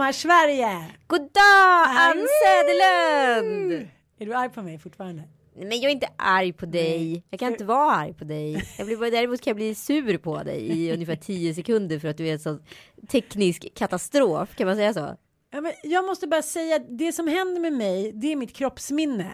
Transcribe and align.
Sommarsverige! 0.00 0.84
God 1.06 1.20
dag 1.20 1.84
Ann 1.86 2.26
Söderlund! 2.44 3.88
Är 4.18 4.26
du 4.26 4.34
arg 4.34 4.50
på 4.50 4.62
mig 4.62 4.78
fortfarande? 4.78 5.22
Men 5.56 5.70
jag 5.80 5.84
är 5.84 5.88
inte 5.88 6.08
arg 6.16 6.52
på 6.52 6.66
dig. 6.66 7.24
Jag 7.30 7.40
kan 7.40 7.52
inte 7.52 7.64
vara 7.64 7.94
arg 7.94 8.14
på 8.14 8.24
dig. 8.24 8.64
Jag 8.78 8.86
blir 8.86 8.96
bara, 8.96 9.10
däremot 9.10 9.40
kan 9.40 9.50
jag 9.50 9.56
bli 9.56 9.74
sur 9.74 10.18
på 10.18 10.42
dig 10.42 10.60
i 10.60 10.92
ungefär 10.94 11.16
10 11.16 11.54
sekunder 11.54 11.98
för 11.98 12.08
att 12.08 12.16
du 12.16 12.28
är 12.28 12.32
en 12.32 12.38
sån 12.38 12.62
teknisk 13.08 13.74
katastrof. 13.74 14.56
Kan 14.56 14.66
man 14.66 14.76
säga 14.76 14.94
så? 14.94 15.16
Ja, 15.52 15.60
men 15.60 15.72
jag 15.82 16.04
måste 16.04 16.26
bara 16.26 16.42
säga 16.42 16.76
att 16.76 16.98
det 16.98 17.12
som 17.12 17.28
händer 17.28 17.60
med 17.60 17.72
mig, 17.72 18.12
det 18.12 18.32
är 18.32 18.36
mitt 18.36 18.52
kroppsminne. 18.52 19.30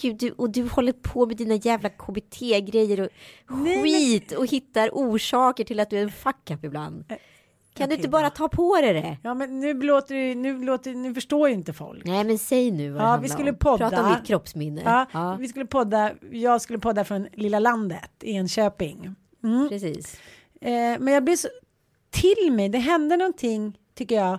Gud, 0.00 0.16
du, 0.16 0.30
och 0.30 0.50
du 0.50 0.68
håller 0.68 0.92
på 0.92 1.26
med 1.26 1.36
dina 1.36 1.54
jävla 1.54 1.88
KBT-grejer 1.88 3.00
och 3.00 3.08
Nej, 3.48 3.82
skit 3.82 4.32
och 4.32 4.46
hittar 4.46 4.90
orsaker 4.92 5.64
till 5.64 5.80
att 5.80 5.90
du 5.90 5.98
är 5.98 6.02
en 6.02 6.12
fuck 6.12 6.50
up 6.50 6.64
ibland. 6.64 7.04
Kan 7.74 7.88
du 7.88 7.94
inte 7.94 8.08
bara 8.08 8.30
ta 8.30 8.48
på 8.48 8.76
dig 8.80 8.92
det? 8.92 9.16
Ja, 9.22 9.34
men 9.34 9.60
nu 9.60 9.74
låter 9.82 10.14
det, 10.14 10.34
nu 10.34 10.64
låter, 10.64 10.94
nu 10.94 11.14
förstår 11.14 11.48
ju 11.48 11.54
inte 11.54 11.72
folk. 11.72 12.04
Nej, 12.04 12.24
men 12.24 12.38
säg 12.38 12.70
nu 12.70 12.90
vad 12.90 13.02
det 13.02 13.06
Ja, 13.06 13.16
vi 13.22 13.28
skulle 13.28 13.50
om. 13.50 13.56
podda. 13.56 13.90
Prata 13.90 14.06
om 14.06 14.14
ditt 14.14 14.26
kroppsminne. 14.26 14.82
Ja, 14.84 15.06
Ja, 15.12 15.36
vi 15.40 15.48
skulle 15.48 15.66
podda, 15.66 16.10
jag 16.30 16.60
skulle 16.60 16.78
podda 16.78 17.04
från 17.04 17.26
lilla 17.32 17.58
landet, 17.58 18.10
Enköping. 18.24 19.14
Mm. 19.44 19.68
precis. 19.68 20.20
Eh, 20.60 20.70
men 21.00 21.06
jag 21.14 21.24
blir 21.24 21.36
så 21.36 21.48
till 22.10 22.52
mig, 22.52 22.68
det 22.68 22.78
hände 22.78 23.16
någonting 23.16 23.78
tycker 23.94 24.14
jag. 24.14 24.38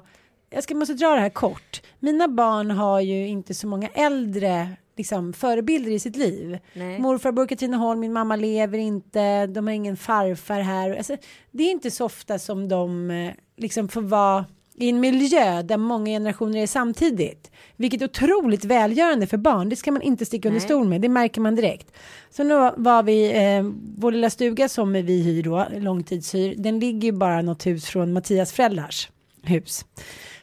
Jag 0.49 0.63
ska, 0.63 0.75
måste 0.75 0.93
dra 0.93 1.09
det 1.15 1.19
här 1.19 1.29
kort. 1.29 1.81
Mina 1.99 2.27
barn 2.27 2.71
har 2.71 2.99
ju 3.01 3.27
inte 3.27 3.53
så 3.53 3.67
många 3.67 3.87
äldre 3.93 4.69
liksom, 4.95 5.33
förebilder 5.33 5.91
i 5.91 5.99
sitt 5.99 6.15
liv. 6.15 6.59
Nej. 6.73 6.99
Morfar 6.99 7.31
bor 7.31 7.45
i 7.45 7.47
Katrineholm, 7.47 7.99
min 7.99 8.13
mamma 8.13 8.35
lever 8.35 8.77
inte, 8.77 9.47
de 9.47 9.67
har 9.67 9.73
ingen 9.73 9.97
farfar 9.97 10.59
här. 10.59 10.95
Alltså, 10.95 11.17
det 11.51 11.63
är 11.63 11.71
inte 11.71 11.91
så 11.91 12.05
ofta 12.05 12.39
som 12.39 12.69
de 12.69 13.11
eh, 13.11 13.33
liksom 13.57 13.87
får 13.87 14.01
vara 14.01 14.45
i 14.77 14.89
en 14.89 14.99
miljö 14.99 15.61
där 15.61 15.77
många 15.77 16.05
generationer 16.05 16.59
är 16.59 16.67
samtidigt. 16.67 17.51
Vilket 17.75 18.01
är 18.01 18.05
otroligt 18.05 18.65
välgörande 18.65 19.27
för 19.27 19.37
barn. 19.37 19.69
Det 19.69 19.75
ska 19.75 19.91
man 19.91 20.01
inte 20.01 20.25
sticka 20.25 20.47
under 20.47 20.61
stol 20.61 20.87
med. 20.87 21.01
Det 21.01 21.09
märker 21.09 21.41
man 21.41 21.55
direkt. 21.55 21.91
Så 22.29 22.43
nu 22.43 22.71
var 22.77 23.03
vi, 23.03 23.31
eh, 23.31 23.71
vår 23.97 24.11
lilla 24.11 24.29
stuga 24.29 24.69
som 24.69 24.93
vi 24.93 25.23
hyr 25.23 25.43
då, 25.43 25.67
långtidshyr, 25.77 26.55
den 26.57 26.79
ligger 26.79 27.05
ju 27.05 27.11
bara 27.11 27.41
något 27.41 27.65
hus 27.65 27.85
från 27.85 28.13
Mattias 28.13 28.51
föräldrars 28.51 29.09
hus. 29.47 29.85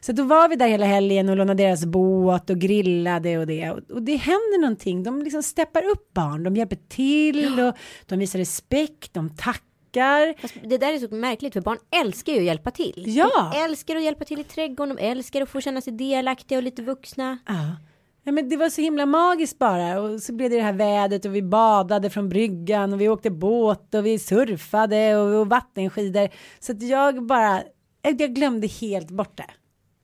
Så 0.04 0.12
då 0.12 0.22
var 0.22 0.48
vi 0.48 0.56
där 0.56 0.68
hela 0.68 0.86
helgen 0.86 1.28
och 1.28 1.36
lånade 1.36 1.62
deras 1.62 1.84
båt 1.84 2.50
och 2.50 2.58
grillade 2.58 3.38
och 3.38 3.46
det. 3.46 3.70
Och, 3.70 3.90
och 3.90 4.02
det 4.02 4.16
händer 4.16 4.60
någonting. 4.60 5.02
De 5.02 5.22
liksom 5.22 5.42
steppar 5.42 5.82
upp 5.82 6.14
barn. 6.14 6.42
De 6.42 6.56
hjälper 6.56 6.78
till 6.88 7.60
och 7.60 7.74
de 8.06 8.18
visar 8.18 8.38
respekt. 8.38 9.14
De 9.14 9.36
tackar. 9.36 10.34
Det 10.68 10.78
där 10.78 10.92
är 10.92 10.98
så 10.98 11.14
märkligt 11.14 11.52
för 11.52 11.60
barn 11.60 11.78
älskar 12.02 12.32
ju 12.32 12.38
att 12.38 12.44
hjälpa 12.44 12.70
till. 12.70 13.04
Ja. 13.06 13.50
De 13.54 13.64
älskar 13.64 13.96
att 13.96 14.02
hjälpa 14.02 14.24
till 14.24 14.40
i 14.40 14.44
trädgården, 14.44 14.96
de 14.96 15.02
älskar 15.02 15.42
att 15.42 15.48
få 15.48 15.60
känna 15.60 15.80
sig 15.80 15.92
delaktiga 15.92 16.58
och 16.58 16.64
lite 16.64 16.82
vuxna. 16.82 17.38
Ja. 17.46 17.76
Ja, 18.24 18.32
men 18.32 18.48
det 18.48 18.56
var 18.56 18.68
så 18.68 18.80
himla 18.80 19.06
magiskt 19.06 19.58
bara 19.58 20.00
och 20.00 20.22
så 20.22 20.32
blev 20.32 20.50
det 20.50 20.56
det 20.56 20.62
här 20.62 20.72
vädret 20.72 21.24
och 21.24 21.34
vi 21.34 21.42
badade 21.42 22.10
från 22.10 22.28
bryggan 22.28 22.92
och 22.92 23.00
vi 23.00 23.08
åkte 23.08 23.30
båt 23.30 23.94
och 23.94 24.06
vi 24.06 24.18
surfade 24.18 25.16
och, 25.16 25.40
och 25.40 25.48
vattenskidor. 25.48 26.28
Så 26.60 26.72
att 26.72 26.82
jag 26.82 27.26
bara, 27.26 27.62
jag 28.02 28.34
glömde 28.34 28.66
helt 28.66 29.10
bort 29.10 29.36
det. 29.36 29.50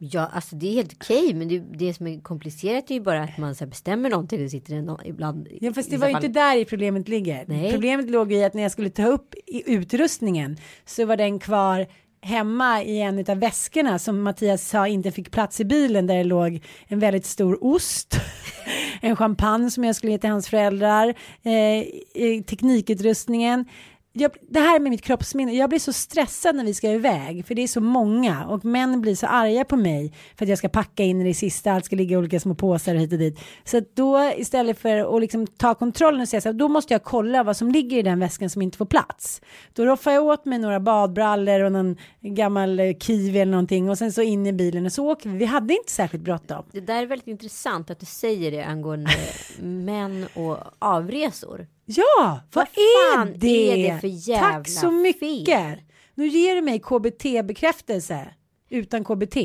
Ja, 0.01 0.27
alltså 0.33 0.57
det 0.57 0.67
är 0.69 0.73
helt 0.73 0.93
okej, 0.95 1.35
men 1.35 1.49
det, 1.49 1.59
det 1.59 1.95
som 1.95 2.07
är 2.07 2.21
komplicerat 2.21 2.91
är 2.91 2.95
ju 2.95 3.01
bara 3.01 3.23
att 3.23 3.39
man 3.39 3.55
så 3.55 3.67
bestämmer 3.67 4.11
någonting 4.11 4.45
och 4.45 4.51
sitter 4.51 4.83
nå- 4.83 5.01
ibland. 5.05 5.49
Ja, 5.61 5.73
fast 5.73 5.91
det 5.91 5.97
var 5.97 6.09
ju 6.09 6.15
inte 6.15 6.29
där 6.29 6.57
i 6.57 6.65
problemet 6.65 7.09
ligger. 7.09 7.45
Nej. 7.49 7.73
Problemet 7.73 8.11
låg 8.11 8.33
i 8.33 8.45
att 8.45 8.55
när 8.55 8.63
jag 8.63 8.73
skulle 8.73 8.91
ta 8.91 9.07
upp 9.07 9.35
i 9.47 9.73
utrustningen 9.73 10.57
så 10.85 11.07
var 11.07 11.17
den 11.17 11.39
kvar 11.39 11.87
hemma 12.23 12.83
i 12.83 13.01
en 13.01 13.19
av 13.29 13.39
väskorna 13.39 13.99
som 13.99 14.23
Mattias 14.23 14.69
sa 14.69 14.89
inte 14.89 15.11
fick 15.11 15.31
plats 15.31 15.61
i 15.61 15.65
bilen 15.65 16.07
där 16.07 16.17
det 16.17 16.25
låg 16.25 16.61
en 16.87 16.99
väldigt 16.99 17.27
stor 17.27 17.65
ost, 17.65 18.15
en 19.01 19.17
champagne 19.17 19.71
som 19.71 19.85
jag 19.85 19.97
skulle 19.97 20.13
ge 20.13 20.19
till 20.19 20.31
hans 20.31 20.49
föräldrar, 20.49 21.09
eh, 21.43 22.43
teknikutrustningen. 22.43 23.65
Jag, 24.13 24.31
det 24.49 24.61
här 24.61 24.81
med 24.81 24.91
mitt 24.91 25.03
kroppsminne, 25.03 25.53
jag 25.53 25.69
blir 25.69 25.79
så 25.79 25.93
stressad 25.93 26.57
när 26.57 26.65
vi 26.65 26.75
ska 26.75 26.91
iväg 26.91 27.47
för 27.47 27.55
det 27.55 27.63
är 27.63 27.69
så 27.69 27.81
många 27.81 28.47
och 28.47 28.65
män 28.65 29.01
blir 29.01 29.15
så 29.15 29.27
arga 29.27 29.65
på 29.65 29.77
mig 29.77 30.13
för 30.37 30.45
att 30.45 30.49
jag 30.49 30.59
ska 30.59 30.69
packa 30.69 31.03
in 31.03 31.21
i 31.21 31.25
det 31.25 31.35
sista, 31.35 31.73
allt 31.73 31.85
ska 31.85 31.97
ligga 31.97 32.15
i 32.15 32.17
olika 32.17 32.41
små 32.41 32.55
påsar 32.55 32.95
och 32.95 33.01
hit 33.01 33.13
och 33.13 33.19
dit. 33.19 33.41
Så 33.65 33.79
att 33.79 33.97
då 33.97 34.33
istället 34.37 34.79
för 34.79 35.17
att 35.17 35.21
liksom 35.21 35.47
ta 35.47 35.75
kontrollen 35.75 36.21
och 36.21 36.29
säga 36.29 36.41
så 36.41 36.49
här, 36.49 36.55
då 36.55 36.69
måste 36.69 36.95
jag 36.95 37.03
kolla 37.05 37.43
vad 37.43 37.57
som 37.57 37.71
ligger 37.71 37.99
i 37.99 38.03
den 38.03 38.21
väskan 38.21 38.51
som 38.51 38.63
inte 38.63 38.79
får 38.79 38.87
plats. 38.87 39.41
Då 39.73 39.85
roffar 39.85 40.13
jag 40.13 40.25
åt 40.25 40.45
mig 40.45 40.59
några 40.59 40.81
badbrallor 40.81 41.61
och 41.61 41.73
någon 41.73 41.97
gammal 42.21 42.81
kiwi 43.01 43.39
eller 43.39 43.53
någonting 43.53 43.91
och 43.91 43.99
sen 43.99 44.13
så 44.13 44.23
in 44.23 44.47
i 44.47 44.53
bilen 44.53 44.87
och 44.87 44.93
så 44.93 45.07
åker 45.11 45.31
vi. 45.31 45.39
Vi 45.39 45.45
hade 45.45 45.75
inte 45.75 45.93
särskilt 45.93 46.25
bråttom. 46.25 46.65
Det 46.73 46.81
där 46.81 47.03
är 47.03 47.07
väldigt 47.07 47.29
intressant 47.29 47.91
att 47.91 48.01
du 48.01 48.07
säger 48.07 48.51
det 48.51 48.63
angående 48.63 49.11
män 49.63 50.27
och 50.35 50.59
avresor. 50.79 51.67
Ja, 51.91 52.41
vad, 52.53 52.67
Vad 52.75 53.27
är 53.29 53.35
det? 53.39 53.89
är 53.89 54.01
det 54.03 54.39
Tack 54.39 54.69
så 54.69 54.91
mycket. 54.91 55.21
fel? 55.21 55.83
Nu 56.15 56.27
ger 56.29 56.55
du 56.55 56.61
mig 56.63 56.79
KBT-bekräftelse 56.81 58.29
utan 58.69 59.05
KBT. 59.05 59.37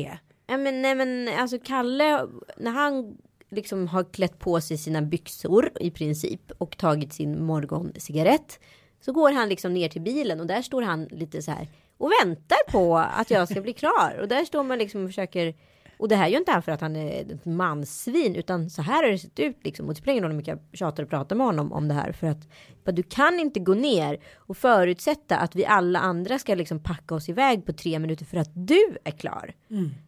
Ja, 0.46 0.56
men, 0.56 0.82
nej, 0.82 0.94
men 0.94 1.28
alltså 1.38 1.58
Kalle, 1.58 2.26
när 2.56 2.70
han 2.70 3.16
liksom 3.50 3.88
har 3.88 4.04
klätt 4.12 4.38
på 4.38 4.60
sig 4.60 4.78
sina 4.78 5.02
byxor 5.02 5.70
i 5.80 5.90
princip 5.90 6.52
och 6.58 6.76
tagit 6.76 7.12
sin 7.12 7.44
morgoncigarett 7.44 8.60
så 9.00 9.12
går 9.12 9.32
han 9.32 9.48
liksom 9.48 9.74
ner 9.74 9.88
till 9.88 10.02
bilen 10.02 10.40
och 10.40 10.46
där 10.46 10.62
står 10.62 10.82
han 10.82 11.04
lite 11.04 11.42
så 11.42 11.50
här 11.50 11.68
och 11.98 12.10
väntar 12.22 12.70
på 12.72 12.98
att 12.98 13.30
jag 13.30 13.48
ska 13.48 13.60
bli 13.60 13.72
klar 13.72 14.18
och 14.20 14.28
där 14.28 14.44
står 14.44 14.62
man 14.62 14.78
liksom 14.78 15.02
och 15.04 15.08
försöker 15.08 15.54
och 15.98 16.08
det 16.08 16.16
här 16.16 16.28
gör 16.28 16.38
inte 16.38 16.52
han 16.52 16.62
för 16.62 16.72
att 16.72 16.80
han 16.80 16.96
är 16.96 17.20
ett 17.20 17.44
manssvin 17.44 18.36
utan 18.36 18.70
så 18.70 18.82
här 18.82 19.02
har 19.02 19.10
det 19.10 19.18
sett 19.18 19.40
ut 19.40 19.56
liksom 19.62 19.86
och 19.86 19.94
det 19.94 19.98
spelar 19.98 20.12
ingen 20.12 20.24
roll 20.24 20.32
hur 20.32 20.36
mycket 20.36 20.58
jag 20.70 20.78
tjatar 20.78 21.02
och 21.02 21.08
pratar 21.10 21.36
med 21.36 21.46
honom 21.46 21.72
om 21.72 21.88
det 21.88 21.94
här 21.94 22.12
för 22.12 22.26
att 22.26 22.48
du 22.96 23.02
kan 23.02 23.40
inte 23.40 23.60
gå 23.60 23.74
ner 23.74 24.20
och 24.34 24.56
förutsätta 24.56 25.36
att 25.36 25.54
vi 25.56 25.66
alla 25.66 25.98
andra 25.98 26.38
ska 26.38 26.54
liksom 26.54 26.78
packa 26.78 27.14
oss 27.14 27.28
iväg 27.28 27.66
på 27.66 27.72
tre 27.72 27.98
minuter 27.98 28.24
för 28.24 28.36
att 28.36 28.50
du 28.54 28.96
är 29.04 29.10
klar. 29.10 29.52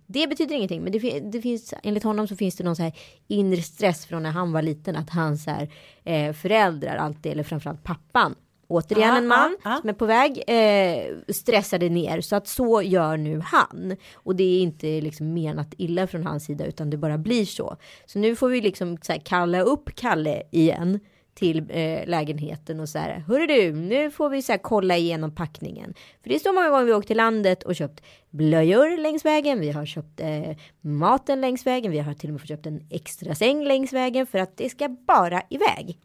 Det 0.06 0.26
betyder 0.26 0.54
ingenting, 0.54 0.82
men 0.82 0.92
det, 0.92 1.20
det 1.20 1.40
finns 1.40 1.74
enligt 1.82 2.04
honom 2.04 2.28
så 2.28 2.36
finns 2.36 2.56
det 2.56 2.64
någon 2.64 2.76
så 2.76 2.82
här 2.82 2.92
inre 3.28 3.62
stress 3.62 4.06
från 4.06 4.22
när 4.22 4.30
han 4.30 4.52
var 4.52 4.62
liten 4.62 4.96
att 4.96 5.10
hans 5.10 5.46
här, 5.46 5.68
eh, 6.04 6.32
föräldrar 6.32 6.96
alltid 6.96 7.32
eller 7.32 7.42
framförallt 7.42 7.82
pappan 7.84 8.34
återigen 8.68 9.08
Ja, 9.08 9.18
en 9.18 9.26
man 9.26 9.56
ja. 9.64 9.78
som 9.80 9.88
är 9.88 9.94
på 9.94 10.06
väg 10.06 10.42
eh, 10.46 11.32
stressade 11.32 11.88
ner 11.88 12.20
så 12.20 12.36
att 12.36 12.48
så 12.48 12.82
gör 12.82 13.16
nu 13.16 13.40
han 13.44 13.96
och 14.14 14.36
det 14.36 14.44
är 14.44 14.60
inte 14.60 15.00
liksom 15.00 15.34
menat 15.34 15.74
illa 15.78 16.06
från 16.06 16.26
hans 16.26 16.44
sida 16.44 16.66
utan 16.66 16.90
det 16.90 16.96
bara 16.96 17.18
blir 17.18 17.44
så. 17.44 17.76
Så 18.06 18.18
nu 18.18 18.36
får 18.36 18.48
vi 18.48 18.60
liksom 18.60 18.98
så 19.02 19.12
här, 19.12 19.20
kalla 19.20 19.60
upp 19.60 19.94
Kalle 19.94 20.42
igen 20.50 21.00
till 21.34 21.58
eh, 21.68 22.06
lägenheten 22.06 22.80
och 22.80 22.88
så 22.88 22.98
här. 22.98 23.24
Hörru 23.28 23.46
du, 23.46 23.72
nu 23.72 24.10
får 24.10 24.28
vi 24.28 24.42
så 24.42 24.52
här, 24.52 24.58
kolla 24.58 24.96
igenom 24.96 25.34
packningen. 25.34 25.94
För 26.22 26.28
det 26.28 26.34
är 26.34 26.38
så 26.38 26.52
många 26.52 26.70
gånger 26.70 26.84
vi 26.84 26.92
åkt 26.92 27.06
till 27.06 27.16
landet 27.16 27.62
och 27.62 27.76
köpt 27.76 28.04
blöjor 28.30 28.98
längs 28.98 29.24
vägen. 29.24 29.60
Vi 29.60 29.70
har 29.70 29.86
köpt 29.86 30.20
eh, 30.20 30.56
maten 30.80 31.40
längs 31.40 31.66
vägen. 31.66 31.92
Vi 31.92 31.98
har 31.98 32.14
till 32.14 32.30
och 32.30 32.34
med 32.40 32.48
köpt 32.48 32.66
en 32.66 32.86
extra 32.90 33.34
säng 33.34 33.64
längs 33.64 33.92
vägen 33.92 34.26
för 34.26 34.38
att 34.38 34.56
det 34.56 34.68
ska 34.68 34.88
bara 34.88 35.42
iväg. 35.50 35.98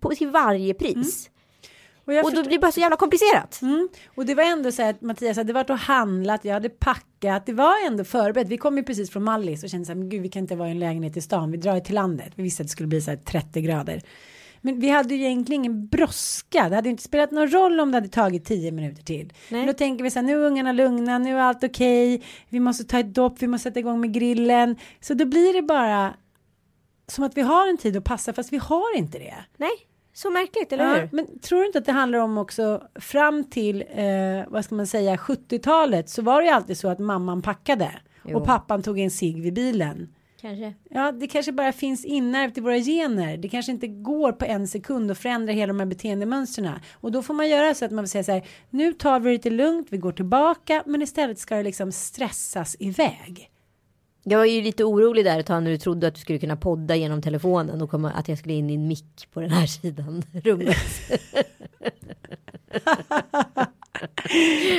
På, 0.00 0.10
till 0.10 0.28
varje 0.28 0.74
pris. 0.74 1.30
Och, 2.04 2.24
Och 2.24 2.34
då 2.34 2.42
blir 2.42 2.52
det 2.52 2.58
bara 2.58 2.72
så 2.72 2.80
jävla 2.80 2.96
komplicerat. 2.96 3.62
Mm. 3.62 3.88
Och 4.14 4.26
det 4.26 4.34
var 4.34 4.44
ändå 4.44 4.72
så 4.72 4.82
här 4.82 4.90
att 4.90 5.00
Mattias 5.00 5.36
hade 5.36 5.52
varit 5.52 5.70
och 5.70 5.78
handlat, 5.78 6.44
jag 6.44 6.54
hade 6.54 6.68
packat, 6.68 7.46
det 7.46 7.52
var 7.52 7.86
ändå 7.86 8.04
förberett. 8.04 8.48
Vi 8.48 8.58
kom 8.58 8.76
ju 8.76 8.82
precis 8.82 9.10
från 9.10 9.24
Mallis 9.24 9.64
och 9.64 9.70
kände 9.70 9.86
så 9.86 9.92
här, 9.92 9.98
men 9.98 10.08
gud 10.08 10.22
vi 10.22 10.28
kan 10.28 10.42
inte 10.42 10.56
vara 10.56 10.68
i 10.68 10.70
en 10.70 10.78
lägenhet 10.78 11.16
i 11.16 11.20
stan, 11.20 11.50
vi 11.50 11.56
drar 11.56 11.74
ju 11.74 11.80
till 11.80 11.94
landet. 11.94 12.32
Vi 12.34 12.42
visste 12.42 12.62
att 12.62 12.66
det 12.66 12.72
skulle 12.72 12.86
bli 12.86 13.00
så 13.00 13.10
här 13.10 13.18
30 13.18 13.60
grader. 13.60 14.02
Men 14.60 14.80
vi 14.80 14.88
hade 14.88 15.14
ju 15.14 15.24
egentligen 15.24 15.64
ingen 15.64 15.86
brådska, 15.86 16.68
det 16.68 16.74
hade 16.74 16.88
ju 16.88 16.90
inte 16.90 17.02
spelat 17.02 17.30
någon 17.30 17.48
roll 17.48 17.80
om 17.80 17.90
det 17.90 17.96
hade 17.96 18.08
tagit 18.08 18.44
10 18.44 18.72
minuter 18.72 19.02
till. 19.02 19.32
Men 19.48 19.66
då 19.66 19.72
tänker 19.72 20.04
vi 20.04 20.10
så 20.10 20.18
här, 20.18 20.26
nu 20.26 20.32
är 20.32 20.46
ungarna 20.46 20.72
lugna, 20.72 21.18
nu 21.18 21.36
är 21.36 21.40
allt 21.40 21.64
okej, 21.64 22.22
vi 22.48 22.60
måste 22.60 22.84
ta 22.84 22.98
ett 22.98 23.14
dopp, 23.14 23.42
vi 23.42 23.46
måste 23.46 23.68
sätta 23.68 23.80
igång 23.80 24.00
med 24.00 24.14
grillen. 24.14 24.76
Så 25.00 25.14
då 25.14 25.24
blir 25.24 25.54
det 25.54 25.62
bara 25.62 26.14
som 27.06 27.24
att 27.24 27.36
vi 27.36 27.42
har 27.42 27.68
en 27.68 27.78
tid 27.78 27.96
att 27.96 28.04
passa, 28.04 28.32
fast 28.32 28.52
vi 28.52 28.56
har 28.56 28.96
inte 28.96 29.18
det. 29.18 29.44
Nej, 29.56 29.70
så 30.12 30.30
märkligt, 30.30 30.72
eller 30.72 30.84
Ja, 30.84 30.94
hur? 30.94 31.08
men 31.12 31.38
tror 31.38 31.60
du 31.60 31.66
inte 31.66 31.78
att 31.78 31.84
det 31.84 31.92
handlar 31.92 32.18
om 32.18 32.38
också 32.38 32.82
fram 32.94 33.44
till 33.44 33.84
eh, 33.94 34.04
vad 34.48 34.64
ska 34.64 34.74
man 34.74 34.86
säga 34.86 35.16
70-talet 35.16 36.08
så 36.08 36.22
var 36.22 36.40
det 36.40 36.46
ju 36.46 36.52
alltid 36.52 36.78
så 36.78 36.88
att 36.88 36.98
mamman 36.98 37.42
packade 37.42 37.90
Jo. 38.24 38.38
och 38.38 38.46
pappan 38.46 38.82
tog 38.82 38.98
en 38.98 39.10
cigg 39.10 39.42
vid 39.42 39.54
bilen. 39.54 40.08
Kanske. 40.40 40.74
Ja, 40.90 41.12
det 41.12 41.26
kanske 41.26 41.52
bara 41.52 41.72
finns 41.72 42.04
inärvt 42.04 42.58
i 42.58 42.60
våra 42.60 42.78
gener. 42.78 43.36
Det 43.36 43.48
kanske 43.48 43.72
inte 43.72 43.86
går 43.86 44.32
på 44.32 44.44
en 44.44 44.68
sekund 44.68 45.10
att 45.10 45.18
förändra 45.18 45.52
hela 45.52 45.72
de 45.72 45.78
här 45.80 45.86
beteendemönstren. 45.86 46.70
Och 46.92 47.12
då 47.12 47.22
får 47.22 47.34
man 47.34 47.48
göra 47.48 47.74
så 47.74 47.84
att 47.84 47.90
man 47.90 48.04
vill 48.04 48.10
säga 48.10 48.24
så 48.24 48.32
här. 48.32 48.42
Nu 48.70 48.92
tar 48.92 49.20
vi 49.20 49.28
det 49.30 49.32
lite 49.32 49.50
lugnt, 49.50 49.86
vi 49.90 49.98
går 49.98 50.12
tillbaka, 50.12 50.82
men 50.86 51.02
istället 51.02 51.38
ska 51.38 51.56
det 51.56 51.62
liksom 51.62 51.92
stressas 51.92 52.76
iväg. 52.78 53.50
Jag 54.22 54.38
var 54.38 54.44
ju 54.44 54.62
lite 54.62 54.84
orolig 54.84 55.24
där 55.24 55.40
ett 55.40 55.46
tag 55.46 55.62
när 55.62 55.70
du 55.70 55.78
trodde 55.78 56.06
att 56.06 56.14
du 56.14 56.20
skulle 56.20 56.38
kunna 56.38 56.56
podda 56.56 56.96
genom 56.96 57.22
telefonen 57.22 57.82
och 57.82 57.90
komma, 57.90 58.10
att 58.10 58.28
jag 58.28 58.38
skulle 58.38 58.54
in 58.54 58.70
i 58.70 58.74
en 58.74 58.88
mick 58.88 59.28
på 59.32 59.40
den 59.40 59.50
här 59.50 59.66
sidan 59.66 60.22
rummet. 60.44 60.76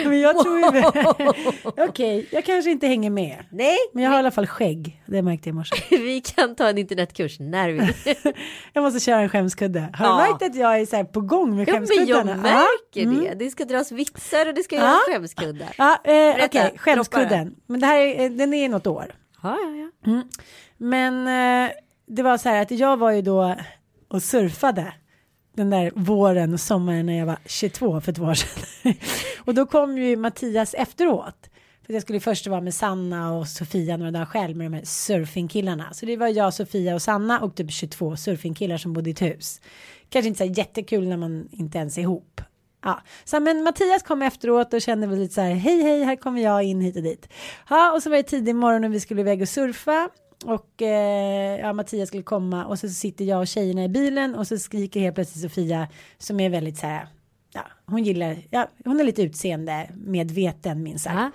Men 0.06 0.20
jag 0.20 0.40
tror 0.44 0.60
ju... 0.60 0.84
Okej, 1.90 2.28
jag 2.32 2.46
kanske 2.46 2.72
inte 2.72 2.88
hänger 2.88 3.10
med. 3.10 3.38
Nej, 3.52 3.78
Men 3.94 4.04
jag 4.04 4.12
har 4.12 4.18
i 4.18 4.20
alla 4.20 4.32
fall 4.32 4.48
skägg. 4.48 5.02
Det 5.06 5.22
märkte 5.22 5.50
jag 5.50 5.54
i 5.54 5.56
morse. 5.56 5.76
vi 5.90 6.22
kan 6.22 6.56
ta 6.56 6.68
en 6.70 6.78
internetkurs 6.78 7.40
när 7.40 7.70
vi. 7.70 7.94
Jag 8.74 8.82
måste 8.82 9.00
köra 9.00 9.20
en 9.22 9.30
skämskudde. 9.30 9.90
Har 9.94 10.06
Ja. 10.06 10.12
du 10.26 10.32
märkt 10.32 10.44
att 10.44 10.56
jag 10.56 10.80
är 10.80 10.86
så 10.86 11.04
på 11.06 11.22
gång 11.22 11.56
med 11.56 11.68
Ja, 11.68 11.80
men 11.80 12.08
jag 12.08 12.26
märker 12.26 12.42
Ja. 12.44 12.70
det. 12.94 13.02
Mm. 13.02 13.38
Det 13.38 13.50
ska 13.50 13.66
dras 13.66 13.92
vitsar 13.92 14.48
och 14.48 14.54
det 14.54 14.64
ska 14.64 14.76
göras 14.76 15.00
skämskuddar. 15.08 15.70
Ja, 15.78 15.92
eh, 16.04 16.46
okej, 16.46 16.50
droppa 16.52 16.78
skämskudden. 16.78 17.56
Men 17.68 17.80
det 17.80 17.86
här 17.88 17.98
är, 18.02 18.24
eh, 18.26 18.30
den 18.32 18.54
är 18.54 18.70
något 18.70 18.88
år. 18.88 19.16
Ja, 19.44 19.58
ja, 19.62 19.70
ja. 19.76 20.12
Mm. 20.12 20.28
Men 20.78 21.28
eh, 21.28 21.72
det 22.08 22.24
var 22.24 22.38
så 22.38 22.50
här 22.50 22.62
att 22.62 22.72
jag 22.72 22.98
var 22.98 23.12
ju 23.12 23.22
då 23.22 23.56
och 24.08 24.24
surfade 24.24 24.94
den 25.56 25.70
där 25.70 25.92
våren 25.96 26.54
och 26.54 26.60
sommaren 26.60 27.06
när 27.06 27.18
jag 27.18 27.26
var 27.26 27.38
22 27.46 28.02
för 28.02 28.14
två 28.14 28.24
år 28.24 28.34
sedan. 28.34 28.94
och 29.46 29.54
då 29.54 29.66
kom 29.66 29.98
ju 29.98 30.18
Mattias 30.18 30.74
efteråt. 30.74 31.50
För 31.86 31.94
jag 31.94 32.02
skulle 32.02 32.20
först 32.20 32.48
vara 32.48 32.62
med 32.62 32.74
Sanna 32.74 33.34
och 33.34 33.48
Sofia 33.48 33.98
några 33.98 34.12
dagar 34.12 34.26
själv 34.26 34.58
med 34.58 34.72
de 34.72 34.76
här 34.76 34.86
surfingkillarna. 34.86 35.94
Så 35.94 36.06
det 36.06 36.18
var 36.18 36.28
jag, 36.28 36.54
Sofia 36.54 36.96
och 36.96 37.02
Sanna 37.02 37.40
och 37.40 37.56
typ 37.56 37.72
22 37.72 38.16
surfingkillar 38.16 38.78
som 38.78 38.94
bodde 38.94 39.10
i 39.10 39.14
ett 39.14 39.22
hus. 39.22 39.62
Kanske 40.10 40.28
inte 40.28 40.38
så 40.38 40.54
jättekul 40.54 41.08
när 41.08 41.18
man 41.18 41.48
inte 41.52 41.78
ens 41.78 41.98
är 41.98 42.02
ihop. 42.02 42.42
Ja, 42.84 43.02
så 43.24 43.40
men 43.40 43.64
Mattias 43.64 44.04
kom 44.04 44.22
efteråt 44.22 44.74
och 44.74 44.82
kände 44.82 45.08
väl 45.08 45.20
lite 45.20 45.34
så 45.34 45.42
här, 45.42 45.54
hej 45.54 45.82
hej, 45.82 46.04
här 46.04 46.16
kommer 46.16 46.42
jag 46.42 46.64
in 46.64 46.82
hit 46.82 46.96
och 46.96 47.04
dit. 47.04 47.28
Ja, 47.70 47.92
och 47.92 48.04
så 48.04 48.10
var 48.10 48.18
det 48.18 48.24
tidig 48.24 48.56
morgon 48.56 48.84
och 48.84 48.94
vi 48.94 49.00
skulle 49.00 49.22
iväg 49.22 49.42
och 49.42 49.50
surfa. 49.50 50.10
Och 50.46 50.82
eh, 50.82 51.60
ja, 51.60 51.74
Mattias 51.74 52.08
skulle 52.08 52.24
komma 52.24 52.66
och 52.66 52.80
så 52.80 52.90
sitter 52.90 53.26
jag 53.26 53.40
och 53.40 53.48
tjejerna 53.48 53.84
i 53.84 53.90
bilen 53.90 54.36
och 54.36 54.48
så 54.48 54.58
skriker 54.58 55.00
helt 55.00 55.16
plötsligt 55.16 55.42
Sofia 55.42 55.88
som 56.18 56.40
är 56.40 56.50
väldigt 56.50 56.78
så 56.78 56.88
här, 56.88 57.08
ja, 57.54 57.62
hon 57.86 58.04
gillar, 58.04 58.38
ja, 58.50 58.68
hon 58.86 59.00
är 59.00 59.04
lite 59.04 59.22
utseende 59.22 59.90
medveten 60.06 60.84
minst 60.84 61.04
sagt. 61.04 61.16
Ja. 61.16 61.32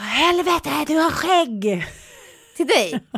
Helvete, 0.00 0.70
du 0.86 0.94
har 0.94 1.10
skägg! 1.10 1.84
Till 2.56 2.66
dig. 2.66 3.00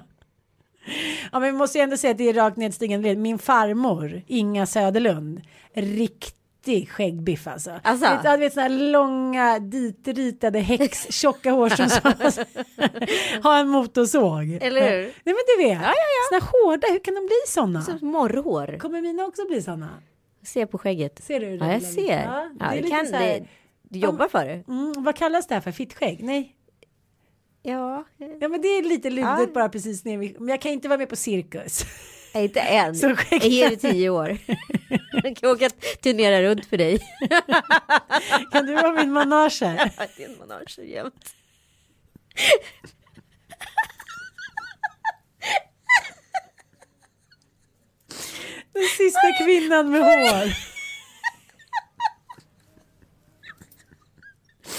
Ja, 1.33 1.41
men 1.41 1.53
vi 1.53 1.59
måste 1.59 1.79
ju 1.79 1.83
ändå 1.83 1.97
säga 1.97 2.11
att 2.11 2.19
det 2.19 2.29
är 2.29 2.35
rakt 2.35 2.57
nedstigande. 2.57 3.17
Min 3.17 3.39
farmor, 3.39 4.23
Inga 4.27 4.67
Söderlund, 4.67 5.41
riktig 6.67 6.89
skäggbiff 6.91 7.47
alltså. 7.47 7.81
Alltså? 7.83 8.07
Vet, 8.07 8.23
du 8.23 8.37
vet 8.37 8.53
sådana 8.53 8.75
här 8.75 8.91
långa 8.91 9.59
ditritade 9.59 10.59
häx, 10.59 11.07
tjocka 11.13 11.51
hårstrån 11.51 11.91
som 11.91 12.01
har 13.43 13.61
en 13.61 13.69
motorsåg. 13.69 14.59
Eller 14.61 14.81
hur? 14.91 15.03
Nej 15.03 15.13
men 15.25 15.35
du 15.57 15.63
vet, 15.65 15.73
Ja, 15.83 15.89
ja, 15.89 15.95
ja. 16.31 16.41
såna 16.41 16.51
hårda, 16.53 16.87
hur 16.91 16.99
kan 16.99 17.15
de 17.15 17.21
bli 17.27 17.37
sådana? 17.47 17.83
Som 17.83 17.99
morrhår. 18.09 18.79
Kommer 18.79 19.01
mina 19.01 19.25
också 19.25 19.47
bli 19.47 19.63
sådana? 19.63 19.89
Se 20.45 20.67
på 20.67 20.79
skägget. 20.79 21.25
Ser 21.25 21.41
du 21.41 21.57
det? 21.59 21.67
Ja, 21.67 21.73
jag 21.73 21.83
ser. 21.83 22.23
Ja, 22.25 22.51
Ja, 22.61 22.71
det 22.71 22.77
lite 22.77 22.89
kan, 22.89 23.07
så 23.07 23.17
här- 23.17 23.27
det, 23.41 23.47
du 23.83 23.99
jobbar 23.99 24.29
för 24.29 24.45
det. 24.45 24.65
Mm, 24.69 24.93
vad 24.97 25.17
kallas 25.17 25.47
det 25.47 25.55
här 25.55 25.61
för? 25.63 25.73
Fittskägg? 25.73 26.23
Nej. 26.23 26.57
Ja, 27.63 28.05
Ja 28.41 28.49
men 28.49 28.61
det 28.63 28.69
är 28.69 28.83
lite 28.83 29.11
ludet 29.11 29.39
Ja. 29.39 29.47
bara 29.55 29.69
precis 29.69 30.05
ner 30.05 30.19
men 30.39 30.49
jag 30.49 30.61
kan 30.61 30.73
inte 30.73 30.89
vara 30.89 30.99
med 30.99 31.09
på 31.09 31.17
cirkus. 31.17 31.85
Nej, 32.35 32.45
inte 32.45 32.61
än. 32.61 32.95
Så 32.95 33.17
Jag 33.31 33.45
ger 33.45 33.69
dig 33.69 33.77
tio 33.77 34.11
år. 34.11 34.39
Jag 35.23 35.37
kan 35.37 35.51
åka 35.51 35.71
turnera 36.03 36.43
runt 36.43 36.67
för 36.67 36.77
dig. 36.77 36.99
kan 38.53 38.67
du 38.67 38.75
vara 38.75 38.93
min 38.93 39.13
manager? 39.13 39.91
Det 40.17 40.25
är 40.25 40.29
en 40.29 40.39
manage 40.39 40.79
jämt. 40.79 41.35
Den 48.73 48.89
sista 48.97 49.45
kvinnan 49.45 49.91
med 49.91 50.01
hår. 50.01 50.45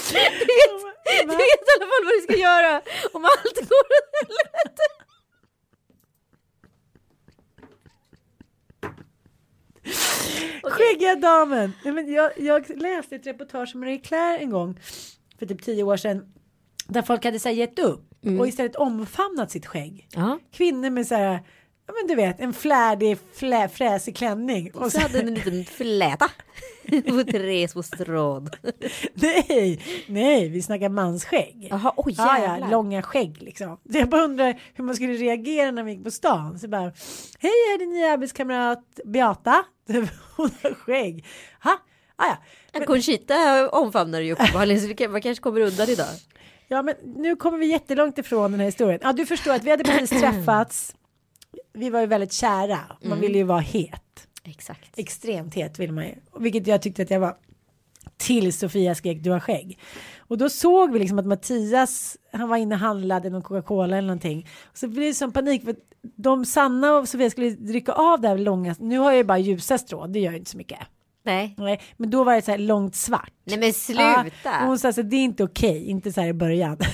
Du 0.08 0.14
vet, 0.14 1.28
du 1.30 1.36
vet 1.36 1.62
i 1.66 1.72
alla 1.76 1.86
fall 1.86 2.04
vad 2.04 2.14
du 2.18 2.22
ska 2.22 2.36
göra 2.36 2.82
om 3.12 3.24
allt 3.24 3.68
går 3.68 3.86
åt 3.96 4.10
helvete. 4.20 4.82
Damen. 11.20 11.72
Nej, 11.84 11.94
men 11.94 12.12
jag, 12.12 12.30
jag 12.38 12.68
läste 12.76 13.16
ett 13.16 13.26
reportage 13.26 13.70
om 13.74 13.80
Marie 13.80 13.98
Claire 13.98 14.38
en 14.38 14.50
gång 14.50 14.80
för 15.38 15.46
typ 15.46 15.62
tio 15.62 15.82
år 15.82 15.96
sedan. 15.96 16.32
Där 16.88 17.02
folk 17.02 17.24
hade 17.24 17.38
så 17.38 17.48
här, 17.48 17.56
gett 17.56 17.78
upp 17.78 18.02
och 18.38 18.48
istället 18.48 18.76
omfamnat 18.76 19.50
sitt 19.50 19.66
skägg. 19.66 20.08
Ja, 20.14 20.38
Kvinnor 20.52 20.90
med 20.90 21.06
så 21.06 21.14
här, 21.14 21.40
ja 21.86 21.94
men 22.00 22.06
du 22.08 22.14
vet, 22.14 22.40
en 22.40 22.52
flärdig, 22.52 23.18
flä, 23.34 23.68
fräsig 23.68 24.16
klänning. 24.16 24.70
och 24.74 24.92
så 24.92 25.00
hade 25.00 25.18
den 25.18 25.28
en 25.28 25.34
liten 25.34 25.64
fläta 25.64 26.30
på 27.08 27.24
tre 27.24 27.68
små 27.68 27.82
strån. 27.82 28.50
nej, 29.14 29.80
nej, 30.06 30.48
vi 30.48 30.62
snackar 30.62 30.88
mansskägg. 30.88 31.66
Jaha, 31.70 31.92
oj 31.96 32.14
Ja, 32.18 32.38
jävlar. 32.38 32.58
ja, 32.58 32.70
långa 32.70 33.02
skägg 33.02 33.42
liksom. 33.42 33.78
Så 33.92 33.98
jag 33.98 34.08
bara 34.08 34.24
undrar 34.24 34.60
hur 34.74 34.84
man 34.84 34.94
skulle 34.94 35.12
reagera 35.12 35.70
när 35.70 35.82
vi 35.82 35.92
gick 35.92 36.04
på 36.04 36.10
stan. 36.10 36.58
Så 36.58 36.68
bara, 36.68 36.92
hej, 37.38 37.52
jag 37.66 37.74
är 37.74 37.78
din 37.78 37.90
nya 37.90 38.12
arbetskamrat 38.12 39.00
Beata. 39.04 39.64
Hon 40.36 40.50
har 40.62 40.74
skägg. 40.74 41.24
Ha? 41.62 41.70
Ah, 42.16 42.26
ja. 42.26 42.36
Men 42.72 42.86
Conchita 42.86 43.68
omfamnar 43.68 44.20
ju 44.20 44.32
uppenbarligen 44.32 44.80
så 44.80 44.86
vi 44.96 45.08
man 45.08 45.22
kanske 45.22 45.42
kommer 45.42 45.60
undan 45.60 45.88
idag. 45.88 46.06
ja, 46.68 46.82
men 46.82 46.94
nu 47.16 47.36
kommer 47.36 47.58
vi 47.58 47.66
jättelångt 47.66 48.18
ifrån 48.18 48.50
den 48.50 48.60
här 48.60 48.66
historien. 48.66 49.00
Ja, 49.02 49.12
du 49.12 49.26
förstår 49.26 49.52
att 49.54 49.64
vi 49.64 49.70
hade 49.70 49.84
precis 49.84 50.10
träffats. 50.20 50.94
Vi 51.72 51.90
var 51.90 52.00
ju 52.00 52.06
väldigt 52.06 52.32
kära. 52.32 52.78
Man 53.02 53.20
ville 53.20 53.38
ju 53.38 53.44
vara 53.44 53.60
het. 53.60 54.28
Exakt. 54.44 54.98
Extremt 54.98 55.54
het 55.54 55.78
vill 55.78 55.92
man 55.92 56.04
ju. 56.04 56.14
Vilket 56.38 56.66
jag 56.66 56.82
tyckte 56.82 57.02
att 57.02 57.10
jag 57.10 57.20
var. 57.20 57.36
Till 58.16 58.52
Sofia 58.52 58.94
skrek 58.94 59.18
du 59.22 59.30
har 59.30 59.40
skägg. 59.40 59.78
Och 60.18 60.38
då 60.38 60.48
såg 60.48 60.92
vi 60.92 60.98
liksom 60.98 61.18
att 61.18 61.26
Mattias, 61.26 62.16
han 62.32 62.48
var 62.48 62.56
inne 62.56 62.74
och 62.74 62.80
handlade 62.80 63.30
någon 63.30 63.42
Coca-Cola 63.42 63.96
eller 63.98 64.08
någonting. 64.08 64.48
Och 64.72 64.78
så 64.78 64.88
blev 64.88 65.04
det 65.08 65.14
sån 65.14 65.32
panik 65.32 65.64
för 65.64 65.76
de 66.16 66.44
Sanna 66.44 66.94
och 66.94 67.08
Sofia 67.08 67.30
skulle 67.30 67.50
dricka 67.50 67.92
av 67.92 68.20
det 68.20 68.28
här 68.28 68.38
långa. 68.38 68.74
Nu 68.78 68.98
har 68.98 69.10
jag 69.10 69.16
ju 69.16 69.24
bara 69.24 69.38
ljusa 69.38 69.78
strån, 69.78 70.12
det 70.12 70.18
gör 70.20 70.32
ju 70.32 70.38
inte 70.38 70.50
så 70.50 70.56
mycket. 70.56 70.78
Nej. 71.22 71.54
Nej, 71.58 71.80
men 71.96 72.10
då 72.10 72.24
var 72.24 72.34
det 72.34 72.42
så 72.42 72.50
här 72.50 72.58
långt 72.58 72.96
svart. 72.96 73.32
Nej 73.44 73.58
men 73.58 73.68
Ja, 73.68 73.72
sluta. 73.72 74.60
och 74.60 74.66
hon 74.66 74.78
sa 74.78 74.92
så 74.92 75.02
det 75.02 75.16
är 75.16 75.24
inte 75.24 75.44
okej, 75.44 75.86
inte 75.86 76.12
så 76.12 76.20
här 76.20 76.28
i 76.28 76.32
början. 76.32 76.78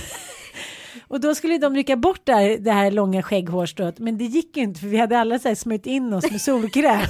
och 1.07 1.19
då 1.19 1.35
skulle 1.35 1.57
de 1.57 1.75
rycka 1.75 1.95
bort 1.95 2.21
det 2.23 2.33
här, 2.33 2.57
det 2.57 2.71
här 2.71 2.91
långa 2.91 3.23
skägghårstrået, 3.23 3.99
men 3.99 4.17
det 4.17 4.25
gick 4.25 4.57
ju 4.57 4.63
inte 4.63 4.79
för 4.79 4.87
vi 4.87 4.97
hade 4.97 5.19
alla 5.19 5.39
så 5.39 5.47
här 5.47 5.55
smörjt 5.55 5.85
in 5.85 6.13
oss 6.13 6.31
med 6.31 6.41
solkräm. 6.41 7.07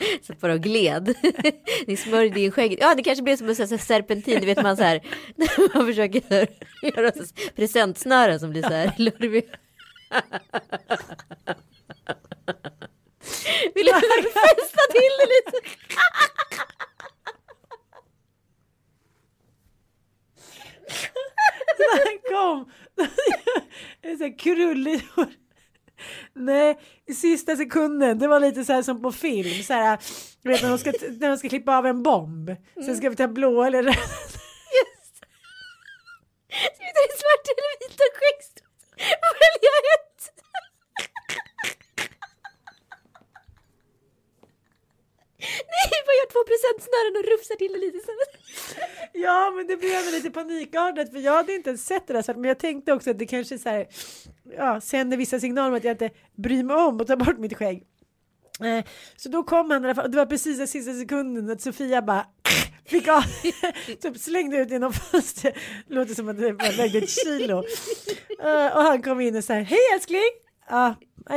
Så 0.22 0.32
bara 0.40 0.56
gled. 0.56 1.14
Ni 1.86 1.96
smörjde 1.96 2.40
in 2.40 2.52
skägget. 2.52 2.78
Ja, 2.80 2.94
det 2.94 3.02
kanske 3.02 3.22
blev 3.22 3.36
som 3.36 3.48
en 3.48 3.78
serpentin. 3.78 4.40
Du 4.40 4.46
vet 4.46 4.62
man 4.62 4.76
så 4.76 4.82
här. 4.82 5.00
När 5.36 5.74
man 5.76 5.86
försöker 5.86 6.22
här, 6.30 6.46
göra 6.82 7.12
presentsnören 7.56 8.40
som 8.40 8.50
blir 8.50 8.62
så 8.62 8.68
här 8.68 8.92
lurviga. 8.98 9.56
Vill 13.74 13.86
du 13.86 13.92
fästa 14.30 14.82
till 14.92 15.12
det 15.18 15.26
lite? 15.26 15.68
Han 21.92 22.18
kom. 22.28 22.72
Sån 24.02 24.20
här 24.20 24.38
krullig 24.38 25.00
hår. 25.16 25.26
Nej, 26.34 26.78
i 27.06 27.14
sista 27.14 27.56
sekunden. 27.56 28.18
Det 28.18 28.28
var 28.28 28.40
lite 28.40 28.64
så 28.64 28.72
här 28.72 28.82
som 28.82 29.02
på 29.02 29.12
film. 29.12 29.62
Så 29.62 29.72
här, 29.72 29.98
vet 30.42 30.62
när 30.62 30.70
de 30.70 30.78
ska, 30.78 30.92
när 31.20 31.28
de 31.28 31.38
ska 31.38 31.48
klippa 31.48 31.78
av 31.78 31.86
en 31.86 32.02
bomb. 32.02 32.50
Sen 32.74 32.96
ska 32.96 33.10
vi 33.10 33.16
ta 33.16 33.28
blå 33.28 33.62
eller 33.62 33.82
röd. 33.82 33.94
Just. 34.78 35.16
Sitter 36.78 37.04
i 37.08 37.16
svart 37.20 37.46
eller 37.50 37.88
vita 37.88 38.04
skäggstussar. 38.18 38.96
Välja 39.42 39.72
ett. 39.94 40.22
Nej, 45.72 46.02
bara 46.06 46.16
gör 46.20 46.30
två 46.34 46.42
presentsnören 46.50 47.14
och 47.18 47.24
rufsar 47.32 47.56
till 47.56 47.72
det 47.72 47.78
lite. 47.78 47.98
Så. 48.06 48.12
Ja, 49.12 49.52
men 49.56 49.66
det 49.66 49.76
blev 49.76 50.12
lite 50.12 50.30
panikartat 50.30 51.10
för 51.10 51.18
jag 51.18 51.32
hade 51.32 51.54
inte 51.54 51.70
ens 51.70 51.86
sett 51.86 52.06
det 52.06 52.12
där. 52.12 52.22
svart 52.22 52.36
men 52.36 52.48
jag 52.48 52.58
tänkte 52.58 52.92
också 52.92 53.10
att 53.10 53.18
det 53.18 53.26
kanske 53.26 53.58
så 53.58 53.68
här, 53.68 53.86
ja, 54.56 54.80
sänder 54.80 55.16
vissa 55.16 55.40
signaler 55.40 55.68
om 55.68 55.76
att 55.76 55.84
jag 55.84 55.94
inte 55.94 56.10
bryr 56.36 56.62
mig 56.62 56.76
om 56.76 57.00
att 57.00 57.06
ta 57.06 57.16
bort 57.16 57.38
mitt 57.38 57.56
skägg. 57.56 57.86
Eh, 58.64 58.84
så 59.16 59.28
då 59.28 59.42
kom 59.42 59.70
han 59.70 59.82
i 59.82 59.86
alla 59.86 59.94
fall, 59.94 60.04
och 60.04 60.10
det 60.10 60.16
var 60.16 60.26
precis 60.26 60.58
den 60.58 60.68
sista 60.68 60.94
sekunden 60.94 61.50
att 61.50 61.60
Sofia 61.60 62.02
bara 62.02 62.26
fick 62.86 63.08
av, 63.08 63.22
typ 64.00 64.18
slängde 64.18 64.56
ut 64.56 64.70
genom 64.70 64.92
fönstret. 64.92 65.54
Låter 65.86 66.14
som 66.14 66.28
att 66.28 66.38
det 66.38 66.52
vägde 66.52 66.98
ett 66.98 67.10
kilo. 67.10 67.64
Eh, 68.42 68.76
och 68.76 68.82
han 68.82 69.02
kom 69.02 69.20
in 69.20 69.36
och 69.36 69.44
sa 69.44 69.54
hej 69.54 69.78
älskling. 69.94 70.30
Ja, 70.68 70.94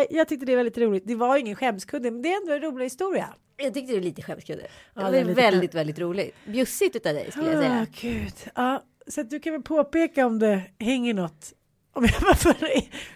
jag 0.09 0.27
tyckte 0.27 0.45
det 0.45 0.51
var 0.51 0.57
väldigt 0.63 0.77
roligt. 0.77 1.03
Det 1.07 1.15
var 1.15 1.37
ingen 1.37 1.55
skämskudde, 1.55 2.11
men 2.11 2.21
det 2.21 2.33
är 2.33 2.41
ändå 2.41 2.53
en 2.53 2.61
rolig 2.61 2.85
historia. 2.85 3.33
Jag 3.57 3.73
tyckte 3.73 3.91
det 3.93 3.97
var 3.99 4.03
lite 4.05 4.21
skämskudde. 4.21 4.67
Ja, 4.95 5.01
det 5.01 5.03
var 5.03 5.11
lite- 5.29 5.33
väldigt, 5.41 5.73
väldigt 5.75 5.99
roligt. 5.99 6.35
Bjussigt 6.45 6.95
utav 6.95 7.13
dig 7.13 7.31
skulle 7.31 7.51
jag 7.51 7.63
säga. 7.63 7.87
gud. 8.01 8.33
Ja, 8.55 8.83
så 9.07 9.21
att 9.21 9.29
du 9.29 9.39
kan 9.39 9.53
väl 9.53 9.61
påpeka 9.61 10.25
om 10.25 10.39
det 10.39 10.61
hänger 10.79 11.13
något. 11.13 11.53
Om 11.93 12.05
jag 12.05 12.21
bara 12.21 12.35
får 12.35 12.55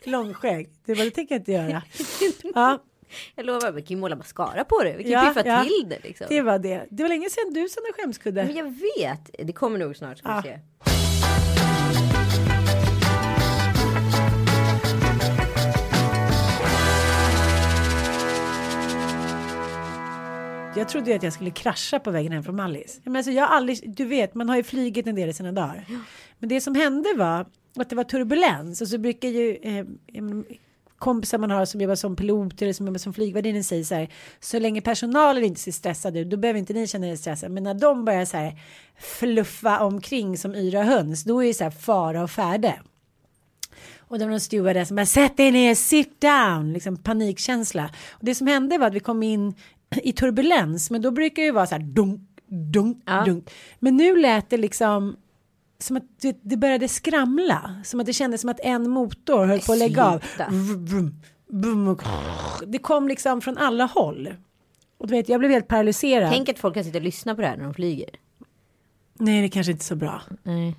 långskägg. 0.10 0.70
Det, 0.86 0.94
var, 0.94 1.06
det 1.06 1.12
tänker 1.12 1.36
jag 1.36 1.40
inte 1.42 1.52
göra. 1.52 1.82
Ja, 2.56 2.84
Jag 3.36 3.46
lovar, 3.46 3.72
vi 3.72 3.82
kan 3.82 3.98
ju 3.98 4.02
måla 4.02 4.16
mascara 4.16 4.64
på 4.64 4.84
det. 4.84 4.96
Vi 4.98 5.04
kan 5.04 5.12
Ja, 5.12 5.34
piffa 5.34 5.48
ja. 5.48 5.64
till 5.64 5.90
det 5.90 6.00
liksom. 6.04 6.28
det 6.30 6.42
var 6.42 6.60
det. 6.60 6.86
Det 6.90 7.04
var 7.04 7.10
länge 7.10 7.30
sedan 7.30 7.54
du 7.54 7.70
sådana 7.70 7.94
skämskudde. 7.98 8.44
Men 8.44 8.56
jag 8.56 8.76
vet, 8.98 9.48
det 9.48 9.54
kommer 9.54 9.80
nog 9.80 9.96
snart 9.98 10.18
ska 10.18 10.30
Ja. 10.30 10.42
se. 10.44 10.60
Jag 20.78 20.90
trodde 20.90 21.10
ju 21.10 21.16
att 21.16 21.24
jag 21.24 21.34
skulle 21.34 21.52
krascha 21.52 22.00
på 22.00 22.12
vägen 22.12 22.32
hem 22.32 22.44
från 22.44 22.56
Mallis. 22.56 23.02
Men 23.04 23.16
alltså, 23.16 23.32
jag 23.32 23.46
har 23.46 23.56
aldrig, 23.56 23.96
du 23.96 24.06
vet, 24.06 24.36
man 24.36 24.50
har 24.50 24.56
ju 24.56 24.64
flygit 24.64 25.08
en 25.08 25.16
del 25.16 25.30
i 25.30 25.34
sina 25.34 25.52
dagar. 25.52 25.86
Men 26.40 26.50
det 26.50 26.62
som 26.62 26.76
hände 26.76 27.14
var 27.18 27.46
att 27.76 27.90
det 27.90 27.96
var 27.96 28.04
turbulens 28.04 28.82
och 28.82 28.88
så 28.88 28.98
brukar 28.98 29.28
ju 29.30 29.56
eh, 29.56 29.86
kompisar 30.98 31.38
man 31.38 31.52
har 31.52 31.66
som 31.66 31.82
jobbar 31.82 31.96
som 31.96 32.16
pilot 32.16 32.62
eller 32.62 32.74
som 32.74 32.86
jobbar 32.86 32.98
som 32.98 33.14
flygvärdinna 33.14 33.64
säger 33.64 33.84
så 33.84 33.96
här. 33.96 34.10
Så 34.40 34.60
länge 34.60 34.82
personalen 34.82 35.44
inte 35.44 35.60
ser 35.62 35.72
stressade 35.72 36.20
ut, 36.20 36.30
då 36.30 36.38
behöver 36.38 36.60
inte 36.60 36.74
ni 36.74 36.88
känna 36.88 37.08
er 37.08 37.16
stressade. 37.16 37.54
Men 37.54 37.64
när 37.64 37.74
de 37.74 38.06
börjar 38.06 38.26
så 38.26 38.38
här 38.38 38.60
fluffa 38.98 39.80
omkring 39.80 40.38
som 40.38 40.56
yra 40.56 40.84
höns, 40.84 41.24
då 41.24 41.44
är 41.44 41.48
det 41.48 41.54
så 41.54 41.64
här 41.64 41.72
fara 41.72 42.24
och 42.24 42.32
färde. 42.32 42.80
Och 44.00 44.20
det 44.20 44.26
var 44.26 44.32
någon 44.32 44.40
stewardess 44.40 44.88
som 44.88 44.96
bara 44.96 45.06
sätt 45.06 45.38
dig 45.38 45.52
ner, 45.52 45.76
sit 45.76 46.22
down, 46.22 46.74
liksom 46.74 46.98
panikkänsla. 46.98 47.90
Och 48.10 48.26
det 48.26 48.36
som 48.36 48.48
hände 48.48 48.78
var 48.78 48.88
att 48.88 48.94
vi 48.94 49.00
kom 49.00 49.24
in 49.24 49.54
i 50.04 50.14
turbulens, 50.14 50.92
men 50.92 51.02
då 51.02 51.12
brukar 51.12 51.42
det 51.42 51.46
ju 51.46 51.52
vara 51.52 51.66
så 51.68 51.76
här 51.76 51.82
dunk, 51.82 52.22
dunk, 52.48 53.04
Ja. 53.06 53.24
dunk. 53.26 53.50
Men 53.80 53.98
nu 53.98 54.16
lät 54.18 54.50
det 54.50 54.58
liksom 54.58 55.16
som 55.80 55.98
att 55.98 56.04
det, 56.22 56.40
det 56.42 56.58
började 56.58 56.88
skramla, 56.88 57.82
som 57.84 58.00
att 58.00 58.06
det 58.06 58.14
kändes 58.14 58.42
som 58.42 58.50
att 58.50 58.60
en 58.60 58.90
motor 58.90 59.46
höll 59.46 59.60
på 59.60 59.72
att 59.74 59.78
lägga 59.80 60.06
av. 60.06 60.24
Det 62.68 62.78
kom 62.78 63.08
liksom 63.08 63.42
från 63.42 63.58
alla 63.58 63.86
håll. 63.86 64.34
Och 64.98 65.08
du 65.08 65.12
vet, 65.14 65.30
jag 65.30 65.40
blev 65.40 65.52
helt 65.52 65.68
paralyserad. 65.68 66.32
Tänk 66.32 66.50
att 66.50 66.60
folk 66.60 66.74
kan 66.74 66.84
sitta 66.84 66.98
och 66.98 67.04
lyssna 67.04 67.36
på 67.36 67.42
det 67.42 67.48
här 67.48 67.58
när 67.58 67.64
de 67.64 67.74
flyger. 67.74 68.10
Nej, 69.14 69.42
det 69.42 69.50
kanske 69.50 69.72
inte 69.72 69.82
är 69.82 69.86
så 69.86 69.96
bra. 69.96 70.22
Nej. 70.44 70.76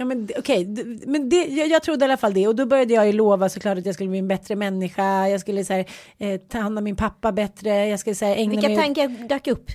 Ja 0.00 0.04
men 0.04 0.28
okej, 0.38 0.64
d- 0.64 0.98
men 1.06 1.28
det, 1.28 1.44
jag, 1.44 1.68
jag 1.68 1.82
trodde 1.82 2.04
i 2.04 2.08
alla 2.08 2.16
fall 2.16 2.34
det 2.34 2.48
och 2.48 2.56
då 2.56 2.66
började 2.66 2.94
jag 2.94 3.06
ju 3.06 3.12
lova 3.12 3.48
såklart 3.48 3.78
att 3.78 3.86
jag 3.86 3.94
skulle 3.94 4.10
bli 4.10 4.18
en 4.18 4.28
bättre 4.28 4.56
människa. 4.56 5.28
Jag 5.28 5.40
skulle 5.40 5.64
så 5.64 5.72
här, 5.72 5.84
eh, 6.18 6.40
ta 6.40 6.58
hand 6.58 6.78
om 6.78 6.84
min 6.84 6.96
pappa 6.96 7.32
bättre. 7.32 7.86
Jag 7.86 8.00
skulle 8.00 8.14
så 8.14 8.24
här, 8.24 8.36
ägna 8.36 8.50
Vilka 8.50 8.68
mig 8.68 8.76
åt- 8.76 8.82
tankar 8.82 9.08
dök 9.28 9.46
upp? 9.46 9.70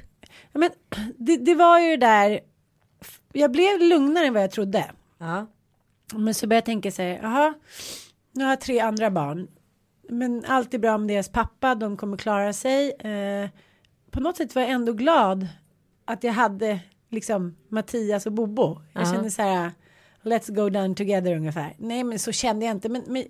Ja, 0.51 0.59
men 0.59 0.69
det, 1.17 1.37
det 1.37 1.55
var 1.55 1.79
ju 1.79 1.89
det 1.89 2.05
där. 2.07 2.39
Jag 3.33 3.51
blev 3.51 3.79
lugnare 3.79 4.25
än 4.25 4.33
vad 4.33 4.43
jag 4.43 4.51
trodde. 4.51 4.85
Ja. 5.17 5.47
Men 6.13 6.33
så 6.33 6.47
började 6.47 6.55
jag 6.57 6.65
tänka 6.65 6.91
så 6.91 7.01
här, 7.01 7.19
jaha, 7.21 7.53
nu 8.31 8.43
har 8.43 8.51
jag 8.51 8.61
tre 8.61 8.79
andra 8.79 9.11
barn. 9.11 9.47
Men 10.09 10.43
allt 10.47 10.73
är 10.73 10.77
bra 10.79 10.97
med 10.97 11.07
deras 11.07 11.29
pappa, 11.29 11.75
de 11.75 11.97
kommer 11.97 12.17
klara 12.17 12.53
sig. 12.53 12.91
Eh, 12.91 13.49
på 14.11 14.19
något 14.19 14.37
sätt 14.37 14.55
var 14.55 14.61
jag 14.61 14.71
ändå 14.71 14.93
glad 14.93 15.47
att 16.05 16.23
jag 16.23 16.33
hade 16.33 16.79
liksom 17.09 17.55
Mattias 17.69 18.25
och 18.25 18.31
Bobo. 18.31 18.81
Jag 18.93 19.03
Ja. 19.03 19.11
kände 19.13 19.31
så 19.31 19.41
här, 19.41 19.71
let's 20.23 20.51
go 20.55 20.69
down 20.69 20.95
together 20.95 21.35
ungefär. 21.35 21.73
Nej 21.77 22.03
men 22.03 22.19
så 22.19 22.31
kände 22.31 22.65
jag 22.65 22.75
inte, 22.75 22.89
men, 22.89 23.03
men 23.07 23.23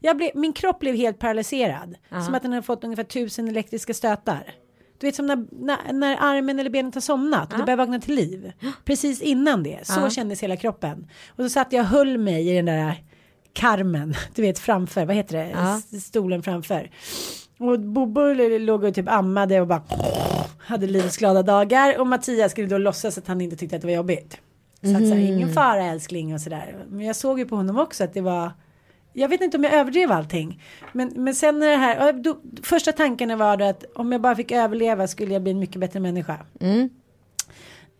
jag 0.00 0.16
blev, 0.16 0.30
min 0.34 0.52
kropp 0.52 0.78
blev 0.80 0.94
helt 0.94 1.18
paralyserad. 1.18 1.94
Som 2.26 2.34
att 2.34 2.42
den 2.42 2.52
hade 2.52 2.62
fått 2.66 2.84
ungefär 2.84 3.04
tusen 3.04 3.48
elektriska 3.48 3.94
stötar. 3.94 4.54
Du 4.98 5.06
vet 5.06 5.14
som 5.16 5.26
när, 5.26 5.46
när, 5.64 5.92
när 5.92 6.16
armen 6.20 6.58
eller 6.58 6.70
benet 6.70 6.94
har 6.94 7.00
somnat 7.00 7.52
och 7.52 7.58
det 7.58 7.64
börjar 7.64 7.76
vakna 7.76 8.00
till 8.00 8.14
liv. 8.14 8.52
Precis 8.84 9.20
innan 9.22 9.62
det, 9.62 9.86
så 9.86 10.00
Ja. 10.00 10.10
kändes 10.10 10.42
hela 10.42 10.56
kroppen. 10.56 11.08
Och 11.28 11.44
så 11.44 11.48
satt 11.48 11.72
jag 11.72 11.80
och 11.82 11.86
höll 11.88 12.18
mig 12.18 12.48
i 12.50 12.56
den 12.56 12.64
där 12.64 13.04
karmen, 13.52 14.14
du 14.34 14.42
vet 14.42 14.58
framför, 14.58 15.06
vad 15.06 15.16
heter 15.16 15.36
det, 15.38 15.50
Ja. 15.50 15.80
Stolen 16.00 16.42
framför. 16.42 16.90
Och 17.58 17.80
Bobo 17.80 18.20
låg 18.58 18.84
och 18.84 18.94
typ 18.94 19.08
ammade 19.08 19.60
och 19.60 19.66
bara 19.66 19.82
hade 20.58 20.86
livets 20.86 21.16
glada 21.16 21.42
dagar 21.42 21.98
och 22.00 22.06
Mattias 22.06 22.52
skulle 22.52 22.66
då 22.66 22.78
låtsas 22.78 23.18
att 23.18 23.26
han 23.26 23.40
inte 23.40 23.56
tyckte 23.56 23.76
att 23.76 23.82
det 23.82 23.88
var 23.88 23.94
jobbigt. 23.94 24.36
Så 24.82 24.96
att 24.96 25.08
så 25.08 25.14
här, 25.14 25.20
ingen 25.20 25.52
fara 25.52 25.84
älskling 25.84 26.34
och 26.34 26.40
sådär. 26.40 26.86
Men 26.88 27.06
jag 27.06 27.16
såg 27.16 27.38
ju 27.38 27.46
på 27.46 27.56
honom 27.56 27.78
också 27.78 28.04
att 28.04 28.14
det 28.14 28.20
var 28.20 28.52
jag 29.12 29.28
vet 29.28 29.40
inte 29.40 29.56
om 29.56 29.64
jag 29.64 29.72
överdrev 29.72 30.12
allting. 30.12 30.62
Men, 30.92 31.12
men 31.16 31.34
sen 31.34 31.58
när 31.58 31.70
det 31.70 31.76
här, 31.76 32.12
då, 32.12 32.40
första 32.62 32.92
tanken 32.92 33.38
var 33.38 33.56
då 33.56 33.64
att 33.64 33.84
om 33.94 34.12
jag 34.12 34.20
bara 34.20 34.36
fick 34.36 34.52
överleva 34.52 35.06
skulle 35.06 35.32
jag 35.32 35.42
bli 35.42 35.52
en 35.52 35.58
mycket 35.58 35.80
bättre 35.80 36.00
människa. 36.00 36.38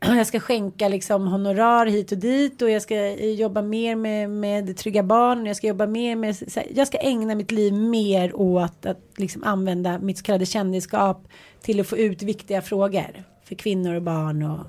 Jag 0.03 0.27
ska 0.27 0.41
skänka 0.41 0.89
liksom 0.89 1.27
honorar 1.27 1.87
hit 1.87 2.13
och 2.13 2.19
dit 2.19 2.63
och 2.63 2.71
jag 2.71 2.83
ska 2.83 3.11
jobba 3.15 3.63
mer 3.63 3.97
med, 3.97 4.31
med 4.31 4.77
trygga 4.77 5.03
barn. 5.03 5.47
Jag 5.47 5.57
ska 5.57 5.67
jobba 5.67 5.87
mer 5.87 6.17
med, 6.17 6.37
här, 6.57 6.67
jag 6.75 6.87
ska 6.87 6.99
ägna 6.99 7.35
mitt 7.35 7.51
liv 7.51 7.73
mer 7.73 8.37
åt 8.37 8.87
att 8.87 9.01
liksom 9.17 9.45
använda 9.45 9.99
mitt 9.99 10.19
så 10.19 10.25
kallade 10.25 10.47
kändisskap 10.47 11.29
till 11.61 11.81
att 11.81 11.87
få 11.87 11.99
ut 11.99 12.23
viktiga 12.23 12.63
frågor 12.63 13.25
för 13.45 13.55
kvinnor 13.55 13.95
och 13.95 14.03
barn 14.03 14.43
och 14.43 14.67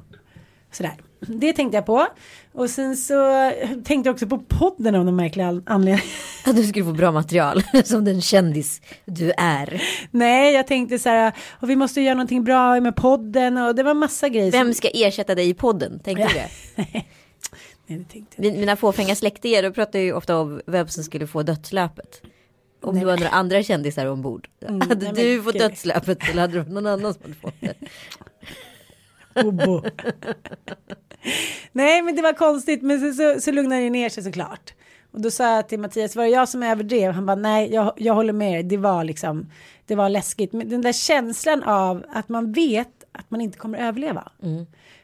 sådär. 0.71 0.93
Det 1.27 1.53
tänkte 1.53 1.77
jag 1.77 1.85
på. 1.85 2.07
Och 2.53 2.69
sen 2.69 2.97
så 2.97 3.51
tänkte 3.83 4.07
jag 4.07 4.13
också 4.13 4.27
på 4.27 4.37
podden 4.37 4.95
av 4.95 5.05
någon 5.05 5.15
märklig 5.15 5.43
an- 5.43 5.63
anledning. 5.65 6.03
Att 6.45 6.55
du 6.55 6.63
skulle 6.63 6.85
få 6.85 6.91
bra 6.93 7.11
material 7.11 7.63
som 7.85 8.05
den 8.05 8.21
kändis 8.21 8.81
du 9.05 9.31
är. 9.37 9.81
Nej, 10.11 10.53
jag 10.53 10.67
tänkte 10.67 10.99
så 10.99 11.09
här, 11.09 11.33
och 11.59 11.69
vi 11.69 11.75
måste 11.75 12.01
göra 12.01 12.15
någonting 12.15 12.43
bra 12.43 12.79
med 12.79 12.95
podden 12.95 13.57
och 13.57 13.75
det 13.75 13.83
var 13.83 13.93
massa 13.93 14.29
grejer. 14.29 14.51
Vem 14.51 14.73
ska 14.73 14.87
ersätta 14.93 15.35
dig 15.35 15.49
i 15.49 15.53
podden? 15.53 15.99
Tänkte 15.99 16.27
du 16.27 16.33
det? 16.33 16.49
Nej, 17.87 17.99
det 17.99 18.03
tänkte 18.13 18.35
jag 18.35 18.41
Min- 18.51 18.59
Mina 18.59 18.75
fåfänga 18.75 19.15
släktingar 19.15 19.63
då 19.63 19.71
pratar 19.71 19.99
ju 19.99 20.13
ofta 20.13 20.37
om 20.37 20.61
vem 20.67 20.87
som 20.87 21.03
skulle 21.03 21.27
få 21.27 21.43
dödslöpet. 21.43 22.21
Om 22.83 22.99
det 22.99 23.05
var 23.05 23.17
några 23.17 23.29
andra 23.29 23.63
kändisar 23.63 24.05
ombord. 24.05 24.47
hade 24.61 24.73
Mm, 24.73 24.87
nej, 24.89 24.97
men 25.05 25.15
du 25.15 25.43
fått 25.43 25.59
dödslöpet 25.59 26.29
eller 26.29 26.41
hade 26.41 26.63
det 26.63 26.69
någon 26.69 26.87
annan 26.87 27.13
som 27.13 27.21
hade 27.23 27.33
fått 27.35 27.55
det? 27.61 27.73
Bobo. 29.43 29.83
Nej, 31.71 32.01
men 32.01 32.15
det 32.15 32.21
var 32.21 32.33
konstigt, 32.33 32.81
men 32.81 32.99
så, 32.99 33.13
så, 33.13 33.41
så 33.41 33.51
lugnade 33.51 33.81
det 33.81 33.89
ner 33.89 34.09
sig 34.09 34.23
såklart. 34.23 34.73
Och 35.13 35.21
då 35.21 35.31
sa 35.31 35.55
jag 35.55 35.69
till 35.69 35.79
Mattias, 35.79 36.15
var 36.15 36.23
det 36.23 36.29
jag 36.29 36.49
som 36.49 36.63
överdrev? 36.63 37.11
Han 37.11 37.25
bara, 37.25 37.35
nej, 37.35 37.73
jag, 37.73 37.93
jag 37.97 38.13
håller 38.13 38.33
med 38.33 38.53
dig. 38.53 38.63
Det 38.63 38.77
var 38.77 39.03
liksom, 39.03 39.49
det 39.85 39.95
var 39.95 40.09
läskigt. 40.09 40.53
Men 40.53 40.69
den 40.69 40.81
där 40.81 40.93
känslan 40.93 41.63
av 41.63 42.05
att 42.13 42.29
man 42.29 42.51
vet 42.51 42.87
att 43.11 43.31
man 43.31 43.41
inte 43.41 43.57
kommer 43.57 43.77
överleva. 43.79 44.31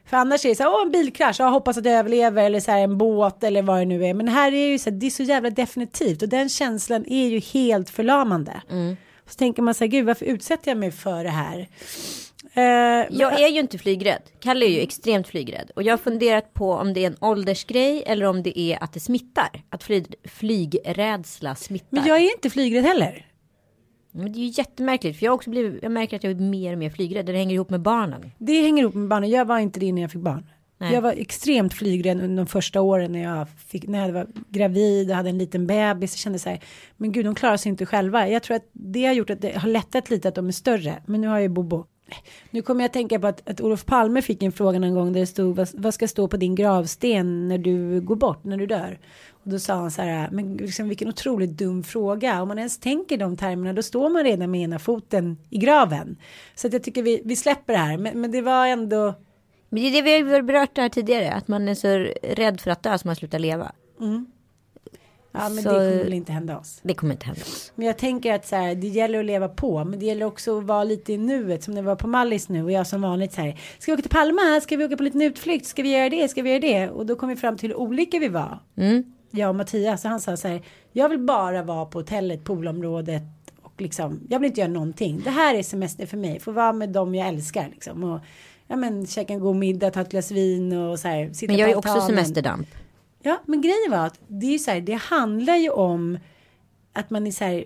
För 0.06 0.18
annars 0.18 0.46
är 0.46 0.50
det 0.50 0.56
så 0.56 0.64
här, 0.64 0.70
åh 0.74 0.82
en 0.82 0.92
bilkrasch, 0.92 1.40
jag 1.40 1.52
hoppas 1.52 1.78
att 1.78 1.86
jag 1.86 1.94
överlever 1.94 2.44
eller 2.44 2.60
så 2.60 2.72
här 2.72 2.80
en 2.80 2.98
båt 2.98 3.44
eller 3.44 3.62
vad 3.62 3.80
det 3.80 3.86
nu 3.86 4.06
är. 4.06 4.14
Men 4.14 4.28
här 4.28 4.52
är 4.54 4.68
ju 4.68 4.80
så 4.80 4.90
här, 4.90 4.98
det 4.98 5.06
är 5.06 5.10
så 5.10 5.24
jävla 5.24 5.50
definitivt 5.50 6.22
och 6.22 6.30
den 6.30 6.50
känslan 6.50 7.06
är 7.08 7.28
ju 7.28 7.40
helt 7.40 7.90
förlamande. 7.90 8.62
Så 9.30 9.36
tänker 9.36 9.62
man 9.62 9.74
så 9.74 9.84
här, 9.84 9.92
gud 9.92 10.06
varför 10.06 10.26
utsätter 10.26 10.72
jag 10.72 10.78
mig 10.78 10.92
för 10.92 11.24
det 11.24 11.30
här? 11.30 11.68
Eh, 12.58 12.64
Jag 13.10 13.42
är 13.42 13.48
ju 13.48 13.60
inte 13.60 13.78
flygrädd. 13.78 14.22
Kalle 14.40 14.66
är 14.66 14.70
ju 14.70 14.80
extremt 14.80 15.28
flygrädd. 15.28 15.72
Och 15.76 15.84
jag 15.84 15.94
har 15.94 15.98
funderat 15.98 16.54
på 16.54 16.72
om 16.72 16.94
det 16.94 17.04
är 17.04 17.08
en 17.08 17.18
åldersgrej 17.22 18.04
eller 18.08 18.26
om 18.26 18.44
det 18.44 18.60
är 18.60 18.84
att 18.84 18.94
det 18.94 19.00
smittar. 19.00 19.64
Att 19.70 19.84
fly, 19.84 20.04
flygrädsla 20.24 21.56
smittar. 21.56 21.88
men 21.92 22.06
jag 22.06 22.18
är 22.18 22.32
inte 22.36 22.50
flygrädd 22.50 22.84
heller. 22.84 23.26
Men 24.12 24.32
det 24.32 24.40
är 24.40 24.42
ju 24.42 24.54
jättemärkligt. 24.58 25.20
För 25.20 25.26
jag 25.26 25.34
också 25.36 25.50
blivit, 25.50 25.84
jag 25.84 25.92
märker 25.92 26.16
att 26.18 26.24
jag 26.24 26.32
är 26.32 26.36
mer 26.36 26.74
och 26.74 26.80
mer 26.80 26.90
flygrädd. 26.90 27.26
Det 27.26 27.34
hänger 27.34 27.56
ihop 27.56 27.70
med 27.70 27.82
barnen. 27.82 28.32
Det 28.38 28.62
hänger 28.62 28.84
ihop 28.84 28.94
med 28.94 29.08
barnen. 29.08 29.30
Jag 29.30 29.46
var 29.46 29.60
inte 29.60 29.80
det 29.80 29.92
när 29.92 30.02
jag 30.02 30.12
fick 30.12 30.22
barn. 30.22 30.46
Nej. 30.80 30.94
Jag 30.94 31.02
var 31.02 31.12
extremt 31.12 31.74
flygrädd 31.74 32.22
under 32.22 32.38
de 32.38 32.48
första 32.48 32.82
åren 32.82 33.12
när 33.12 33.24
jag, 33.24 33.48
fick, 33.68 33.88
när 33.88 34.06
jag 34.06 34.14
var 34.14 34.28
gravid 34.50 35.10
och 35.10 35.16
hade 35.16 35.30
en 35.30 35.38
liten 35.38 35.68
bebis. 35.68 36.14
Jag 36.14 36.20
kände 36.20 36.40
så 36.40 36.50
här, 36.50 36.60
men 36.98 37.12
gud 37.12 37.26
de 37.26 37.36
klarar 37.36 37.58
sig 37.58 37.70
inte 37.70 37.86
själva. 37.86 38.30
Jag 38.30 38.44
tror 38.44 38.58
att 38.58 38.70
det 38.74 39.06
har 39.06 39.14
gjort 39.14 39.30
att 39.30 39.42
det 39.42 39.58
har 39.58 39.70
lättat 39.70 40.10
lite 40.10 40.28
att 40.28 40.36
de 40.36 40.48
är 40.48 40.52
större. 40.52 41.04
Men 41.06 41.22
nu 41.22 41.28
har 41.28 41.36
jag 41.36 41.42
ju 41.42 41.50
Bobo. 41.50 41.86
Nu 42.52 42.62
kommer 42.62 42.82
jag 42.82 42.86
att 42.86 42.94
tänka 42.94 43.20
på 43.20 43.28
att, 43.28 43.50
att 43.50 43.62
Olof 43.62 43.86
Palme 43.86 44.22
fick 44.22 44.44
en 44.44 44.52
fråga 44.52 44.80
någon 44.80 44.94
gång 44.94 45.14
där 45.14 45.20
det 45.20 45.28
stod 45.28 45.56
vad, 45.56 45.70
vad 45.74 45.94
ska 45.94 46.08
stå 46.08 46.28
på 46.28 46.38
din 46.38 46.56
gravsten 46.56 47.48
när 47.48 47.58
du 47.58 48.02
går 48.02 48.16
bort, 48.16 48.44
när 48.44 48.58
du 48.58 48.66
dör? 48.66 49.00
Och 49.32 49.50
då 49.52 49.60
sa 49.60 49.74
han 49.74 49.92
så 49.92 50.02
här, 50.02 50.30
men 50.32 50.58
liksom, 50.58 50.88
vilken 50.88 51.08
otroligt 51.08 51.50
dum 51.50 51.84
fråga. 51.84 52.42
Om 52.42 52.48
man 52.48 52.58
ens 52.58 52.80
tänker 52.80 53.18
de 53.18 53.38
termerna 53.38 53.74
då 53.74 53.84
står 53.84 54.10
man 54.10 54.24
redan 54.24 54.52
med 54.52 54.62
ena 54.62 54.80
foten 54.80 55.38
i 55.50 55.58
graven. 55.58 56.18
Så 56.56 56.68
att 56.68 56.74
jag 56.74 56.84
tycker 56.84 57.04
vi, 57.04 57.22
vi 57.26 57.36
släpper 57.36 57.74
det 57.74 57.80
här. 57.80 57.98
Men, 57.98 58.22
men 58.22 58.32
det 58.32 58.42
var 58.42 58.68
ändå, 58.68 59.14
Men 59.70 59.84
det 59.84 59.88
är 59.88 60.04
det 60.04 60.24
vi 60.24 60.34
har 60.34 60.42
berört 60.42 60.78
här 60.78 60.90
tidigare. 60.90 61.32
Att 61.32 61.48
man 61.48 61.68
är 61.68 61.76
så 61.76 61.88
rädd 62.24 62.62
för 62.62 62.72
att 62.72 62.84
dö 62.84 62.98
så 62.98 63.08
man 63.08 63.16
slutar 63.16 63.40
leva. 63.40 63.72
Ja 65.44 65.50
men 65.50 65.64
Så- 65.64 65.70
det 65.70 65.76
kommer 65.76 66.04
väl 66.04 66.14
inte 66.14 66.32
hända 66.32 66.58
oss. 66.58 66.80
Det 66.84 66.94
kommer 66.94 67.14
inte 67.14 67.26
hända 67.26 67.42
oss. 67.42 67.72
Men 67.76 67.88
jag 67.88 67.98
tänker 67.98 68.34
att 68.34 68.48
så 68.48 68.56
här, 68.56 68.76
det 68.76 68.88
gäller 68.88 69.20
att 69.20 69.26
leva 69.26 69.50
på. 69.50 69.84
Men 69.86 70.00
det 70.00 70.06
gäller 70.06 70.26
också 70.26 70.58
att 70.58 70.64
vara 70.64 70.84
lite 70.84 71.14
i 71.14 71.18
nuet. 71.18 71.64
Som 71.64 71.76
det 71.76 71.82
var 71.82 71.96
på 71.96 72.08
Mallis 72.08 72.50
nu. 72.50 72.64
Och 72.64 72.72
jag 72.72 72.88
som 72.88 73.02
vanligt 73.02 73.34
så 73.34 73.42
här. 73.42 73.60
Ska 73.80 73.92
vi 73.92 73.94
åka 73.94 74.02
till 74.02 74.12
Palma? 74.12 74.62
Ska 74.62 74.78
vi 74.78 74.86
åka 74.86 74.98
på 74.98 75.02
en 75.02 75.06
liten 75.06 75.22
utflykt? 75.22 75.66
Ska 75.66 75.84
vi 75.84 75.92
göra 75.98 76.10
det? 76.10 76.28
Ska 76.28 76.42
vi 76.42 76.50
göra 76.50 76.60
det? 76.60 76.90
Och 76.90 77.06
då 77.06 77.16
kom 77.16 77.30
vi 77.30 77.36
fram 77.36 77.58
till 77.58 77.70
hur 77.70 77.76
olika 77.78 78.20
vi 78.20 78.28
var. 78.28 78.60
Mm. 78.78 79.04
Jag 79.32 79.50
och 79.50 79.56
Mattias. 79.56 80.02
Så 80.02 80.08
han 80.08 80.20
sa 80.20 80.38
så 80.38 80.48
här. 80.48 80.62
Jag 80.92 81.10
vill 81.10 81.20
bara 81.20 81.64
vara 81.64 81.86
på 81.86 82.00
hotellet, 82.00 82.44
poolområdet. 82.44 83.24
Och 83.62 83.82
liksom, 83.82 84.20
jag 84.30 84.40
vill 84.40 84.48
inte 84.48 84.62
göra 84.62 84.72
någonting. 84.72 85.22
Det 85.24 85.30
här 85.30 85.56
är 85.56 85.64
semester 85.64 86.06
för 86.06 86.18
mig. 86.18 86.40
Få 86.40 86.52
vara 86.52 86.74
med 86.74 86.90
dem 86.90 87.16
jag 87.16 87.28
älskar 87.28 87.70
liksom. 87.72 88.04
Och 88.04 88.20
ja 88.68 88.76
men 88.76 89.08
käka 89.08 89.34
en 89.34 89.40
god 89.40 89.56
middag, 89.56 89.92
ta 89.92 90.02
ett 90.02 90.10
glas 90.12 90.32
vin 90.32 90.74
och 90.74 91.00
så 91.00 91.08
här. 91.08 91.34
Sitta 91.34 91.54
Men 91.54 91.60
jag 91.60 91.70
är 91.70 91.76
också 91.76 92.02
semesterdamp. 92.02 92.68
Ja, 93.28 93.42
men 93.46 93.62
grejen 93.62 93.92
var 93.92 94.06
att 94.06 94.20
det 94.28 94.54
är 94.54 94.58
så 94.58 94.72
här, 94.72 94.82
det 94.82 94.94
handlar 94.94 95.56
ju 95.56 95.70
om 95.70 96.20
att 96.94 97.10
man 97.10 97.28
är 97.28 97.32
så 97.32 97.44
här 97.44 97.66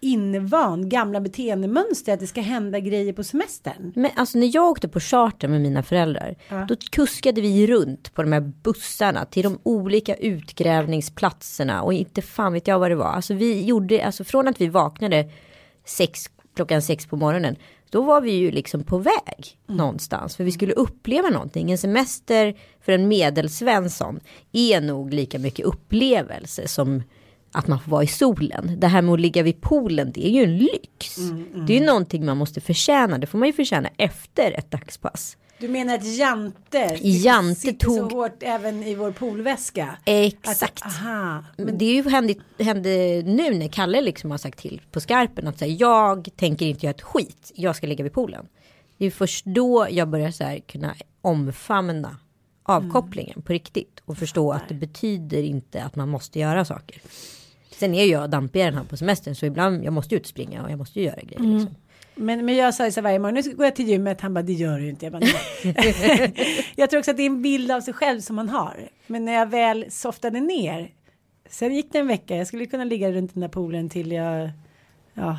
invan 0.00 0.88
gamla 0.88 1.20
beteendemönster, 1.20 2.12
att 2.14 2.20
det 2.20 2.26
ska 2.26 2.40
hända 2.40 2.80
grejer 2.80 3.12
på 3.12 3.24
semestern. 3.24 3.92
Men 3.96 4.10
alltså 4.16 4.38
när 4.38 4.54
jag 4.54 4.64
åkte 4.64 4.88
på 4.88 5.00
charter 5.00 5.48
med 5.48 5.60
mina 5.60 5.82
föräldrar. 5.82 6.36
Ja. 6.48 6.64
Då 6.68 6.76
kuskade 6.90 7.40
vi 7.40 7.66
runt 7.66 8.14
på 8.14 8.22
de 8.22 8.32
här 8.32 8.40
bussarna 8.40 9.24
till 9.24 9.42
de 9.42 9.58
olika 9.62 10.14
utgrävningsplatserna. 10.14 11.82
Och 11.82 11.92
inte 11.92 12.22
fan 12.22 12.52
vet 12.52 12.66
jag 12.66 12.78
vad 12.78 12.90
det 12.90 12.94
var. 12.94 13.12
Alltså 13.12 13.34
vi 13.34 13.64
gjorde, 13.64 14.06
alltså 14.06 14.24
från 14.24 14.48
att 14.48 14.60
vi 14.60 14.68
vaknade 14.68 15.30
sex, 15.84 16.30
klockan 16.56 16.82
sex 16.82 17.06
på 17.06 17.16
morgonen. 17.16 17.56
Då 17.94 18.02
var 18.02 18.20
vi 18.20 18.30
ju 18.30 18.50
liksom 18.50 18.84
på 18.84 18.98
väg 18.98 19.58
någonstans. 19.66 20.36
För 20.36 20.44
vi 20.44 20.52
skulle 20.52 20.72
uppleva 20.72 21.28
någonting. 21.28 21.70
En 21.70 21.78
semester 21.78 22.54
för 22.80 22.92
en 22.92 23.08
medelsvensson 23.08 24.20
är 24.52 24.80
nog 24.80 25.14
lika 25.14 25.38
mycket 25.38 25.66
upplevelse 25.66 26.68
som 26.68 27.02
att 27.52 27.66
man 27.66 27.80
får 27.80 27.90
vara 27.90 28.02
i 28.02 28.06
solen. 28.06 28.76
Det 28.80 28.86
här 28.86 29.02
med 29.02 29.14
att 29.14 29.20
ligga 29.20 29.42
vid 29.42 29.60
poolen, 29.60 30.12
det 30.12 30.26
är 30.26 30.30
ju 30.30 30.42
en 30.42 30.58
lyx. 30.58 31.16
Det 31.66 31.76
är 31.76 31.80
ju 31.80 31.86
någonting 31.86 32.24
man 32.24 32.36
måste 32.36 32.60
förtjäna. 32.60 33.18
Det 33.18 33.26
får 33.26 33.38
man 33.38 33.48
ju 33.48 33.52
förtjäna 33.52 33.88
efter 33.96 34.52
ett 34.52 34.70
dagspass. 34.70 35.36
Du 35.58 35.68
menar 35.68 35.94
att 35.94 36.04
Jante, 36.16 36.98
Jante 37.02 37.60
sitter 37.60 37.86
så 37.88 37.96
tog- 38.08 38.12
hårt 38.12 38.42
även 38.42 38.82
i 38.82 38.94
vår 38.94 39.10
poolväska? 39.12 39.96
Exakt. 40.04 40.82
Att, 40.82 40.86
aha. 41.02 41.44
Men 41.56 41.78
det 41.78 41.84
är 41.84 41.94
ju 41.94 42.10
hände, 42.10 42.34
hände 42.58 43.22
nu 43.26 43.54
när 43.54 43.68
Kalle 43.68 44.00
liksom 44.00 44.30
har 44.30 44.38
sagt 44.38 44.58
till 44.58 44.80
på 44.92 45.00
skarpen 45.00 45.46
att 45.48 45.58
säga 45.58 45.74
jag 45.78 46.28
tänker 46.36 46.66
inte 46.66 46.86
göra 46.86 46.94
ett 46.94 47.02
skit. 47.02 47.52
Jag 47.54 47.76
ska 47.76 47.86
ligga 47.86 48.02
vid 48.04 48.12
poolen. 48.12 48.46
Det 48.98 49.06
är 49.06 49.10
först 49.10 49.44
då 49.44 49.86
jag 49.90 50.08
börjar 50.08 50.30
så 50.30 50.44
här 50.44 50.58
kunna 50.58 50.94
omfamna 51.20 52.16
avkopplingen 52.62 53.42
på 53.42 53.52
riktigt 53.52 54.00
och 54.04 54.18
förstå 54.18 54.52
att 54.52 54.68
det 54.68 54.74
betyder 54.74 55.42
inte 55.42 55.82
att 55.84 55.96
man 55.96 56.08
måste 56.08 56.38
göra 56.38 56.64
saker. 56.64 57.02
Sen 57.78 57.94
är 57.94 58.04
jag 58.04 58.30
dampigare 58.30 58.74
här 58.74 58.84
på 58.84 58.96
semestern 58.96 59.34
så 59.34 59.46
ibland 59.46 59.84
jag 59.84 59.92
måste 59.92 60.14
ju 60.14 60.18
ut 60.18 60.24
och 60.24 60.28
springa 60.28 60.62
och 60.64 60.70
jag 60.70 60.78
måste 60.78 61.00
ju 61.00 61.06
göra 61.06 61.20
grejer. 61.22 61.52
Liksom. 61.52 61.74
Men, 62.14 62.46
men 62.46 62.56
jag 62.56 62.74
sa 62.74 62.90
så 62.90 63.00
varje 63.00 63.18
morgon, 63.18 63.34
nu 63.34 63.56
går 63.56 63.64
jag 63.64 63.76
till 63.76 63.88
gymmet, 63.88 64.20
han 64.20 64.34
bara 64.34 64.42
det 64.42 64.52
gör 64.52 64.78
du 64.78 64.88
inte. 64.88 65.06
Jag, 65.06 65.12
bara, 65.12 65.24
jag 66.76 66.90
tror 66.90 66.98
också 66.98 67.10
att 67.10 67.16
det 67.16 67.22
är 67.22 67.26
en 67.26 67.42
bild 67.42 67.70
av 67.70 67.80
sig 67.80 67.94
själv 67.94 68.20
som 68.20 68.36
man 68.36 68.48
har. 68.48 68.88
Men 69.06 69.24
när 69.24 69.32
jag 69.32 69.46
väl 69.46 69.86
softade 69.90 70.40
ner, 70.40 70.90
sen 71.48 71.74
gick 71.74 71.92
det 71.92 71.98
en 71.98 72.06
vecka, 72.06 72.36
jag 72.36 72.46
skulle 72.46 72.66
kunna 72.66 72.84
ligga 72.84 73.12
runt 73.12 73.34
den 73.34 73.40
där 73.40 73.48
poolen 73.48 73.88
till 73.88 74.12
jag 74.12 74.50
ja, 75.14 75.38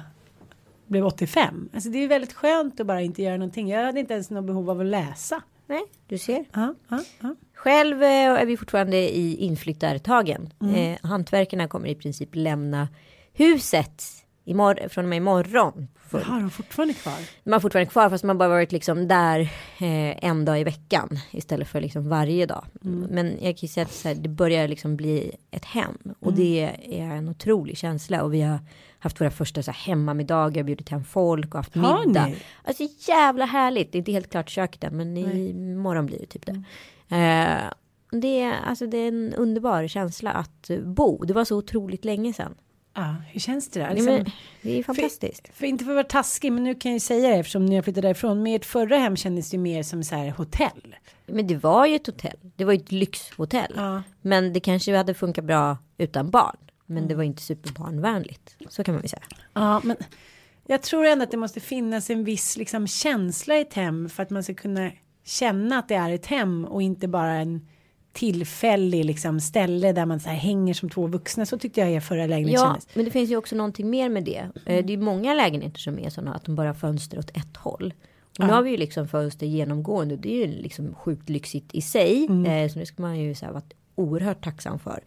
blev 0.87 1.05
85. 1.05 1.69
Alltså 1.73 1.89
det 1.89 2.03
är 2.03 2.07
väldigt 2.07 2.33
skönt 2.33 2.79
att 2.79 2.87
bara 2.87 3.01
inte 3.01 3.23
göra 3.23 3.37
någonting. 3.37 3.69
Jag 3.69 3.85
hade 3.85 3.99
inte 3.99 4.13
ens 4.13 4.29
något 4.29 4.45
behov 4.45 4.69
av 4.69 4.79
att 4.79 4.85
läsa. 4.85 5.41
Nej, 5.67 5.83
du 6.07 6.17
ser. 6.17 6.45
Ja, 6.53 6.75
ja, 6.89 7.03
ja. 7.21 7.35
Själv 7.53 8.03
eh, 8.03 8.09
är 8.09 8.45
vi 8.45 8.57
fortfarande 8.57 8.97
i 8.97 9.35
inflyttartagen. 9.35 10.53
Eh, 10.75 11.07
hantverkarna 11.07 11.67
kommer 11.67 11.87
i 11.87 11.95
princip 11.95 12.29
lämna 12.31 12.87
huset 13.33 14.03
imorgon, 14.43 14.89
från 14.89 15.05
och 15.05 15.09
med 15.09 15.17
imorgon. 15.17 15.87
För, 16.07 16.21
Har 16.21 16.39
de 16.39 16.49
fortfarande 16.49 16.93
kvar? 16.93 17.13
man 17.43 17.53
har 17.53 17.59
fortfarande 17.59 17.91
kvar 17.91 18.09
fast 18.09 18.23
man 18.23 18.37
bara 18.37 18.49
varit 18.49 18.71
liksom 18.71 19.07
där 19.07 19.39
eh, 19.79 20.25
en 20.25 20.45
dag 20.45 20.59
i 20.61 20.63
veckan 20.63 21.19
istället 21.31 21.67
för 21.67 21.81
liksom 21.81 22.09
varje 22.09 22.45
dag. 22.45 22.65
Men 23.09 23.27
jag 23.27 23.57
kan 23.57 23.57
ju 23.61 23.67
säga 23.67 23.85
att 23.85 24.01
här, 24.03 24.15
det 24.15 24.29
börjar 24.29 24.67
liksom 24.67 24.95
bli 24.95 25.31
ett 25.51 25.65
hem 25.65 25.97
och 26.19 26.33
det 26.33 26.75
är 26.91 27.09
en 27.11 27.29
otrolig 27.29 27.77
känsla 27.77 28.23
och 28.23 28.33
vi 28.33 28.41
har 28.41 28.59
haft 28.99 29.21
våra 29.21 29.31
första 29.31 29.63
så 29.63 29.71
här, 29.71 29.77
hemmamiddagar, 29.87 30.63
bjudit 30.63 30.89
hem 30.89 31.03
folk 31.03 31.53
och 31.53 31.59
haft 31.59 31.75
Har 31.75 32.05
middag. 32.07 32.25
ni? 32.25 32.35
Alltså 32.63 32.83
jävla 33.07 33.45
härligt, 33.45 33.91
det 33.91 33.95
är 33.97 33.99
inte 33.99 34.11
helt 34.11 34.31
klart 34.31 34.49
köket 34.49 34.83
än 34.83 34.97
men 34.97 35.17
i 35.17 35.53
morgon 35.75 36.05
blir 36.05 36.19
det 36.19 36.25
typ 36.25 36.45
det. 36.45 36.63
Eh, 37.15 37.63
det, 38.21 38.41
är, 38.41 38.53
alltså, 38.65 38.87
det 38.87 38.97
är 38.97 39.07
en 39.07 39.33
underbar 39.33 39.87
känsla 39.87 40.31
att 40.31 40.69
bo, 40.83 41.25
det 41.25 41.33
var 41.33 41.45
så 41.45 41.57
otroligt 41.57 42.05
länge 42.05 42.33
sedan. 42.33 42.55
Ja, 42.95 43.15
hur 43.31 43.39
känns 43.39 43.69
det 43.69 43.79
där? 43.79 43.89
Liksom, 43.89 44.13
men, 44.13 44.25
det 44.61 44.79
är 44.79 44.83
fantastiskt. 44.83 45.49
För 45.53 45.65
inte 45.65 45.83
för 45.85 45.91
att 45.91 45.95
vara 45.95 46.03
taskig, 46.03 46.51
men 46.51 46.63
nu 46.63 46.75
kan 46.75 46.91
jag 46.91 46.95
ju 46.95 46.99
säga 46.99 47.29
det 47.29 47.35
eftersom 47.35 47.65
ni 47.65 47.75
har 47.75 47.83
flyttat 47.83 48.01
därifrån. 48.01 48.43
Med 48.43 48.55
ert 48.55 48.65
förra 48.65 48.97
hem 48.97 49.15
kändes 49.15 49.49
det 49.49 49.57
ju 49.57 49.61
mer 49.61 49.83
som 49.83 50.03
så 50.03 50.15
här 50.15 50.29
hotell. 50.29 50.95
Men 51.25 51.47
det 51.47 51.55
var 51.55 51.85
ju 51.85 51.95
ett 51.95 52.07
hotell. 52.07 52.37
Det 52.55 52.65
var 52.65 52.73
ju 52.73 52.79
ett 52.79 52.91
lyxhotell. 52.91 53.73
Ja. 53.75 54.03
Men 54.21 54.53
det 54.53 54.59
kanske 54.59 54.97
hade 54.97 55.13
funkat 55.13 55.45
bra 55.45 55.77
utan 55.97 56.29
barn. 56.29 56.57
Men 56.85 57.07
det 57.07 57.15
var 57.15 57.23
inte 57.23 57.41
superbarnvänligt. 57.41 58.57
Så 58.69 58.83
kan 58.83 58.93
man 58.93 59.01
väl 59.01 59.09
säga. 59.09 59.23
Ja, 59.53 59.81
men 59.83 59.97
jag 60.67 60.81
tror 60.81 61.05
ändå 61.05 61.23
att 61.23 61.31
det 61.31 61.37
måste 61.37 61.59
finnas 61.59 62.09
en 62.09 62.23
viss 62.23 62.57
liksom, 62.57 62.87
känsla 62.87 63.57
i 63.57 63.61
ett 63.61 63.73
hem 63.73 64.09
för 64.09 64.23
att 64.23 64.29
man 64.29 64.43
ska 64.43 64.53
kunna 64.53 64.91
känna 65.23 65.79
att 65.79 65.87
det 65.87 65.95
är 65.95 66.09
ett 66.09 66.25
hem 66.25 66.65
och 66.65 66.81
inte 66.81 67.07
bara 67.07 67.33
en 67.33 67.67
tillfällig 68.15 69.05
liksom, 69.05 69.39
ställe 69.39 69.91
där 69.91 70.05
man 70.05 70.19
så 70.19 70.29
här, 70.29 70.35
hänger 70.37 70.73
som 70.73 70.89
två 70.89 71.07
vuxna. 71.07 71.45
Så 71.45 71.57
tyckte 71.57 71.79
jag 71.79 71.89
er 71.91 71.99
förra 71.99 72.25
lägenhet 72.27 72.53
Ja, 72.53 72.65
kändes. 72.65 72.87
men 72.95 73.05
det 73.05 73.11
finns 73.11 73.29
ju 73.31 73.37
också 73.37 73.55
någonting 73.55 73.89
mer 73.89 74.09
med 74.09 74.23
det. 74.23 74.49
Eh, 74.65 74.85
Det 74.85 74.93
är 74.93 74.97
många 74.97 75.33
lägenheter 75.33 75.79
som 75.79 75.99
är 75.99 76.09
sådana 76.09 76.33
att 76.33 76.45
de 76.45 76.55
bara 76.55 76.67
har 76.67 76.73
fönster 76.73 77.19
åt 77.19 77.29
ett 77.29 77.57
håll. 77.57 77.93
Och 78.39 78.45
nu 78.47 78.53
har 78.53 78.61
vi 78.61 78.69
ju 78.71 78.77
liksom 78.77 79.07
fönster 79.07 79.45
genomgående. 79.45 80.15
Det 80.17 80.33
är 80.43 80.47
ju 80.47 80.61
liksom 80.61 80.95
sjukt 80.95 81.29
lyxigt 81.29 81.73
i 81.75 81.81
sig. 81.81 82.25
Eh, 82.47 82.69
Så 82.69 82.79
det 82.79 82.85
ska 82.85 83.01
man 83.01 83.19
ju 83.19 83.35
så 83.35 83.45
här 83.45 83.53
vara 83.53 83.63
oerhört 83.95 84.43
tacksam 84.43 84.79
för. 84.79 84.99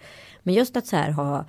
Men 0.43 0.55
just 0.55 0.77
att 0.77 0.87
så 0.87 0.97
här 0.97 1.11
ha 1.11 1.45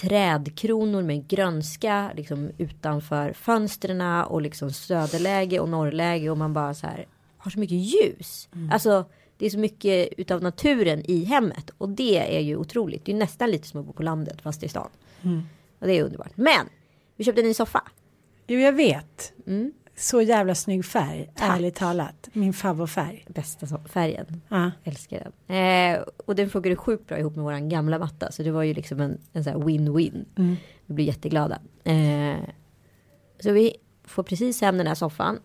trädkronor 0.00 1.02
med 1.02 1.28
grönska 1.28 2.10
liksom 2.16 2.50
utanför 2.58 3.32
fönstren 3.32 4.00
och 4.24 4.42
liksom 4.42 4.70
söderläge 4.70 5.60
och 5.60 5.68
norrläge 5.68 6.30
och 6.30 6.38
man 6.38 6.52
bara 6.52 6.74
så 6.74 6.86
här 6.86 7.06
har 7.38 7.50
så 7.50 7.58
mycket 7.58 7.76
ljus. 7.78 8.48
Alltså 8.72 9.04
det 9.38 9.46
är 9.46 9.50
så 9.50 9.58
mycket 9.58 10.08
utav 10.16 10.42
naturen 10.42 11.02
i 11.04 11.24
hemmet 11.24 11.70
och 11.78 11.88
det 11.88 12.36
är 12.36 12.40
ju 12.40 12.56
otroligt. 12.56 13.04
Det 13.04 13.12
är 13.12 13.16
nästan 13.16 13.50
lite 13.50 13.68
som 13.68 13.80
att 13.80 13.86
bo 13.86 13.92
på 13.92 14.02
landet 14.02 14.42
fast 14.42 14.62
i 14.62 14.68
stan. 14.68 14.88
Och 15.78 15.86
det 15.86 15.98
är 15.98 16.02
underbart. 16.04 16.32
Men 16.34 16.66
vi 17.16 17.24
köpte 17.24 17.40
en 17.40 17.46
ny 17.46 17.54
soffa. 17.54 17.82
Jo, 18.46 18.58
jag 18.58 18.72
vet. 18.72 19.32
Mm. 19.46 19.72
Så 19.96 20.22
jävla 20.22 20.54
snygg 20.54 20.84
färg, 20.84 21.30
ärligt 21.36 21.74
talat. 21.74 22.28
Min 22.32 22.52
favoritfärg. 22.52 23.24
Bästa 23.28 23.66
färgen. 23.88 24.42
Ja. 24.48 24.70
Älskar 24.84 25.32
den. 25.46 25.56
Eh, 25.56 26.00
och 26.26 26.34
den 26.34 26.50
funkade 26.50 26.76
sjukt 26.76 27.08
bra 27.08 27.18
ihop 27.18 27.36
med 27.36 27.44
våran 27.44 27.68
gamla 27.68 27.98
matta. 27.98 28.32
Så 28.32 28.42
det 28.42 28.50
var 28.50 28.62
ju 28.62 28.74
liksom 28.74 29.00
en, 29.00 29.18
en 29.32 29.44
sån 29.44 29.52
här 29.52 29.60
win-win. 29.60 30.24
Vi 30.86 30.94
blev 30.94 31.06
jätteglada. 31.06 31.58
Eh, 31.84 32.36
så 33.40 33.52
vi 33.52 33.76
får 34.04 34.22
precis 34.22 34.60
hem 34.60 34.78
den 34.78 34.86
här 34.86 34.94
soffan. 34.94 35.38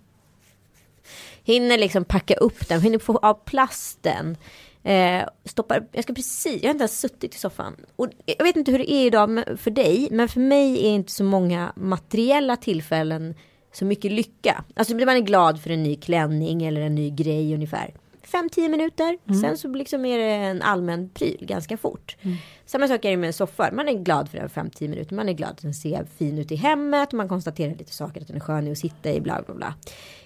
Hinner 1.43 1.77
liksom 1.77 2.05
packa 2.05 2.33
upp 2.33 2.67
den, 2.67 2.81
hinner 2.81 2.99
få 2.99 3.17
av 3.17 3.33
plasten. 3.33 4.37
Eh, 4.83 5.23
stoppar, 5.45 5.87
jag 5.91 6.03
ska 6.03 6.13
precis, 6.13 6.61
jag 6.61 6.69
har 6.69 6.73
inte 6.73 6.81
ens 6.81 6.99
suttit 6.99 7.35
i 7.35 7.37
soffan. 7.37 7.75
Och 7.95 8.07
jag 8.25 8.43
vet 8.43 8.55
inte 8.55 8.71
hur 8.71 8.79
det 8.79 8.91
är 8.91 9.05
idag 9.05 9.43
för 9.57 9.71
dig, 9.71 10.07
men 10.11 10.27
för 10.27 10.39
mig 10.39 10.85
är 10.85 10.89
inte 10.89 11.11
så 11.11 11.23
många 11.23 11.73
materiella 11.75 12.57
tillfällen 12.57 13.35
så 13.71 13.85
mycket 13.85 14.11
lycka. 14.11 14.63
Alltså 14.75 14.95
man 14.95 15.09
är 15.09 15.19
glad 15.19 15.61
för 15.61 15.69
en 15.69 15.83
ny 15.83 15.95
klänning 15.95 16.63
eller 16.63 16.81
en 16.81 16.95
ny 16.95 17.09
grej 17.09 17.53
ungefär. 17.53 17.93
5-10 18.31 18.69
minuter. 18.69 19.17
Sen 19.41 19.57
så 19.57 19.67
liksom 19.67 20.05
är 20.05 20.17
det 20.17 20.31
en 20.31 20.61
allmän 20.61 21.09
pryl 21.09 21.45
ganska 21.45 21.77
fort. 21.77 22.17
Samma 22.65 22.87
sak 22.87 23.05
är 23.05 23.09
det 23.09 23.17
med 23.17 23.35
soffor. 23.35 23.71
Man 23.71 23.89
är 23.89 23.93
glad 23.93 24.29
för 24.29 24.37
den 24.37 24.49
5-10 24.49 24.87
minuter. 24.87 25.15
Man 25.15 25.29
är 25.29 25.33
glad 25.33 25.49
att 25.49 25.61
den 25.61 25.73
ser 25.73 26.05
fin 26.17 26.37
ut 26.37 26.51
i 26.51 26.55
hemmet. 26.55 27.11
Man 27.11 27.29
konstaterar 27.29 27.75
lite 27.75 27.93
saker 27.93 28.21
att 28.21 28.27
den 28.27 28.35
är 28.35 28.39
skön 28.39 28.71
att 28.71 28.77
sitta 28.77 29.11
i. 29.11 29.21
Bla 29.21 29.41
bla 29.45 29.55
bla. 29.55 29.73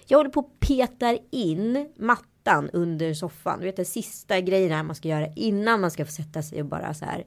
Jag 0.06 0.18
håller 0.18 0.30
på 0.30 0.40
och 0.40 0.60
petar 0.60 1.18
in 1.30 1.88
mattan 1.96 2.70
under 2.72 3.14
soffan. 3.14 3.58
Du 3.60 3.66
vet 3.66 3.76
den 3.76 3.84
sista 3.84 4.40
grejen 4.40 4.72
här 4.72 4.82
man 4.82 4.96
ska 4.96 5.08
göra 5.08 5.26
innan 5.36 5.80
man 5.80 5.90
ska 5.90 6.04
få 6.04 6.12
sätta 6.12 6.42
sig 6.42 6.60
och 6.60 6.66
bara 6.66 6.94
så 6.94 7.04
här. 7.04 7.24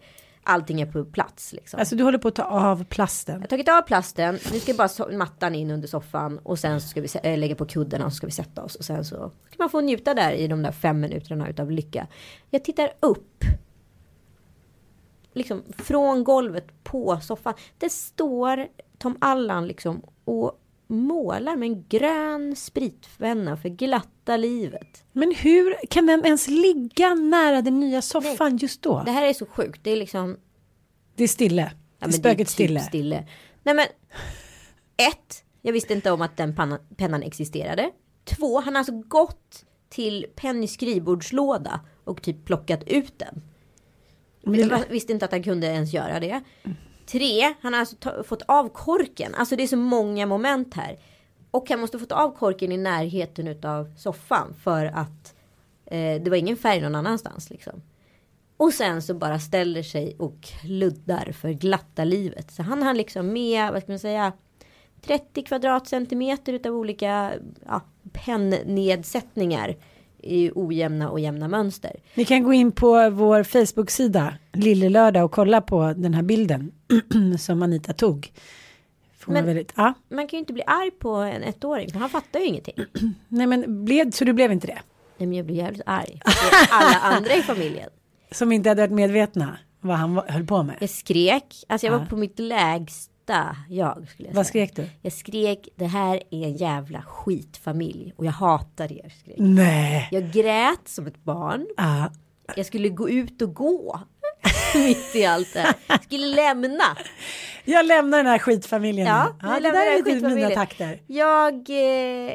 Allting 0.49 0.81
är 0.81 0.85
på 0.85 1.05
plats 1.05 1.53
liksom. 1.53 1.79
Alltså 1.79 1.95
du 1.95 2.03
håller 2.03 2.17
på 2.17 2.27
att 2.27 2.35
ta 2.35 2.43
av 2.43 2.83
plasten. 2.83 3.35
Jag 3.35 3.41
har 3.41 3.47
tagit 3.47 3.69
av 3.69 3.81
plasten. 3.81 4.39
Nu 4.51 4.59
ska 4.59 4.73
bara 4.73 4.87
so- 4.87 5.17
mattan 5.17 5.55
in 5.55 5.71
under 5.71 5.87
soffan 5.87 6.37
och 6.37 6.59
sen 6.59 6.81
så 6.81 6.87
ska 6.87 7.01
vi 7.01 7.07
äh, 7.23 7.37
lägga 7.37 7.55
på 7.55 7.65
kuddarna 7.65 8.05
och 8.05 8.11
så 8.11 8.15
ska 8.15 8.27
vi 8.27 8.31
sätta 8.31 8.63
oss 8.63 8.75
och 8.75 8.85
sen 8.85 9.05
så 9.05 9.15
ska 9.47 9.63
man 9.63 9.69
få 9.69 9.81
njuta 9.81 10.13
där 10.13 10.31
i 10.31 10.47
de 10.47 10.63
där 10.63 10.71
fem 10.71 10.99
minuterna 10.99 11.49
utav 11.49 11.71
lycka. 11.71 12.07
Jag 12.49 12.63
tittar 12.63 12.91
upp. 12.99 13.43
Liksom 15.33 15.63
från 15.77 16.23
golvet 16.23 16.83
på 16.83 17.19
soffan. 17.21 17.53
Det 17.77 17.89
står 17.89 18.67
Tom 18.97 19.17
Allan 19.21 19.67
liksom 19.67 20.01
och 20.25 20.58
målar 20.89 21.55
med 21.55 21.67
en 21.69 21.85
grön 21.89 22.55
spritpenna 22.55 23.57
för 23.57 23.69
glatta 23.69 24.37
livet. 24.37 25.03
Men 25.11 25.35
hur 25.35 25.75
kan 25.89 26.05
den 26.05 26.25
ens 26.25 26.47
ligga 26.47 27.15
nära 27.15 27.61
den 27.61 27.79
nya 27.79 28.01
soffan 28.01 28.57
just 28.57 28.81
då? 28.81 29.03
Det 29.05 29.11
här 29.11 29.25
är 29.25 29.33
så 29.33 29.45
sjukt. 29.45 29.79
Det 29.83 29.91
är 29.91 29.95
liksom 29.95 30.37
Det 31.15 31.23
är 31.23 31.27
stille. 31.27 31.71
Ja, 31.99 32.07
det 32.07 32.13
är 32.13 32.19
spöket 32.19 32.37
typ 32.37 32.47
stille. 32.47 32.79
stille. 32.79 33.27
Nej 33.63 33.75
men. 33.75 33.85
Ett. 35.07 35.43
Jag 35.61 35.73
visste 35.73 35.93
inte 35.93 36.11
om 36.11 36.21
att 36.21 36.37
den 36.37 36.55
pannan, 36.55 36.79
pennan 36.97 37.23
existerade. 37.23 37.91
Två. 38.23 38.59
Han 38.59 38.75
har 38.75 38.79
alltså 38.79 38.93
gått 38.93 39.65
till 39.89 40.25
Pennys 40.35 40.73
skrivbordslåda 40.73 41.79
och 42.03 42.21
typ 42.21 42.45
plockat 42.45 42.83
ut 42.83 43.19
den. 43.19 43.41
Men 44.43 44.59
jag 44.59 44.89
visste 44.89 45.13
inte 45.13 45.25
att 45.25 45.31
han 45.31 45.43
kunde 45.43 45.67
ens 45.67 45.93
göra 45.93 46.19
det. 46.19 46.41
Tre. 47.11 47.53
Han 47.61 47.73
har 47.73 47.79
alltså 47.79 48.23
fått 48.23 48.41
av 48.41 48.69
korken. 48.69 49.35
Alltså 49.35 49.55
det 49.55 49.63
är 49.63 49.67
så 49.67 49.77
många 49.77 50.25
moment 50.25 50.73
här. 50.73 50.99
Och 51.51 51.69
han 51.69 51.79
måste 51.79 51.99
fått 51.99 52.11
av 52.11 52.37
korken 52.37 52.71
i 52.71 52.77
närheten 52.77 53.47
utav 53.47 53.95
soffan 53.97 54.55
för 54.63 54.85
att 54.85 55.35
eh, 55.85 56.21
det 56.21 56.29
var 56.29 56.37
ingen 56.37 56.57
färg 56.57 56.81
någon 56.81 56.95
annanstans 56.95 57.49
liksom. 57.49 57.81
Och 58.57 58.73
sen 58.73 59.01
så 59.01 59.13
bara 59.13 59.39
ställer 59.39 59.83
sig 59.83 60.15
och 60.19 60.41
kluddar 60.41 61.31
för 61.31 61.51
glatta 61.51 62.03
livet. 62.03 62.51
Så 62.51 62.63
han 62.63 62.83
har 62.83 62.93
liksom 62.93 63.33
med, 63.33 63.71
vad 63.71 63.81
ska 63.81 63.91
man 63.91 63.99
säga, 63.99 64.33
30 65.01 65.43
kvadratcentimeter 65.43 66.53
utav 66.53 66.75
olika 66.75 67.33
ja, 67.65 67.81
pennnedsättningar 68.11 69.75
i 70.23 70.51
ojämna 70.55 71.09
och 71.09 71.19
jämna 71.19 71.47
mönster. 71.47 71.91
Ni 72.13 72.25
kan 72.25 72.43
gå 72.43 72.53
in 72.53 72.71
på 72.71 73.09
vår 73.09 73.43
Facebook-sida 73.43 74.33
Lillelördag 74.53 75.25
och 75.25 75.31
kolla 75.31 75.61
på 75.61 75.93
den 75.97 76.13
här 76.13 76.23
bilden 76.23 76.71
som 77.39 77.61
Anita 77.63 77.93
tog. 77.93 78.31
Får 79.19 79.31
Men- 79.31 79.41
man 79.41 79.47
väldigt, 79.47 79.73
ja. 79.75 79.93
Man 80.09 80.27
kan 80.27 80.37
ju 80.37 80.39
inte 80.39 80.53
bli 80.53 80.63
arg 80.67 80.91
på 80.91 81.09
en 81.15 81.43
ettåring 81.43 81.89
för 81.91 81.99
han 81.99 82.09
fattar 82.09 82.39
ju 82.39 82.45
ingenting. 82.45 82.75
Nej 83.27 83.47
men 83.47 83.85
blev, 83.85 84.11
så 84.11 84.25
du 84.25 84.33
blev 84.33 84.51
inte 84.51 84.67
det? 84.67 84.79
Nej, 85.17 85.27
men 85.27 85.33
jag 85.37 85.45
blir 85.45 85.55
jävligt 85.55 85.81
arg. 85.85 86.21
alla 86.71 86.99
andra 87.15 87.33
i 87.35 87.41
familjen. 87.41 87.89
Som 88.31 88.51
inte 88.51 88.69
hade 88.69 88.81
varit 88.81 88.91
medvetna 88.91 89.57
vad 89.81 89.97
han 89.97 90.15
var- 90.15 90.27
höll 90.27 90.45
på 90.45 90.63
med. 90.63 90.75
Jag 90.79 90.89
skrek, 90.89 91.63
alltså 91.67 91.87
jag 91.87 91.91
var 91.93 91.99
Ja. 91.99 92.05
på 92.09 92.15
mitt 92.17 92.39
lägsta 93.29 93.55
jag. 93.69 94.07
Skulle 94.09 94.29
jag 94.29 94.35
Vad 94.35 94.47
säga. 94.47 94.67
skrek 94.67 94.75
du? 94.75 94.89
Jag 95.01 95.13
skrek, 95.13 95.67
det 95.75 95.85
här 95.85 96.15
är 96.31 96.43
en 96.43 96.55
jävla 96.55 97.01
skitfamilj 97.01 98.13
och 98.17 98.25
jag 98.25 98.31
hatar 98.31 98.91
er. 98.91 99.13
Skrek. 99.19 99.35
Nej. 99.37 100.07
Jag 100.11 100.31
grät 100.31 100.87
som 100.87 101.07
ett 101.07 101.23
barn. 101.23 101.67
Ja. 101.77 102.11
Jag 102.55 102.65
skulle 102.65 102.89
gå 102.89 103.09
ut 103.09 103.41
och 103.41 103.53
gå. 103.55 103.99
Mitt 104.75 105.15
i 105.15 105.25
allt 105.25 105.53
det 105.53 105.59
här. 105.59 105.73
Jag 105.87 106.03
skulle 106.03 106.27
lämna. 106.27 106.97
Jag 107.65 107.85
lämnar 107.85 108.17
den 108.17 108.27
här 108.27 108.39
skitfamiljen. 108.39 109.07
Ja, 109.07 109.35
jag 109.41 109.63
det 109.63 109.71
där 109.71 109.91
är 109.91 109.97
lite 109.97 110.05
mina 110.05 110.19
skitfamiljen. 110.19 110.51
takter. 110.53 111.01
Jag... 111.07 111.53
Eh, 111.69 112.33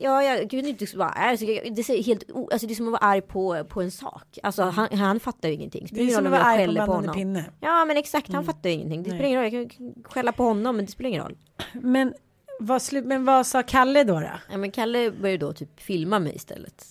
ja, 0.00 0.22
jag 0.22 0.50
kunde 0.50 0.68
inte 0.68 0.96
vara 0.96 1.14
jag- 1.30 1.38
det, 1.74 1.88
är 1.88 2.02
helt, 2.02 2.24
alltså, 2.52 2.66
det 2.66 2.72
är 2.72 2.74
som 2.74 2.86
att 2.86 2.92
vara 3.02 3.10
arg 3.10 3.20
på, 3.20 3.64
på 3.64 3.82
en 3.82 3.90
sak. 3.90 4.38
Alltså 4.42 4.62
han, 4.62 4.98
han 4.98 5.20
fattar 5.20 5.48
ju 5.48 5.54
ingenting. 5.54 5.88
Det 5.90 6.00
är 6.02 6.08
som 6.10 6.24
att 6.26 6.30
vara 6.32 6.42
arg 6.42 6.66
på 6.66 6.72
bannande 6.72 6.92
honom. 6.96 7.14
pinne. 7.14 7.44
Ja 7.60 7.84
men 7.84 7.96
exakt, 7.96 8.32
han 8.32 8.44
fattar 8.44 8.70
ju 8.70 8.74
ingenting. 8.74 9.02
Det 9.02 9.10
spelar 9.10 9.24
ingen 9.24 9.42
roll, 9.42 9.52
jag 9.52 9.70
kan 9.70 9.94
skälla 10.04 10.32
på 10.32 10.42
honom 10.44 10.76
men 10.76 10.84
det 10.84 10.92
spelar 10.92 11.08
ingen 11.10 11.22
roll. 11.22 11.36
Men 11.72 12.14
vad, 12.60 12.82
men 13.04 13.24
vad 13.24 13.46
sa 13.46 13.62
Kalle 13.62 14.04
då? 14.04 14.20
då? 14.20 14.30
Ja, 14.50 14.56
men 14.58 14.70
Kalle 14.70 15.10
började 15.10 15.46
då 15.46 15.52
typ 15.52 15.80
filma 15.80 16.18
mig 16.18 16.36
istället. 16.36 16.84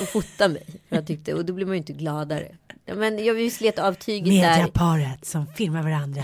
Och 0.00 0.08
fota 0.08 0.48
mig. 0.48 0.66
Jag 0.88 1.06
tyckte, 1.06 1.34
och 1.34 1.44
då 1.44 1.52
blir 1.52 1.66
man 1.66 1.74
ju 1.74 1.78
inte 1.78 1.92
gladare. 1.92 2.56
Ja, 2.84 2.94
men 2.94 3.24
jag 3.24 3.34
vill 3.34 3.52
slet 3.52 3.78
av 3.78 3.94
tyget 3.94 4.24
där. 4.42 4.50
Mediaparet 4.56 5.24
som 5.24 5.46
filmar 5.46 5.82
varandra. 5.82 6.22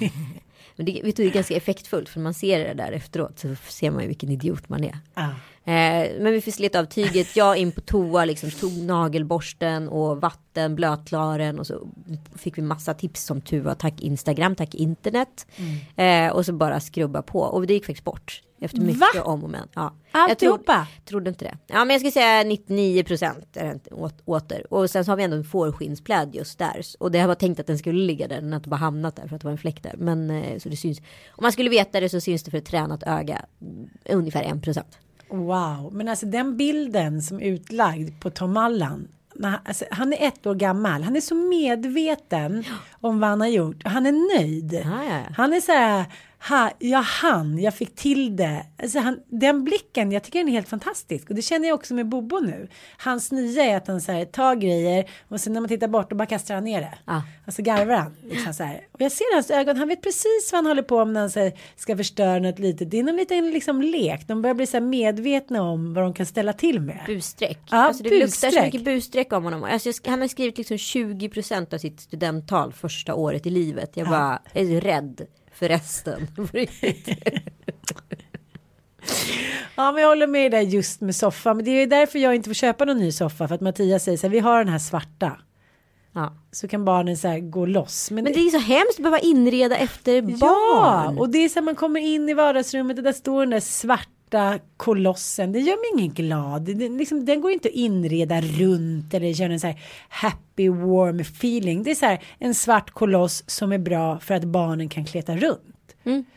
Men 0.78 0.86
det, 0.86 0.92
vet 1.04 1.16
du, 1.16 1.22
det 1.22 1.28
är 1.28 1.32
ganska 1.34 1.56
effektfullt 1.56 2.08
för 2.08 2.20
man 2.20 2.34
ser 2.34 2.58
det 2.58 2.74
där 2.74 2.92
efteråt 2.92 3.38
så 3.38 3.54
ser 3.68 3.90
man 3.90 4.02
ju 4.02 4.08
vilken 4.08 4.30
idiot 4.30 4.68
man 4.68 4.84
är. 4.84 4.98
Ja. 5.14 5.30
Eh, 5.64 6.10
men 6.20 6.32
vi 6.32 6.40
fick 6.40 6.54
slita 6.54 6.80
av 6.80 6.84
tyget. 6.84 7.36
Jag 7.36 7.56
in 7.56 7.72
på 7.72 7.80
toa, 7.80 8.24
liksom, 8.24 8.50
tog 8.50 8.72
nagelborsten 8.72 9.88
och 9.88 10.20
vatten, 10.20 10.74
blötklaren 10.74 11.58
och 11.58 11.66
så 11.66 11.88
fick 12.36 12.58
vi 12.58 12.62
massa 12.62 12.94
tips 12.94 13.24
som 13.24 13.40
tur 13.40 13.60
var. 13.60 13.74
Tack 13.74 14.00
Instagram, 14.00 14.54
tack 14.54 14.74
internet. 14.74 15.46
Eh, 15.96 16.32
och 16.32 16.46
så 16.46 16.52
bara 16.52 16.80
skrubba 16.80 17.22
på. 17.22 17.40
Och 17.40 17.66
det 17.66 17.74
gick 17.74 17.86
faktiskt 17.86 18.04
bort. 18.04 18.42
Efter 18.60 18.80
mycket 18.80 19.00
Va? 19.14 19.22
om 19.22 19.44
och 19.44 19.50
men. 19.50 19.68
Ja. 19.74 19.94
Alltihopa? 20.10 20.72
Jag 20.72 20.78
trodde, 20.78 20.86
trodde 21.04 21.28
inte 21.30 21.44
det. 21.44 21.58
Ja 21.66 21.78
men 21.84 21.90
jag 21.90 22.00
skulle 22.00 22.12
säga 22.12 22.44
99 22.44 23.04
procent 23.04 23.56
åter. 24.24 24.72
Och 24.72 24.90
sen 24.90 25.04
så 25.04 25.10
har 25.10 25.16
vi 25.16 25.22
ändå 25.22 25.36
en 25.36 25.44
fårskinnspläd 25.44 26.34
just 26.34 26.58
där. 26.58 26.80
Och 26.98 27.10
det 27.10 27.26
var 27.26 27.34
tänkt 27.34 27.60
att 27.60 27.66
den 27.66 27.78
skulle 27.78 27.98
ligga 28.06 28.28
där. 28.28 28.40
Den 28.40 28.52
har 28.52 28.56
inte 28.56 28.68
bara 28.68 28.76
hamnat 28.76 29.16
där 29.16 29.28
för 29.28 29.34
att 29.36 29.40
det 29.42 29.46
var 29.46 29.52
en 29.52 29.58
fläck 29.58 29.82
där. 29.82 29.94
Men 29.98 30.30
eh, 30.30 30.58
så 30.58 30.68
det 30.68 30.76
syns. 30.76 30.98
Om 31.30 31.42
man 31.42 31.52
skulle 31.52 31.70
veta 31.70 32.00
det 32.00 32.08
så 32.08 32.20
syns 32.20 32.42
det 32.42 32.50
för 32.50 32.58
ett 32.58 32.66
tränat 32.66 33.02
öga. 33.02 33.44
mm, 33.62 33.88
Ungefär 34.10 34.42
en 34.42 34.60
procent. 34.60 34.98
Wow, 35.30 35.90
men 35.92 36.08
alltså 36.08 36.26
den 36.26 36.56
bilden 36.56 37.22
som 37.22 37.40
är 37.40 37.44
utlagd 37.46 38.20
på 38.20 38.30
Tom 38.30 38.56
Allan. 38.56 39.08
Alltså, 39.64 39.84
han 39.90 40.12
är 40.12 40.26
ett 40.28 40.46
år 40.46 40.54
gammal. 40.54 41.02
Han 41.02 41.16
är 41.16 41.20
så 41.20 41.34
medveten 41.34 42.64
om 43.00 43.20
vad 43.20 43.30
han 43.30 43.40
har 43.40 43.48
gjort. 43.48 43.82
Han 43.84 44.06
är 44.06 44.38
nöjd. 44.38 44.72
Ja, 44.84 45.04
ja. 45.04 45.20
Han 45.36 45.52
är 45.52 45.60
så 45.60 45.72
här. 45.72 46.04
Ha, 46.40 46.70
jag 46.78 47.02
hann, 47.02 47.58
jag 47.58 47.74
fick 47.74 47.94
till 47.94 48.36
det. 48.36 48.66
Alltså 48.82 48.98
han, 48.98 49.20
den 49.26 49.64
blicken, 49.64 50.12
jag 50.12 50.22
tycker 50.22 50.38
den 50.38 50.48
är 50.48 50.52
helt 50.52 50.68
fantastisk. 50.68 51.30
Och 51.30 51.36
det 51.36 51.42
känner 51.42 51.68
jag 51.68 51.74
också 51.74 51.94
med 51.94 52.08
Bobo 52.08 52.38
nu. 52.38 52.68
Hans 52.98 53.32
nya 53.32 53.64
är 53.64 53.76
att 53.76 53.86
han 53.86 54.00
så 54.00 54.12
här, 54.12 54.24
tar 54.24 54.54
grejer 54.54 55.10
och 55.28 55.40
sen 55.40 55.52
när 55.52 55.60
man 55.60 55.68
tittar 55.68 55.88
bort 55.88 56.10
då 56.10 56.16
bara 56.16 56.26
kastar 56.26 56.54
han 56.54 56.64
ner 56.64 56.80
det. 56.80 56.98
Ja. 57.06 57.22
Och 57.46 57.52
så 57.52 57.62
garvar 57.62 57.94
han. 57.94 58.16
Liksom 58.24 58.54
så 58.54 58.62
här. 58.62 58.86
Och 58.92 59.00
jag 59.00 59.12
ser 59.12 59.34
hans 59.34 59.50
ögon, 59.50 59.76
han 59.76 59.88
vet 59.88 60.02
precis 60.02 60.48
vad 60.52 60.58
han 60.58 60.66
håller 60.66 60.82
på 60.82 61.04
med 61.04 61.14
när 61.14 61.20
han 61.20 61.30
här, 61.34 61.52
ska 61.76 61.96
förstöra 61.96 62.38
något 62.38 62.58
litet. 62.58 62.90
Det 62.90 62.98
är 62.98 63.02
någon 63.02 63.16
liten 63.16 63.50
liksom, 63.50 63.82
lek. 63.82 64.28
De 64.28 64.42
börjar 64.42 64.54
bli 64.54 64.66
så 64.66 64.76
här 64.76 64.84
medvetna 64.84 65.62
om 65.62 65.94
vad 65.94 66.04
de 66.04 66.14
kan 66.14 66.26
ställa 66.26 66.52
till 66.52 66.80
med. 66.80 67.00
Busstreck. 67.06 67.58
Ja, 67.70 67.76
alltså 67.76 68.02
det 68.02 68.10
luktar 68.10 68.26
busstreck. 68.26 68.54
så 68.54 68.62
mycket 68.62 68.84
busstreck 68.84 69.32
om 69.32 69.44
honom. 69.44 69.64
Alltså 69.64 69.88
jag 69.88 70.10
han 70.10 70.20
har 70.20 70.28
skrivit 70.28 70.58
liksom 70.58 70.76
20% 70.76 71.74
av 71.74 71.78
sitt 71.78 72.00
studenttal 72.00 72.72
första 72.72 73.14
året 73.14 73.46
i 73.46 73.50
livet. 73.50 73.90
Jag 73.94 74.08
bara 74.08 74.42
är 74.54 74.80
rädd 74.80 75.26
för 75.58 75.68
resten. 75.68 76.26
På 76.36 76.42
riktigt. 76.52 77.08
Ja 79.76 79.92
men 79.92 80.02
jag 80.02 80.08
håller 80.08 80.26
med 80.26 80.50
dig 80.52 80.64
just 80.64 81.00
med 81.00 81.16
soffa. 81.16 81.54
Men 81.54 81.64
det 81.64 81.70
är 81.70 81.86
därför 81.86 82.18
jag 82.18 82.34
inte 82.34 82.48
får 82.50 82.54
köpa 82.54 82.84
någon 82.84 82.98
ny 82.98 83.12
soffa. 83.12 83.48
För 83.48 83.54
att 83.54 83.60
Mattias 83.60 84.04
säger 84.04 84.18
så 84.18 84.26
här, 84.26 84.32
vi 84.32 84.38
har 84.38 84.58
den 84.58 84.68
här 84.72 84.78
svarta. 84.78 85.32
ja. 86.14 86.34
Så 86.52 86.68
kan 86.68 86.84
barnen 86.84 87.16
så 87.16 87.28
här 87.28 87.38
gå 87.40 87.66
loss. 87.66 88.10
Men, 88.10 88.24
Men 88.24 88.32
det 88.32 88.38
är 88.40 88.50
så 88.50 88.58
hemskt 88.58 88.90
att 88.98 89.02
behöva 89.02 89.18
inreda 89.18 89.76
efter 89.76 90.12
Ja, 90.28 90.36
barn. 90.40 91.18
och 91.18 91.28
det 91.30 91.38
är 91.38 91.48
så 91.48 91.54
här 91.54 91.64
man 91.64 91.74
kommer 91.74 92.00
in 92.00 92.28
i 92.28 92.34
vardagsrummet 92.34 92.98
och 92.98 93.04
där 93.04 93.12
står 93.12 93.40
den 93.40 93.50
där 93.50 93.60
svarta 93.60 94.10
kolossen. 94.76 95.52
Det 95.52 95.58
gör 95.58 95.76
mig 95.76 96.02
ingen 96.02 96.14
glad. 96.14 96.62
Det, 96.62 96.88
liksom, 96.88 97.24
den 97.24 97.40
går 97.40 97.50
inte 97.50 97.68
att 97.68 97.74
inreda 97.74 98.40
runt 98.40 99.14
eller 99.14 99.34
köra 99.34 99.52
en 99.52 99.60
så 99.60 99.66
här 99.66 99.80
happy 100.08 100.68
warm 100.68 101.20
feeling. 101.20 101.82
Det 101.82 101.90
är 101.90 101.94
så 101.94 102.06
här 102.06 102.24
en 102.38 102.54
svart 102.54 102.90
koloss 102.90 103.44
som 103.46 103.72
är 103.72 103.78
bra 103.78 104.18
för 104.18 104.34
att 104.34 104.44
barnen 104.44 104.88
kan 104.88 105.04
kleta 105.04 105.36
runt. 105.36 105.74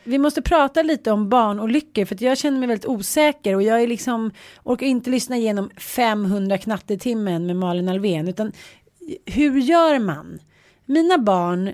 Vi 0.04 0.18
måste 0.18 0.42
prata 0.42 0.82
lite 0.82 1.12
om 1.12 1.30
barnolyckor 1.30 2.06
för 2.06 2.16
att 2.16 2.22
jag 2.22 2.38
känner 2.38 2.60
mig 2.60 2.68
väldigt 2.68 2.86
osäker 2.86 3.56
och 3.56 3.64
jag 3.64 3.84
är 3.84 3.88
liksom 3.88 4.32
orkar 4.64 4.86
inte 4.86 5.10
lyssna 5.10 5.38
igenom 5.38 5.70
500 5.78 6.58
knattetimmen 6.58 7.46
med 7.46 7.56
Malin 7.56 7.90
Alvén 7.90 8.28
utan 8.28 8.52
hur 9.26 9.58
gör 9.58 10.00
man? 10.00 10.40
Mina 10.86 11.18
barn 11.18 11.74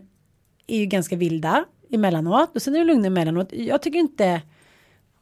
är 0.67 0.77
ju 0.77 0.85
ganska 0.85 1.15
vilda 1.15 1.65
emellanåt 1.91 2.55
och 2.55 2.61
sen 2.61 2.75
är 2.75 2.79
det 2.79 2.85
lugna 2.85 3.07
emellanåt. 3.07 3.53
Jag 3.53 3.81
tycker 3.81 3.99
inte 3.99 4.41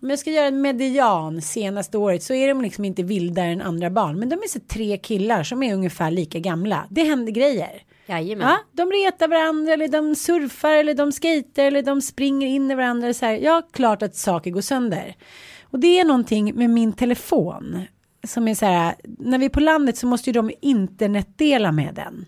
om 0.06 0.10
jag 0.10 0.20
ska 0.20 0.32
göra 0.32 0.48
en 0.48 0.62
median 0.62 1.41
senaste 1.41 1.98
året 1.98 2.24
så 2.24 2.34
är 2.34 2.48
de 2.48 2.62
liksom 2.62 2.86
inte 2.86 3.04
vildare 3.04 3.48
än 3.48 3.62
andra 3.62 3.89
barn. 3.89 4.20
Men 4.20 4.30
de 4.30 4.36
är 4.36 4.48
så 4.48 4.60
tre 4.60 4.98
killar 4.98 5.44
som 5.44 5.63
är 5.63 5.74
ungefär 5.74 6.12
lika 6.12 6.39
gamla. 6.39 6.88
Det 6.89 7.04
händer 7.04 7.32
grejer. 7.32 7.82
Jajamän. 8.06 8.48
Ja, 8.48 8.58
de 8.72 8.91
retar 8.91 9.28
varandra 9.28 9.74
eller 9.74 9.88
de 9.88 10.15
surfar 10.15 10.74
eller 10.74 10.94
de 10.94 11.12
skejtar 11.12 11.63
eller 11.63 11.82
de 11.82 12.02
springer 12.02 12.48
in 12.48 12.72
i 12.72 12.76
varandra. 12.76 13.13
Så 13.13 13.26
här. 13.26 13.34
Ja, 13.34 13.62
klart 13.74 14.02
att 14.02 14.15
saker 14.15 14.52
går 14.52 14.62
sönder. 14.62 15.15
Och 15.63 15.80
det 15.80 16.00
är 16.00 16.06
någonting 16.06 16.56
med 16.56 16.70
min 16.70 16.94
telefon. 16.94 17.82
Som 18.28 18.48
är 18.48 18.56
så 18.56 18.65
här, 18.65 18.96
när 19.04 19.38
vi 19.38 19.46
är 19.46 19.50
på 19.50 19.60
landet 19.60 19.98
så 19.98 20.08
måste 20.08 20.30
ju 20.30 20.34
de 20.34 20.52
internetdela 20.62 21.72
med 21.72 21.96
den. 21.96 22.26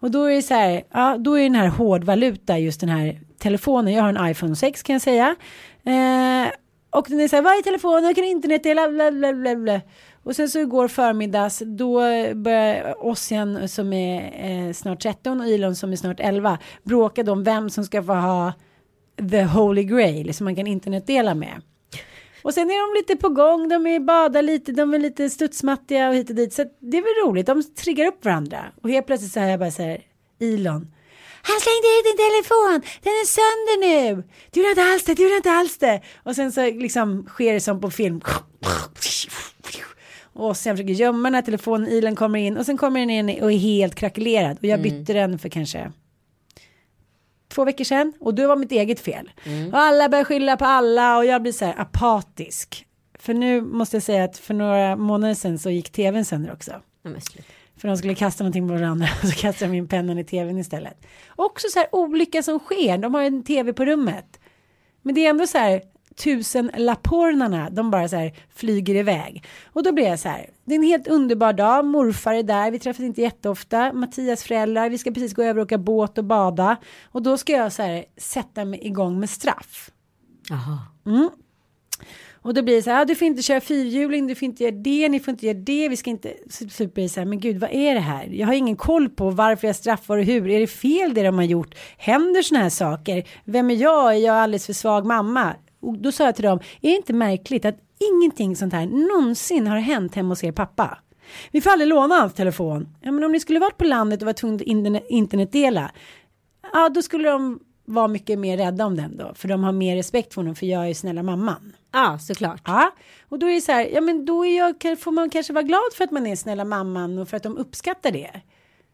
Och 0.00 0.10
då 0.10 0.24
är 0.24 0.34
det 0.34 0.42
så 0.42 0.54
här, 0.54 0.82
ja 0.92 1.16
då 1.18 1.38
är 1.38 1.42
den 1.42 1.54
här 1.54 1.68
hårdvaluta 1.68 2.58
just 2.58 2.80
den 2.80 2.88
här 2.88 3.20
telefonen. 3.38 3.94
Jag 3.94 4.02
har 4.02 4.08
en 4.08 4.30
iPhone 4.30 4.56
6 4.56 4.82
kan 4.82 4.92
jag 4.92 5.02
säga. 5.02 5.36
Eh, 5.84 6.50
och 6.94 7.06
den 7.08 7.20
är 7.20 7.28
så 7.28 7.36
här, 7.36 7.42
vad 7.42 7.58
är 7.58 7.62
telefonen, 7.62 8.04
vad 8.04 8.16
kan 8.16 8.24
internetdela, 8.24 8.88
bla 8.88 9.12
bla 9.12 9.32
bla 9.32 9.56
bla. 9.56 9.80
Och 10.22 10.36
sen 10.36 10.48
så 10.48 10.58
igår 10.58 10.88
förmiddags, 10.88 11.62
då 11.66 12.00
börjar 12.34 13.04
Ossian 13.06 13.68
som 13.68 13.92
är 13.92 14.32
eh, 14.50 14.72
snart 14.72 15.02
13 15.02 15.40
och 15.40 15.46
Elon 15.46 15.76
som 15.76 15.92
är 15.92 15.96
snart 15.96 16.20
11 16.20 16.58
bråkade 16.82 17.30
om 17.30 17.44
vem 17.44 17.70
som 17.70 17.84
ska 17.84 18.02
få 18.02 18.12
ha 18.12 18.52
the 19.30 19.42
holy 19.42 19.84
grail 19.84 20.34
som 20.34 20.44
man 20.44 20.56
kan 20.56 20.66
internetdela 20.66 21.34
med. 21.34 21.62
Och 22.42 22.54
sen 22.54 22.70
är 22.70 22.94
de 22.94 23.00
lite 23.00 23.22
på 23.22 23.28
gång, 23.28 23.68
de 23.68 23.86
är 23.86 24.00
badar 24.00 24.42
lite, 24.42 24.72
de 24.72 24.94
är 24.94 24.98
lite 24.98 25.30
studsmattiga 25.30 26.08
och 26.08 26.14
hit 26.14 26.30
och 26.30 26.36
dit. 26.36 26.52
Så 26.52 26.64
det 26.80 26.96
är 26.96 27.02
väl 27.02 27.30
roligt, 27.30 27.46
de 27.46 27.62
triggar 27.62 28.06
upp 28.06 28.24
varandra. 28.24 28.64
Och 28.82 28.90
helt 28.90 29.06
plötsligt 29.06 29.32
så 29.32 29.40
här 29.40 29.50
jag 29.50 29.60
bara 29.60 29.70
så 29.70 29.82
här, 29.82 30.02
Elon. 30.40 30.93
Han 31.48 31.60
slängde 31.64 31.88
ut 31.96 32.04
din 32.08 32.20
telefon, 32.26 32.76
den 33.02 33.12
är 33.12 33.26
sönder 33.38 33.76
nu. 33.88 34.22
Du 34.50 34.60
vill 34.60 34.70
inte 34.70 34.82
alls 34.82 35.04
det, 35.04 35.14
du 35.14 35.24
vill 35.24 35.36
inte 35.36 35.50
alls 35.50 35.78
det. 35.78 36.00
Och 36.22 36.34
sen 36.36 36.52
så 36.52 36.70
liksom 36.70 37.26
sker 37.26 37.52
det 37.52 37.60
som 37.60 37.80
på 37.80 37.90
film. 37.90 38.20
Och 40.32 40.56
sen 40.56 40.76
försöker 40.76 40.92
gömma 40.92 41.28
den 41.28 41.34
här 41.34 41.42
telefonen, 41.42 41.88
Ilon 41.88 42.16
kommer 42.16 42.38
in 42.38 42.56
och 42.56 42.66
sen 42.66 42.76
kommer 42.76 43.00
den 43.00 43.10
in 43.10 43.42
och 43.42 43.52
är 43.52 43.56
helt 43.56 43.94
krackelerad. 43.94 44.58
Och 44.58 44.64
jag 44.64 44.82
bytte 44.82 45.12
den 45.12 45.38
för 45.38 45.48
kanske 45.48 45.92
två 47.48 47.64
veckor 47.64 47.84
sedan 47.84 48.12
och 48.20 48.34
det 48.34 48.46
var 48.46 48.56
mitt 48.56 48.72
eget 48.72 49.00
fel. 49.00 49.30
Och 49.72 49.78
alla 49.78 50.08
börjar 50.08 50.24
skylla 50.24 50.56
på 50.56 50.64
alla 50.64 51.16
och 51.18 51.24
jag 51.24 51.42
blir 51.42 51.52
så 51.52 51.64
här 51.64 51.80
apatisk. 51.80 52.86
För 53.18 53.34
nu 53.34 53.60
måste 53.60 53.96
jag 53.96 54.02
säga 54.02 54.24
att 54.24 54.38
för 54.38 54.54
några 54.54 54.96
månader 54.96 55.34
sedan 55.34 55.58
så 55.58 55.70
gick 55.70 55.92
tvn 55.92 56.24
sönder 56.24 56.52
också. 56.52 56.72
Ja. 57.02 57.10
För 57.84 57.88
de 57.88 57.96
skulle 57.96 58.14
kasta 58.14 58.44
någonting 58.44 58.68
på 58.68 58.74
varandra 58.74 59.06
så 59.22 59.32
kastade 59.32 59.72
de 59.72 59.76
in 59.76 59.88
pennan 59.88 60.18
i 60.18 60.24
tvn 60.24 60.58
istället. 60.58 61.06
Också 61.36 61.68
så 61.68 61.78
här 61.78 61.88
olycka 61.92 62.42
som 62.42 62.58
sker, 62.58 62.98
de 62.98 63.14
har 63.14 63.22
en 63.22 63.42
tv 63.42 63.72
på 63.72 63.84
rummet. 63.84 64.40
Men 65.02 65.14
det 65.14 65.26
är 65.26 65.30
ändå 65.30 65.46
så 65.46 65.58
här 65.58 65.82
tusen 66.16 66.70
lapornarna, 66.76 67.70
de 67.70 67.90
bara 67.90 68.08
så 68.08 68.16
här 68.16 68.32
flyger 68.54 68.94
iväg. 68.94 69.44
Och 69.64 69.82
då 69.82 69.92
blir 69.92 70.04
jag 70.04 70.18
så 70.18 70.28
här, 70.28 70.50
det 70.64 70.74
är 70.74 70.78
en 70.78 70.82
helt 70.82 71.08
underbar 71.08 71.52
dag, 71.52 71.84
morfar 71.84 72.34
är 72.34 72.42
där, 72.42 72.70
vi 72.70 72.78
träffas 72.78 73.00
inte 73.00 73.22
jätteofta, 73.22 73.92
Mattias 73.92 74.44
föräldrar, 74.44 74.90
vi 74.90 74.98
ska 74.98 75.10
precis 75.10 75.34
gå 75.34 75.42
över 75.42 75.60
och 75.60 75.66
åka 75.66 75.78
båt 75.78 76.18
och 76.18 76.24
bada. 76.24 76.76
Och 77.04 77.22
då 77.22 77.36
ska 77.36 77.52
jag 77.52 77.72
så 77.72 77.82
här 77.82 78.04
sätta 78.16 78.64
mig 78.64 78.86
igång 78.86 79.20
med 79.20 79.30
straff. 79.30 79.90
Jaha. 80.48 80.78
Och 82.44 82.54
då 82.54 82.62
blir 82.62 82.76
det 82.76 82.82
så 82.82 82.90
här, 82.90 83.02
ah, 83.02 83.04
du 83.04 83.14
får 83.14 83.26
inte 83.26 83.42
köra 83.42 83.60
fyrhjuling, 83.60 84.26
du 84.26 84.34
får 84.34 84.46
inte 84.46 84.64
göra 84.64 84.74
det, 84.74 85.08
ni 85.08 85.20
får 85.20 85.32
inte 85.32 85.46
göra 85.46 85.58
det, 85.58 85.88
vi 85.88 85.96
ska 85.96 86.10
inte, 86.10 86.34
så, 86.50 86.86
blir 86.86 87.02
det 87.02 87.08
så 87.08 87.20
här, 87.20 87.24
men 87.24 87.40
gud 87.40 87.58
vad 87.58 87.70
är 87.72 87.94
det 87.94 88.00
här? 88.00 88.26
Jag 88.26 88.46
har 88.46 88.54
ingen 88.54 88.76
koll 88.76 89.08
på 89.08 89.30
varför 89.30 89.66
jag 89.66 89.76
straffar 89.76 90.18
och 90.18 90.24
hur, 90.24 90.50
är 90.50 90.60
det 90.60 90.66
fel 90.66 91.14
det 91.14 91.22
de 91.22 91.34
har 91.34 91.44
gjort? 91.44 91.74
Händer 91.98 92.42
sådana 92.42 92.62
här 92.62 92.70
saker? 92.70 93.28
Vem 93.44 93.70
är 93.70 93.74
jag? 93.74 94.14
Är 94.14 94.18
jag 94.18 94.36
alldeles 94.36 94.66
för 94.66 94.72
svag 94.72 95.06
mamma? 95.06 95.54
Och 95.80 95.98
då 95.98 96.12
sa 96.12 96.24
jag 96.24 96.34
till 96.34 96.44
dem, 96.44 96.58
är 96.80 96.90
det 96.90 96.96
inte 96.96 97.12
märkligt 97.12 97.64
att 97.64 97.78
ingenting 98.12 98.56
sånt 98.56 98.72
här 98.72 98.86
någonsin 98.86 99.66
har 99.66 99.78
hänt 99.78 100.14
hemma 100.14 100.28
hos 100.28 100.44
er 100.44 100.52
pappa? 100.52 100.98
Vi 101.50 101.60
får 101.60 101.70
aldrig 101.70 101.88
låna 101.88 102.14
hans 102.14 102.34
telefon. 102.34 102.88
Ja, 103.00 103.12
men 103.12 103.24
om 103.24 103.32
ni 103.32 103.40
skulle 103.40 103.58
varit 103.58 103.78
på 103.78 103.84
landet 103.84 104.22
och 104.22 104.26
var 104.26 104.32
tvungna 104.32 104.98
att 104.98 105.04
internetdela, 105.08 105.90
ja 106.72 106.88
då 106.88 107.02
skulle 107.02 107.28
de 107.28 107.60
vara 107.84 108.08
mycket 108.08 108.38
mer 108.38 108.56
rädda 108.56 108.86
om 108.86 108.96
den 108.96 109.16
då, 109.16 109.34
för 109.34 109.48
de 109.48 109.64
har 109.64 109.72
mer 109.72 109.96
respekt 109.96 110.34
för 110.34 110.40
honom, 110.40 110.54
för 110.54 110.66
jag 110.66 110.90
är 110.90 110.94
snälla 110.94 111.22
mamman. 111.22 111.72
Ja, 111.92 112.18
såklart. 112.18 112.60
Ja, 112.64 112.90
och 113.28 113.38
då 113.38 113.46
är 113.46 113.54
det 113.54 113.60
så 113.60 113.72
här, 113.72 113.88
ja 113.92 114.00
men 114.00 114.24
då 114.24 114.46
är 114.46 114.56
jag, 114.56 115.00
får 115.00 115.12
man 115.12 115.30
kanske 115.30 115.52
vara 115.52 115.62
glad 115.62 115.92
för 115.96 116.04
att 116.04 116.10
man 116.10 116.26
är 116.26 116.36
snälla 116.36 116.64
mamman 116.64 117.18
och 117.18 117.28
för 117.28 117.36
att 117.36 117.42
de 117.42 117.56
uppskattar 117.58 118.10
det. 118.10 118.30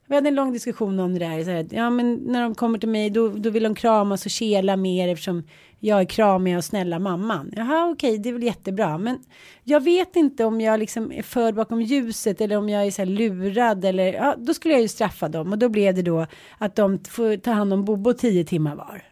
Vi 0.06 0.14
hade 0.14 0.28
en 0.28 0.34
lång 0.34 0.52
diskussion 0.52 1.00
om 1.00 1.12
det 1.12 1.18
där, 1.18 1.44
så 1.44 1.50
här, 1.50 1.66
ja 1.70 1.90
men 1.90 2.14
när 2.14 2.42
de 2.42 2.54
kommer 2.54 2.78
till 2.78 2.88
mig 2.88 3.10
då, 3.10 3.28
då 3.28 3.50
vill 3.50 3.62
de 3.62 3.74
kramas 3.74 4.24
och 4.26 4.30
kela 4.30 4.76
mer 4.76 5.08
eftersom 5.08 5.42
jag 5.80 6.00
är 6.00 6.04
kramiga 6.04 6.56
och 6.56 6.64
snälla 6.64 6.98
mamman. 6.98 7.52
Jaha 7.56 7.90
okej, 7.90 8.18
det 8.18 8.28
är 8.28 8.32
väl 8.32 8.42
jättebra, 8.42 8.98
men 8.98 9.18
jag 9.64 9.84
vet 9.84 10.16
inte 10.16 10.44
om 10.44 10.60
jag 10.60 10.80
liksom 10.80 11.12
är 11.12 11.22
förd 11.22 11.54
bakom 11.54 11.82
ljuset 11.82 12.40
eller 12.40 12.56
om 12.56 12.68
jag 12.68 12.86
är 12.86 12.90
så 12.90 13.02
här 13.02 13.06
lurad 13.06 13.84
eller, 13.84 14.12
ja 14.12 14.34
då 14.38 14.54
skulle 14.54 14.74
jag 14.74 14.82
ju 14.82 14.88
straffa 14.88 15.28
dem 15.28 15.52
och 15.52 15.58
då 15.58 15.68
blev 15.68 15.94
det 15.94 16.02
då 16.02 16.26
att 16.58 16.76
de 16.76 16.98
får 17.04 17.36
ta 17.36 17.50
hand 17.50 17.72
om 17.72 17.84
Bobo 17.84 18.12
tio 18.12 18.44
timmar 18.44 18.74
var. 18.74 19.02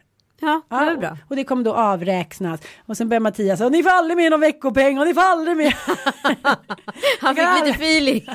Ja, 0.40 0.62
det 0.68 0.76
var 0.76 0.96
bra. 0.96 1.18
Och 1.28 1.37
det 1.37 1.44
kommer 1.44 1.64
då 1.64 1.74
avräknas. 1.74 2.61
Och 2.87 2.96
sen 2.96 3.09
börjar 3.09 3.20
Mattias 3.20 3.59
säga, 3.59 3.68
ni 3.68 3.83
får 3.83 3.90
aldrig 3.90 4.16
med 4.16 4.31
någon 4.31 4.40
veckopeng 4.40 4.98
och 4.98 5.07
ni 5.07 5.14
får 5.14 5.20
aldrig 5.20 5.57
med. 5.57 5.72
Han 7.20 7.35
fick 7.37 7.64
lite 7.64 7.70
feeling. 7.70 8.26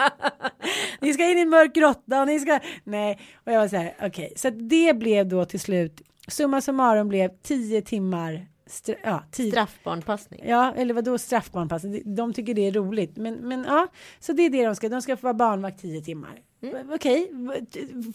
ni 1.00 1.14
ska 1.14 1.30
in 1.30 1.38
i 1.38 1.40
en 1.40 1.48
mörk 1.48 1.74
grotta 1.74 2.20
och 2.20 2.26
ni 2.26 2.40
ska, 2.40 2.60
nej. 2.84 3.20
Och 3.46 3.52
jag 3.52 3.60
var 3.60 3.68
så 3.68 3.76
här, 3.76 3.94
okej. 4.02 4.32
Så 4.36 4.48
att 4.48 4.68
det 4.68 4.98
blev 4.98 5.28
då 5.28 5.44
till 5.44 5.60
slut, 5.60 6.02
summa 6.28 6.60
summarum 6.60 7.08
blev 7.08 7.30
tio 7.42 7.82
timmar, 7.82 8.46
stra- 8.66 8.96
ja, 9.04 9.22
Straffbarnpassning. 9.32 10.40
Ja, 10.46 10.74
eller 10.76 10.94
vadå 10.94 11.18
straffbarnpass? 11.18 11.82
De 12.04 12.32
tycker 12.32 12.54
det 12.54 12.66
är 12.66 12.72
roligt. 12.72 13.16
Men, 13.16 13.34
men 13.34 13.64
ja, 13.64 13.86
så 14.20 14.32
det 14.32 14.42
är 14.42 14.50
det 14.50 14.64
de 14.66 14.76
ska. 14.76 14.88
De 14.88 15.02
ska 15.02 15.16
få 15.16 15.22
vara 15.22 15.34
barnvakt 15.34 15.80
tio 15.80 16.00
timmar. 16.02 16.40
Mm. 16.62 16.90
Okej, 16.92 17.30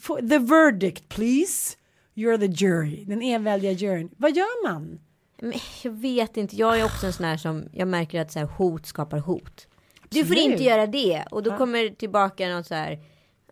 Få- 0.01 0.15
the 0.29 0.37
verdict 0.37 1.09
please. 1.09 1.75
You're 2.15 2.37
the 2.37 2.45
jury, 2.65 3.03
den 3.05 3.21
enväldiga 3.21 3.71
juryn. 3.71 4.09
Vad 4.17 4.35
gör 4.35 4.63
man? 4.71 4.99
Men 5.41 5.53
jag 5.83 5.91
vet 5.91 6.37
inte, 6.37 6.55
jag 6.55 6.79
är 6.79 6.85
också 6.85 7.05
en 7.05 7.13
sån 7.13 7.25
här 7.25 7.37
som 7.37 7.63
jag 7.73 7.87
märker 7.87 8.21
att 8.21 8.31
så 8.31 8.39
här, 8.39 8.45
hot 8.45 8.85
skapar 8.85 9.17
hot. 9.19 9.67
Du 10.09 10.25
får 10.25 10.33
Absolut. 10.33 10.51
inte 10.51 10.63
göra 10.63 10.87
det 10.87 11.23
och 11.31 11.43
då 11.43 11.57
kommer 11.57 11.89
tillbaka 11.89 12.49
något 12.49 12.67
så 12.67 12.75
här. 12.75 12.99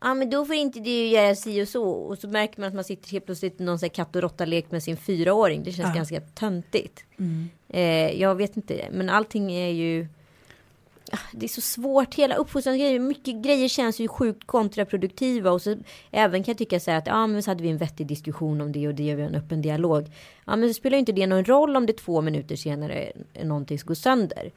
Ja 0.02 0.14
men 0.14 0.30
då 0.30 0.46
får 0.46 0.56
inte 0.56 0.80
du 0.80 1.08
göra 1.08 1.36
si 1.36 1.64
och 1.64 1.68
så 1.68 1.84
och 1.84 2.18
så 2.18 2.28
märker 2.28 2.60
man 2.62 2.68
att 2.68 2.74
man 2.76 2.84
sitter 2.84 3.10
helt 3.12 3.26
plötsligt 3.26 3.62
i 3.62 3.64
någon 3.64 3.80
så 3.80 3.86
här 3.86 3.90
katt 3.90 4.16
och 4.16 4.22
råtta-lek 4.22 4.72
med 4.72 4.84
sin 4.84 4.98
fyraåring. 4.98 5.64
Det 5.64 5.72
känns 5.72 5.96
ganska 5.96 6.22
töntigt. 6.22 7.04
Eh, 7.70 8.22
jag 8.22 8.36
vet 8.36 8.58
inte, 8.58 8.88
men 8.92 9.10
allting 9.10 9.52
är 9.52 9.70
ju. 9.70 10.08
Ah, 11.12 11.18
Det 11.32 11.46
är 11.46 11.50
så 11.50 11.62
svårt, 11.62 12.16
hela 12.16 12.36
uppfostransgrejer, 12.36 13.00
mycket 13.00 13.36
grejer 13.44 13.68
känns 13.68 14.00
ju 14.00 14.08
sjukt 14.08 14.48
kontraproduktiva 14.48 15.52
och 15.52 15.62
så 15.62 15.76
även 16.12 16.44
kan 16.44 16.52
jag 16.52 16.58
tycka 16.58 16.80
så 16.80 16.92
här 16.92 16.98
att 16.98 17.08
ja 17.08 17.28
men 17.28 17.44
så 17.44 17.52
hade 17.52 17.64
vi 17.64 17.70
en 17.70 17.78
vettig 17.78 18.08
diskussion 18.08 18.62
om 18.62 18.72
det 18.72 18.88
och 18.88 18.96
det 18.96 19.14
och 19.14 19.20
vi 19.20 19.24
en 19.24 19.36
öppen 19.36 19.62
dialog. 19.62 20.06
Ja 20.46 20.56
men 20.56 20.70
så 20.70 20.74
spelar 20.74 20.96
ju 20.96 21.00
inte 21.00 21.12
det 21.12 21.28
någon 21.28 21.46
roll 21.46 21.76
om 21.76 21.86
det 21.86 21.94
två 21.94 22.22
minuter 22.22 22.56
senare 22.56 23.12
någonting 23.44 23.80
går 23.86 23.96
sönder. 23.96 24.52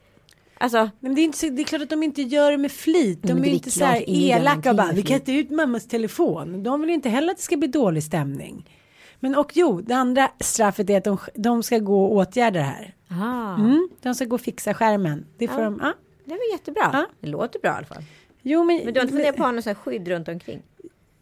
Alltså, 0.61 0.89
Men 0.99 1.15
det 1.15 1.21
är, 1.21 1.23
inte 1.23 1.37
så, 1.37 1.49
det 1.49 1.61
är 1.61 1.63
klart 1.63 1.81
att 1.81 1.89
de 1.89 2.03
inte 2.03 2.21
gör 2.21 2.51
det 2.51 2.57
med 2.57 2.71
flit. 2.71 3.19
De 3.23 3.33
men 3.33 3.43
är 3.43 3.47
ju 3.47 3.53
inte 3.53 3.71
så 3.71 3.85
här 3.85 4.03
elaka 4.07 4.69
och 4.69 4.75
bara 4.75 4.91
vi 4.91 5.01
kan 5.01 5.07
flit." 5.07 5.29
inte 5.29 5.31
ut 5.31 5.49
mammas 5.49 5.87
telefon. 5.87 6.63
De 6.63 6.81
vill 6.81 6.89
ju 6.89 6.95
inte 6.95 7.09
heller 7.09 7.31
att 7.31 7.37
det 7.37 7.43
ska 7.43 7.57
bli 7.57 7.67
dålig 7.67 8.03
stämning. 8.03 8.69
Men 9.19 9.35
och 9.35 9.51
jo, 9.53 9.81
det 9.81 9.93
andra 9.93 10.31
straffet 10.39 10.89
är 10.89 10.97
att 10.97 11.03
de, 11.03 11.17
de 11.35 11.63
ska 11.63 11.77
gå 11.77 12.03
och 12.05 12.11
åtgärda 12.15 12.59
det 12.59 12.65
här. 12.65 12.95
Mm, 13.59 13.89
de 14.01 14.15
ska 14.15 14.25
gå 14.25 14.35
och 14.35 14.41
fixa 14.41 14.73
skärmen. 14.73 15.25
Det 15.37 15.47
får 15.47 15.57
Ja. 15.59 15.63
de, 15.63 15.79
ja. 15.81 15.93
det 16.25 16.31
var 16.31 16.51
jättebra. 16.51 16.89
Ja. 16.93 17.05
Det 17.21 17.27
låter 17.27 17.59
bra 17.59 17.71
i 17.71 17.75
alla 17.75 17.85
fall. 17.85 18.03
Jo 18.41 18.63
men, 18.63 18.81
Men 18.85 18.93
du 18.93 18.99
har 18.99 19.05
inte 19.05 19.13
funderat 19.13 19.35
på 19.35 19.43
att 19.43 19.47
ha 19.47 19.51
något 19.51 19.65
här 19.65 19.73
skydd 19.73 20.07
runt 20.07 20.27
omkring? 20.27 20.61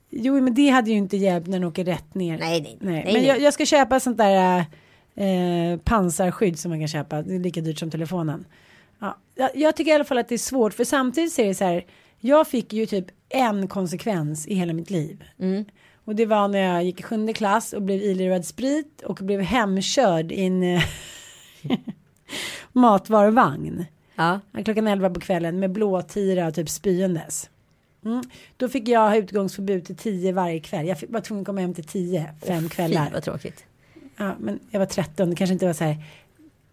jo 0.10 0.42
men 0.42 0.54
det 0.54 0.70
hade 0.70 0.90
ju 0.92 0.98
inte 0.98 1.18
hjälpt 1.18 1.48
när 1.48 1.60
den 1.60 1.68
åker 1.68 1.84
rätt 1.86 2.16
ner. 2.16 2.38
Nej, 2.38 2.62
nej, 2.62 2.78
nej, 2.82 3.04
Men 3.06 3.14
nej. 3.14 3.26
Jag, 3.26 3.40
jag 3.40 3.54
ska 3.54 3.66
köpa 3.66 4.00
sånt 4.00 4.18
där 4.18 4.66
eh, 5.16 5.80
pansarskydd 5.84 6.60
som 6.60 6.70
man 6.70 6.80
kan 6.80 6.88
köpa. 6.88 7.22
Det 7.22 7.36
är 7.36 7.40
lika 7.40 7.62
dyrt 7.62 7.80
som 7.80 7.92
telefonen. 7.92 8.46
Ja, 9.40 9.50
jag, 9.54 9.62
jag 9.62 9.76
tycker 9.76 9.92
i 9.92 9.96
alla 9.96 10.04
fall 10.04 10.18
att 10.18 10.28
det 10.28 10.36
är 10.36 10.40
svårt 10.40 10.74
för 10.74 10.84
samtidigt 10.84 11.34
så 11.34 11.42
är 11.42 11.48
det 11.48 11.56
så 11.56 11.64
här. 11.64 11.86
Jag 12.20 12.48
fick 12.48 12.74
ju 12.74 12.86
typ 12.86 13.06
en 13.30 13.68
konsekvens 13.68 14.48
i 14.48 14.56
hela 14.56 14.74
mitt 14.74 14.90
liv. 14.90 15.24
Mm. 15.40 15.66
Och 16.06 16.16
det 16.16 16.26
var 16.26 16.48
när 16.48 16.60
jag 16.60 16.84
gick 16.84 17.00
i 17.00 17.04
sjunde 17.04 17.34
klass 17.34 17.74
och 17.74 17.82
blev 17.82 18.02
ilurad 18.02 18.46
sprit 18.46 19.02
och 19.02 19.16
blev 19.16 19.42
hemkörd 19.42 20.32
i 20.32 20.46
en 20.46 20.64
eh, 20.64 20.84
matvaruvagn. 22.72 23.86
Ja. 24.16 24.40
Klockan 24.66 24.88
11 24.88 25.10
på 25.10 25.20
kvällen 25.20 25.60
med 25.60 25.72
blåtira 25.72 26.48
och 26.48 26.54
typ 26.54 26.70
spyendes. 26.70 27.50
Mm. 28.06 28.24
Då 28.58 28.70
fick 28.70 28.88
jag 28.88 29.00
ha 29.00 29.16
utgångsförbud 29.16 29.86
till 29.86 29.98
10 29.98 30.32
varje 30.32 30.60
kväll. 30.60 30.88
Jag 30.88 31.00
fick, 31.00 31.10
var 31.10 31.22
tvungen 31.22 31.42
att 31.42 31.46
komma 31.46 31.62
hem 31.62 31.74
till 31.74 31.84
10, 31.84 32.34
fem 32.48 32.70
kvällar. 32.70 33.06
Fy 33.06 33.14
vad 33.14 33.24
tråkigt. 33.24 33.66
Ja, 34.18 34.36
men 34.40 34.60
jag 34.72 34.80
var 34.80 34.86
13, 34.86 35.30
det 35.30 35.36
kanske 35.36 35.54
inte 35.54 35.66
var 35.66 35.74
så 35.74 35.84
här 35.84 35.98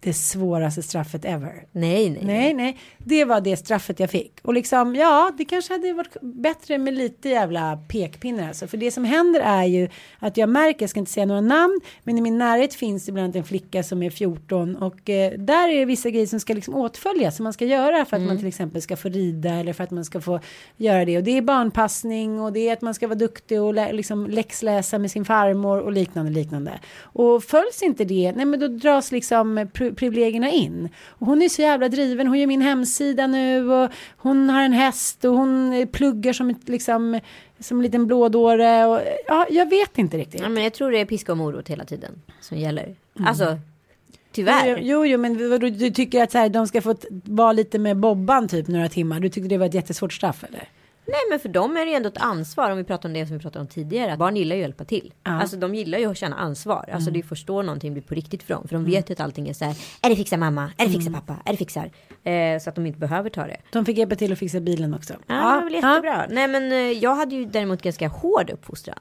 det 0.00 0.12
svåraste 0.12 0.82
straffet 0.82 1.24
ever. 1.24 1.64
Nej, 1.72 2.10
nej. 2.10 2.24
Nej, 2.24 2.54
nej, 2.54 2.78
det 2.98 3.24
var 3.24 3.40
det 3.40 3.56
straffet 3.56 4.00
jag 4.00 4.10
fick. 4.10 4.32
Och 4.42 4.54
liksom, 4.54 4.94
ja, 4.94 5.32
det 5.38 5.44
kanske 5.44 5.72
hade 5.74 5.92
varit 5.92 6.16
bättre 6.20 6.78
med 6.78 6.94
lite 6.94 7.28
jävla 7.28 7.76
pekpinnar 7.88 8.48
alltså. 8.48 8.66
För 8.66 8.76
det 8.76 8.90
som 8.90 9.04
händer 9.04 9.40
är 9.40 9.64
ju 9.64 9.88
att 10.18 10.36
jag 10.36 10.48
märker, 10.48 10.82
jag 10.82 10.90
ska 10.90 11.00
inte 11.00 11.12
säga 11.12 11.26
några 11.26 11.40
namn, 11.40 11.80
men 12.04 12.18
i 12.18 12.20
min 12.20 12.38
närhet 12.38 12.74
finns 12.74 13.06
det 13.06 13.12
bland 13.12 13.24
annat 13.24 13.36
en 13.36 13.44
flicka 13.44 13.82
som 13.82 14.02
är 14.02 14.10
14 14.10 14.76
och 14.76 15.10
eh, 15.10 15.32
där 15.38 15.68
är 15.68 15.76
det 15.78 15.84
vissa 15.84 16.10
grejer 16.10 16.26
som 16.26 16.40
ska 16.40 16.54
liksom 16.54 16.74
åtföljas 16.74 17.36
som 17.36 17.44
man 17.44 17.52
ska 17.52 17.64
göra 17.64 18.04
för 18.04 18.16
att 18.16 18.22
man 18.22 18.38
till 18.38 18.46
exempel 18.48 18.82
ska 18.82 18.96
få 18.96 19.08
rida 19.08 19.50
eller 19.50 19.72
för 19.72 19.84
att 19.84 19.90
man 19.90 20.04
ska 20.04 20.20
få 20.20 20.40
göra 20.76 21.04
det. 21.04 21.16
Och 21.18 21.24
det 21.24 21.36
är 21.38 21.42
barnpassning 21.42 22.40
och 22.40 22.52
det 22.52 22.68
är 22.68 22.72
att 22.72 22.82
man 22.82 22.94
ska 22.94 23.06
vara 23.06 23.18
duktig 23.18 23.62
och 23.62 23.74
lä- 23.74 23.92
liksom 23.92 24.26
läxläsa 24.26 24.98
med 24.98 25.10
sin 25.10 25.24
farmor 25.24 25.78
och 25.80 25.92
liknande, 25.92 26.30
liknande. 26.32 26.80
Och 27.00 27.44
följs 27.44 27.82
inte 27.82 28.04
det, 28.04 28.32
nej 28.36 28.44
men 28.46 28.60
då 28.60 28.68
dras 28.68 29.12
liksom 29.12 29.68
privilegierna 29.92 30.50
in. 30.50 30.88
Och 31.08 31.26
hon 31.26 31.42
är 31.42 31.48
så 31.48 31.62
jävla 31.62 31.88
driven, 31.88 32.26
hon 32.26 32.38
gör 32.38 32.46
min 32.46 32.62
hemsida 32.62 33.26
nu 33.26 33.72
och 33.72 33.90
hon 34.16 34.50
har 34.50 34.62
en 34.62 34.72
häst 34.72 35.24
och 35.24 35.32
hon 35.32 35.86
pluggar 35.92 36.32
som 36.32 36.50
ett 36.50 36.68
liksom 36.68 37.20
som 37.60 37.78
en 37.78 37.82
liten 37.82 38.06
blådåre 38.06 38.86
och 38.86 39.00
ja, 39.26 39.46
jag 39.50 39.70
vet 39.70 39.98
inte 39.98 40.18
riktigt. 40.18 40.40
Ja, 40.40 40.48
men 40.48 40.62
jag 40.62 40.74
tror 40.74 40.90
det 40.90 40.98
är 40.98 41.04
piska 41.04 41.32
och 41.32 41.38
morot 41.38 41.68
hela 41.68 41.84
tiden 41.84 42.22
som 42.40 42.58
gäller. 42.58 42.96
Alltså, 43.26 43.58
tyvärr. 44.32 44.78
Jo, 44.82 45.06
jo, 45.06 45.18
men 45.18 45.50
vadå, 45.50 45.68
du 45.68 45.90
tycker 45.90 46.22
att 46.22 46.32
så 46.32 46.38
här, 46.38 46.48
de 46.48 46.66
ska 46.66 46.82
få 46.82 46.96
vara 47.24 47.52
lite 47.52 47.78
med 47.78 47.96
Bobban 47.96 48.48
typ 48.48 48.68
några 48.68 48.88
timmar. 48.88 49.20
Du 49.20 49.28
tyckte 49.28 49.48
det 49.48 49.58
var 49.58 49.66
ett 49.66 49.74
jättesvårt 49.74 50.12
straff 50.12 50.44
eller? 50.44 50.68
Nej 51.06 51.20
men 51.30 51.38
för 51.40 51.48
dem 51.48 51.76
är 51.76 51.84
det 51.84 51.90
ju 51.90 51.96
ändå 51.96 52.08
ett 52.08 52.18
ansvar 52.18 52.70
om 52.70 52.76
vi 52.76 52.84
pratar 52.84 53.08
om 53.08 53.12
det 53.12 53.26
som 53.26 53.36
vi 53.36 53.42
pratade 53.42 53.60
om 53.60 53.66
tidigare. 53.66 54.12
Att 54.12 54.18
barn 54.18 54.36
gillar 54.36 54.56
ju 54.56 54.62
att 54.62 54.64
hjälpa 54.68 54.84
till. 54.84 55.12
Alltså 55.22 55.56
de 55.56 55.74
gillar 55.74 55.98
ju 55.98 56.10
att 56.10 56.16
känna 56.16 56.36
ansvar. 56.36 56.90
Alltså 56.92 57.10
det 57.10 57.18
är 57.18 57.22
först 57.22 57.46
då 57.46 57.62
någonting 57.62 57.92
blir 57.92 58.02
på 58.02 58.14
riktigt 58.14 58.42
för 58.42 58.54
dem. 58.54 58.68
För 58.68 58.74
de 58.76 58.84
vet 58.84 59.10
ju 59.10 59.12
att 59.12 59.20
allting 59.20 59.48
är 59.48 59.52
så 59.52 59.64
här. 59.64 59.76
Är 60.02 60.10
det 60.10 60.16
fixar 60.16 60.36
mamma? 60.36 60.72
Är 60.76 60.86
det 60.86 60.92
fixar 60.92 61.12
pappa? 61.12 61.36
Är 61.44 61.50
det 61.50 61.56
fixar? 61.56 61.90
Eh, 62.24 62.58
så 62.60 62.68
att 62.70 62.74
de 62.74 62.86
inte 62.86 62.98
behöver 62.98 63.30
ta 63.30 63.46
det. 63.46 63.56
De 63.72 63.84
fick 63.84 63.98
hjälpa 63.98 64.14
till 64.14 64.32
att 64.32 64.38
fixa 64.38 64.60
bilen 64.60 64.94
också. 64.94 65.14
Ja, 65.26 65.34
det 65.34 65.40
var 65.40 65.64
väl 65.64 65.72
jättebra. 65.74 66.26
Nej 66.30 66.48
men 66.48 66.72
eh, 66.72 66.78
jag 66.78 67.14
hade 67.14 67.34
ju 67.34 67.46
däremot 67.46 67.82
ganska 67.82 68.08
hård 68.08 68.50
uppfostran. 68.50 68.98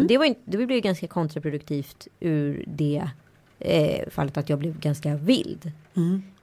Och 0.00 0.06
det, 0.06 0.18
var 0.18 0.24
inte, 0.24 0.40
det 0.44 0.56
blev 0.56 0.70
ju 0.70 0.80
ganska 0.80 1.06
kontraproduktivt 1.06 2.08
ur 2.20 2.64
det 2.66 3.08
eh, 3.58 4.08
fallet 4.10 4.36
att 4.36 4.48
jag 4.48 4.58
blev 4.58 4.80
ganska 4.80 5.14
vild. 5.16 5.72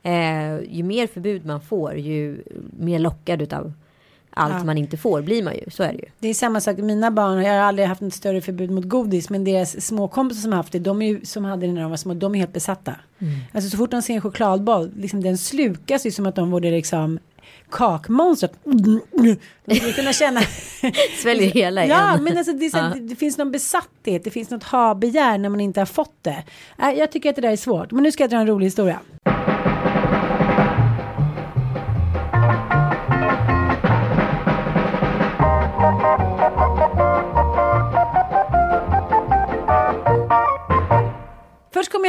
Eh, 0.03 0.59
ju 0.69 0.83
mer 0.83 1.07
förbud 1.07 1.45
man 1.45 1.61
får 1.61 1.95
ju 1.95 2.43
mer 2.79 2.99
lockad 2.99 3.41
utav 3.41 3.73
allt 4.39 4.53
Ja. 4.57 4.63
man 4.63 4.77
inte 4.77 4.97
får 4.97 5.21
blir 5.21 5.43
man 5.43 5.53
ju. 5.55 5.63
Så 5.71 5.83
är 5.83 5.87
det 5.87 5.97
ju. 5.99 6.05
Det 6.19 6.27
är 6.27 6.33
samma 6.33 6.61
sak, 6.61 6.77
mina 6.77 7.11
barn, 7.11 7.43
jag 7.43 7.53
har 7.53 7.59
aldrig 7.59 7.87
haft 7.87 8.01
något 8.01 8.13
större 8.13 8.41
förbud 8.41 8.71
mot 8.71 8.85
godis, 8.85 9.29
men 9.29 9.43
deras 9.43 9.85
småkompisar 9.85 10.41
som 10.41 10.51
har 10.51 10.57
haft 10.57 10.71
det, 10.71 10.79
de 10.79 11.01
är 11.01 11.07
ju, 11.07 11.25
som 11.25 11.45
hade 11.45 11.65
det 11.67 11.73
när 11.73 11.81
de 11.81 11.89
var 11.89 11.97
små, 11.97 12.13
de 12.13 12.35
är 12.35 12.39
helt 12.39 12.53
besatta. 12.53 12.95
Alltså 13.53 13.69
så 13.69 13.77
fort 13.77 13.91
de 13.91 14.01
ser 14.01 14.13
en 14.13 14.21
chokladboll, 14.21 14.91
liksom 14.97 15.23
den 15.23 15.37
slukas 15.37 16.05
ju 16.05 16.11
som 16.11 16.25
att 16.25 16.35
de 16.35 16.51
vore 16.51 16.71
liksom 16.71 17.19
kakmonstret. 17.71 18.51
De 18.63 19.75
skulle 19.75 19.93
kunna 19.93 20.13
känna. 20.13 20.41
Sväljer 21.21 21.51
hela 21.51 21.85
ja, 21.85 22.09
igen. 22.11 22.23
men 22.23 22.37
alltså 22.37 22.53
det, 22.53 22.69
så, 22.69 22.77
Ja. 22.77 22.91
det, 22.93 22.99
det 22.99 23.15
finns 23.15 23.37
någon 23.37 23.51
besatthet, 23.51 24.23
det 24.23 24.29
finns 24.29 24.49
något 24.49 24.63
ha-begär 24.63 25.37
när 25.37 25.49
man 25.49 25.59
inte 25.59 25.79
har 25.81 25.85
fått 25.85 26.15
det. 26.21 26.43
Äh, 26.81 26.89
jag 26.89 27.11
tycker 27.11 27.29
att 27.29 27.35
det 27.35 27.41
där 27.41 27.51
är 27.51 27.55
svårt, 27.55 27.91
men 27.91 28.03
nu 28.03 28.11
ska 28.11 28.23
jag 28.23 28.29
dra 28.31 28.37
en 28.37 28.47
rolig 28.47 28.65
historia. 28.67 28.99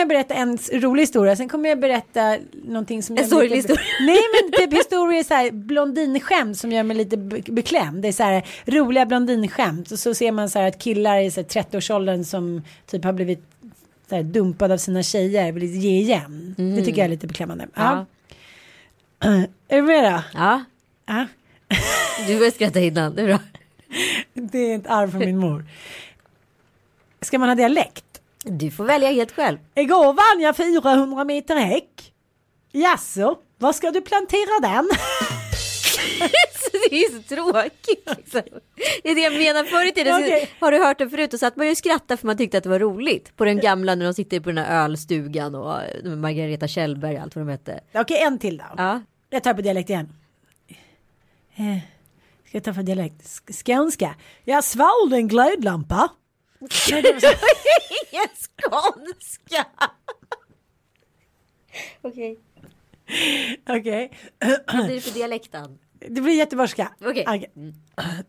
Kommer 0.00 0.14
jag 0.14 0.26
berätta 0.28 0.34
en 0.34 0.58
rolig 0.82 1.02
historia, 1.02 1.36
sen 1.36 1.48
kommer 1.48 1.68
jag 1.68 1.80
berätta 1.80 2.36
någonting 2.64 3.02
som 3.02 3.16
En 3.18 3.28
sorglig 3.28 3.56
historia. 3.56 3.82
Nej 4.00 4.18
men 4.42 4.52
typ 4.60 4.78
historier 4.78 5.24
så 5.24 5.34
här 5.34 5.50
blondinskämt 5.50 6.58
som 6.58 6.72
gör 6.72 6.82
mig 6.82 6.96
lite 6.96 7.16
be- 7.16 7.42
beklämd. 7.46 8.02
Det 8.02 8.08
är 8.08 8.12
så 8.12 8.22
här 8.22 8.46
roliga 8.66 9.06
blondinskämt 9.06 9.90
och 9.92 9.98
så 9.98 10.14
ser 10.14 10.32
man 10.32 10.50
så 10.50 10.58
här 10.58 10.68
att 10.68 10.78
killar 10.78 11.18
i 11.20 11.30
så 11.30 11.40
här 11.40 11.48
30-årsåldern 11.48 12.24
som 12.24 12.62
typ 12.86 13.04
har 13.04 13.12
blivit 13.12 13.42
så 14.08 14.14
här 14.16 14.22
dumpade 14.22 14.74
av 14.74 14.78
sina 14.78 15.02
tjejer 15.02 15.52
vill 15.52 15.64
ge 15.64 15.90
igen. 16.00 16.54
Det 16.56 16.84
tycker 16.84 16.98
jag 16.98 17.04
är 17.04 17.08
lite 17.08 17.26
beklämmande. 17.26 17.68
Ja. 17.74 18.06
Är 19.68 19.76
du 19.76 19.82
med 19.82 20.04
då? 20.12 20.22
Ja, 20.34 20.64
Ja. 21.06 21.26
du 22.26 22.34
började 22.34 22.50
skratta 22.50 22.80
innan. 22.80 23.14
Det 23.14 23.22
är 23.22 23.26
bra. 23.26 23.38
Det 24.34 24.58
är 24.58 24.76
ett 24.78 24.86
arv 24.86 25.10
från 25.10 25.20
min 25.20 25.38
mor. 25.38 25.64
Ska 27.20 27.38
man 27.38 27.48
ha 27.48 27.56
dialekt? 27.56 28.04
Du 28.44 28.70
får 28.70 28.85
välja 28.85 29.11
helt 29.11 29.33
själv. 29.33 29.59
Igår 29.74 30.05
vann 30.12 30.40
jag 30.42 30.57
400 30.57 31.24
meter 31.24 31.57
häck. 31.57 32.12
Jaså, 32.72 33.38
var 33.59 33.72
ska 33.72 33.90
du 33.90 34.00
plantera 34.00 34.61
den? 34.62 34.88
det 36.90 36.96
är 37.05 37.16
så 37.16 37.22
tråkigt. 37.22 38.09
Liksom. 38.16 38.42
Det 39.03 39.11
är 39.11 39.14
det 39.14 39.20
jag 39.20 39.33
menar. 39.33 39.64
Förr 39.64 39.88
i 39.88 39.92
tiden 39.92 40.22
så 40.22 40.64
har 40.64 40.72
du 40.72 40.79
hört 40.85 40.98
det 40.98 41.11
förut 41.11 41.35
och 41.35 41.40
satt 41.40 41.57
man 41.57 41.66
ju 41.66 41.70
och 41.72 41.79
skrattade 41.79 42.16
för 42.16 42.26
man 42.26 42.37
tyckte 42.37 42.59
att 42.59 42.64
det 42.64 42.70
var 42.70 42.79
roligt. 42.79 43.37
På 43.37 43.44
den 43.44 43.59
gamla 43.61 43.94
när 43.94 44.05
de 44.05 44.14
sitter 44.14 44.40
på 44.40 44.48
den 44.50 44.64
här 44.64 44.85
ölstugan 44.85 45.55
och 45.55 45.83
eh, 45.83 46.05
Margareta 46.05 46.68
Kjellberg 46.68 47.16
och 47.16 47.22
allt 47.22 47.37
vad 47.37 47.46
de 47.46 47.50
hette. 47.50 47.81
Okej, 47.94 48.22
en 48.22 48.38
till 48.38 48.57
då. 48.57 48.64
Ja. 48.76 49.00
Jag 49.31 49.42
tar 49.44 49.55
på 49.55 49.62
dialekt 49.62 49.90
igen. 49.90 50.09
Eh, 51.57 51.79
ska 52.48 52.57
jag 52.57 52.64
ta 52.64 52.74
för 52.74 52.83
dialekt? 52.83 53.22
Sk- 53.22 53.64
Skånska. 53.64 54.14
Jag 54.44 54.64
svalde 54.64 55.16
en 55.16 55.29
glödlampa. 55.29 56.09
Nej, 56.90 57.03
det 57.03 57.12
var 57.12 57.20
Ingen 58.12 58.29
skånska. 58.61 59.66
Okej. 62.03 62.38
Okej. 63.68 64.11
Vad 64.66 64.85
blir 64.87 64.94
det 64.94 65.01
för 65.01 65.11
dialekten? 65.11 65.79
Det 66.09 66.20
blir 66.20 66.35
göteborgska. 66.35 66.92
Okej. 67.01 67.25
Okej. 67.27 67.51
Det 67.55 67.73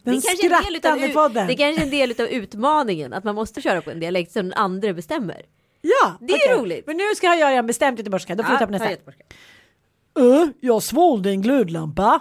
Den 0.04 0.15
är, 0.15 0.22
kanske 0.22 0.48
är 0.48 0.58
en 0.58 0.63
del 0.63 0.76
utav, 0.76 0.80
skrattande 0.80 1.08
ut- 1.08 1.13
podden. 1.13 1.48
det 1.48 1.54
är 1.54 1.58
kanske 1.58 1.82
är 1.82 1.86
en 1.86 1.91
del 1.91 2.12
utav 2.12 2.28
utmaningen 2.28 3.13
att 3.13 3.24
man 3.24 3.36
måste 3.36 3.62
köra 3.62 3.82
på 3.82 3.91
en 3.91 4.00
dialekt 4.00 4.32
som 4.32 4.44
den 4.50 4.54
andra 4.54 4.94
bestämmer. 4.94 5.41
Ja, 5.82 6.17
Det 6.20 6.34
är 6.34 6.38
okej. 6.38 6.58
roligt. 6.62 6.88
Men 6.88 6.98
nu 6.98 7.04
ska 7.15 7.28
jag 7.28 7.39
göra 7.39 7.52
en 7.52 7.67
bestämt 7.67 8.00
göteborgska. 8.00 8.36
Då 8.36 8.44
får 8.44 8.52
vi 8.52 8.58
ta 8.60 8.65
på 8.65 8.72
nästa. 8.72 8.89
Uh, 10.20 10.46
jag 10.60 10.84
svalde 10.84 11.30
en 11.30 11.41
glödlampa. 11.41 12.20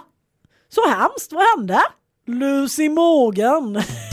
Så 0.69 0.89
hemskt, 0.89 1.31
vad 1.31 1.43
hände? 1.57 1.79
Lucy 2.27 2.89
Morgan. 2.89 3.81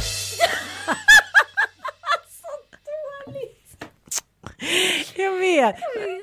jag 5.16 5.33
vet. 5.37 5.77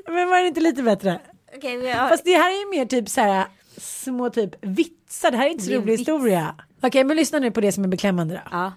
Men 0.07 0.29
var 0.29 0.41
det 0.41 0.47
inte 0.47 0.61
lite 0.61 0.83
bättre? 0.83 1.19
Men 1.63 1.83
jag- 1.83 2.09
Fast 2.09 2.25
det 2.25 2.33
här 2.33 2.51
är 2.51 2.59
ju 2.59 2.69
mer 2.79 2.85
typ 2.85 3.09
så 3.09 3.21
här 3.21 3.45
små 3.77 4.29
typ 4.29 4.55
vitsar. 4.61 5.31
Det 5.31 5.37
här 5.37 5.45
är 5.45 5.49
inte 5.49 5.63
så 5.63 5.69
Det 5.69 5.75
rolig 5.77 5.85
vits. 5.91 5.99
historia. 6.01 6.55
Okej, 6.81 7.03
men 7.03 7.17
lyssna 7.17 7.39
nu 7.39 7.51
på 7.51 7.61
det 7.61 7.71
som 7.71 7.83
är 7.83 7.87
beklämmande 7.87 8.33
då. 8.35 8.41
Ja. 8.51 8.73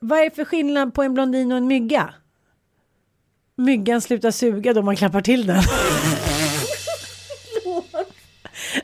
Vad 0.00 0.18
är 0.18 0.30
för 0.30 0.44
skillnad 0.44 0.94
på 0.94 1.02
en 1.02 1.14
blondin 1.14 1.52
och 1.52 1.58
en 1.58 1.66
mygga? 1.66 2.14
Myggan 3.56 4.00
slutar 4.00 4.30
suga 4.30 4.72
då 4.72 4.82
man 4.82 4.96
klappar 4.96 5.20
till 5.20 5.46
den. 5.46 5.62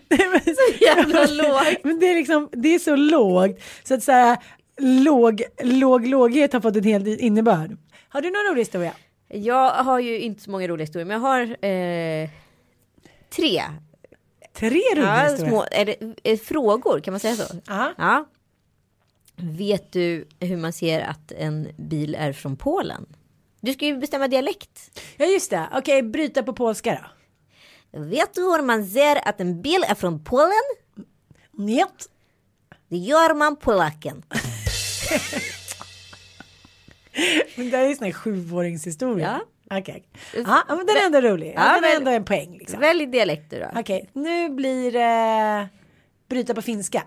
Nej, 0.09 0.29
men- 0.31 0.55
jävla 0.81 1.27
lågt. 1.43 1.85
Men 1.85 1.99
det 2.01 2.07
är 2.11 2.15
liksom, 2.15 2.49
det 2.53 2.75
är 2.75 2.79
så 2.79 2.97
lågt 2.97 3.61
så 3.85 3.95
att 3.95 4.03
så 4.03 4.13
här, 4.13 4.39
låg, 4.81 5.43
låg, 5.63 6.07
låghet 6.07 6.53
har 6.53 6.61
fått 6.61 6.77
en 6.77 6.85
hel 6.85 7.07
innebörd. 7.09 7.77
Har 8.09 8.21
du 8.21 8.31
någon 8.31 8.51
rolig 8.51 8.61
historia? 8.61 8.93
Jag 9.33 9.71
har 9.71 9.99
ju 10.01 10.19
inte 10.19 10.43
så 10.43 10.51
många 10.51 10.69
roliga 10.69 10.85
historier, 10.85 11.07
men 11.07 11.15
jag 11.15 11.29
har 11.29 11.65
eh, 11.67 12.31
tre. 13.31 13.63
Tre 14.53 14.81
roliga 14.97 15.31
Ja, 15.31 15.37
små, 15.37 15.67
är 15.71 15.85
det, 15.85 15.97
är 16.23 16.37
frågor, 16.37 17.01
kan 17.01 17.13
man 17.13 17.21
säga 17.21 17.37
så? 17.37 17.57
Ja. 17.67 17.93
Ja. 17.99 18.27
Vet 19.37 19.93
du 19.93 20.29
hur 20.41 20.57
man 20.57 20.73
ser 20.73 21.01
att 21.01 21.33
en 21.33 21.69
bil 21.77 22.15
är 22.19 22.33
från 22.33 22.57
Polen? 22.57 23.07
Du 23.61 23.73
ska 23.73 23.85
ju 23.87 23.97
bestämma 23.99 24.29
dialekt. 24.29 25.01
ja, 25.17 25.27
just 25.27 25.51
det. 25.51 25.69
Okej, 25.75 26.03
bryta 26.03 26.43
på 26.43 26.53
polska 26.53 27.09
då. 27.93 28.01
Vet 28.01 28.35
du 28.35 28.41
hur 28.41 28.63
man 28.63 28.87
ser 28.87 29.29
att 29.29 29.41
en 29.41 29.63
bil 29.63 29.85
är 29.89 29.95
från 29.95 30.25
Polen? 30.25 30.63
Njet. 31.51 32.09
Det 32.89 32.97
gör 32.97 33.35
man 33.35 33.57
på 33.57 33.73
lacken. 33.73 34.23
Men 37.57 37.71
det 37.71 37.77
här 37.77 37.85
är 37.85 37.89
ju 37.89 37.95
sån 37.95 38.05
här 38.05 38.13
sjuåringshistoria. 38.13 39.41
Ja. 39.41 39.79
Okej. 39.79 40.05
Ja, 40.35 40.65
men 40.69 40.87
den 40.87 40.97
är 40.97 41.07
ändå 41.07 41.21
rolig. 41.21 41.53
Ja, 41.57 41.75
den 41.75 41.85
är 41.85 41.97
ändå 41.97 42.11
en 42.11 42.25
poäng. 42.25 42.59
Liksom. 42.59 42.81
Välj 42.81 43.07
dialekter 43.07 43.61
då. 43.61 43.81
Okej, 43.81 44.11
nu 44.13 44.49
blir 44.49 44.93
det 44.93 45.69
bryta 46.29 46.55
på 46.55 46.63
finska. 46.63 47.03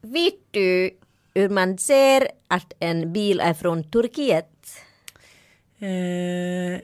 Vet 0.00 0.34
du 0.50 0.90
hur 1.34 1.48
man 1.48 1.78
ser 1.78 2.28
att 2.48 2.72
en 2.78 3.12
bil 3.12 3.40
är 3.40 3.54
från 3.54 3.90
Turkiet? 3.90 4.46
Eh, 5.78 6.80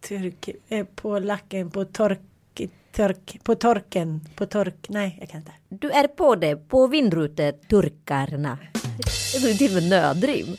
turk, 0.00 0.48
eh, 0.68 0.86
på 0.94 1.18
lacken, 1.18 1.70
på 1.70 1.84
tork, 1.84 2.20
tork, 2.96 3.38
på 3.42 3.54
torken, 3.54 4.20
på 4.34 4.46
tork, 4.46 4.86
nej 4.88 5.16
jag 5.20 5.28
kan 5.28 5.40
inte. 5.40 5.52
Du 5.68 5.90
är 5.90 6.08
på 6.08 6.34
det 6.34 6.56
på 6.56 6.86
vindruteturkarna. 6.86 8.58
Det 9.32 9.50
är 9.50 9.54
till 9.54 9.76
och 9.76 9.82
med 9.82 9.90
nödrim. 9.90 10.56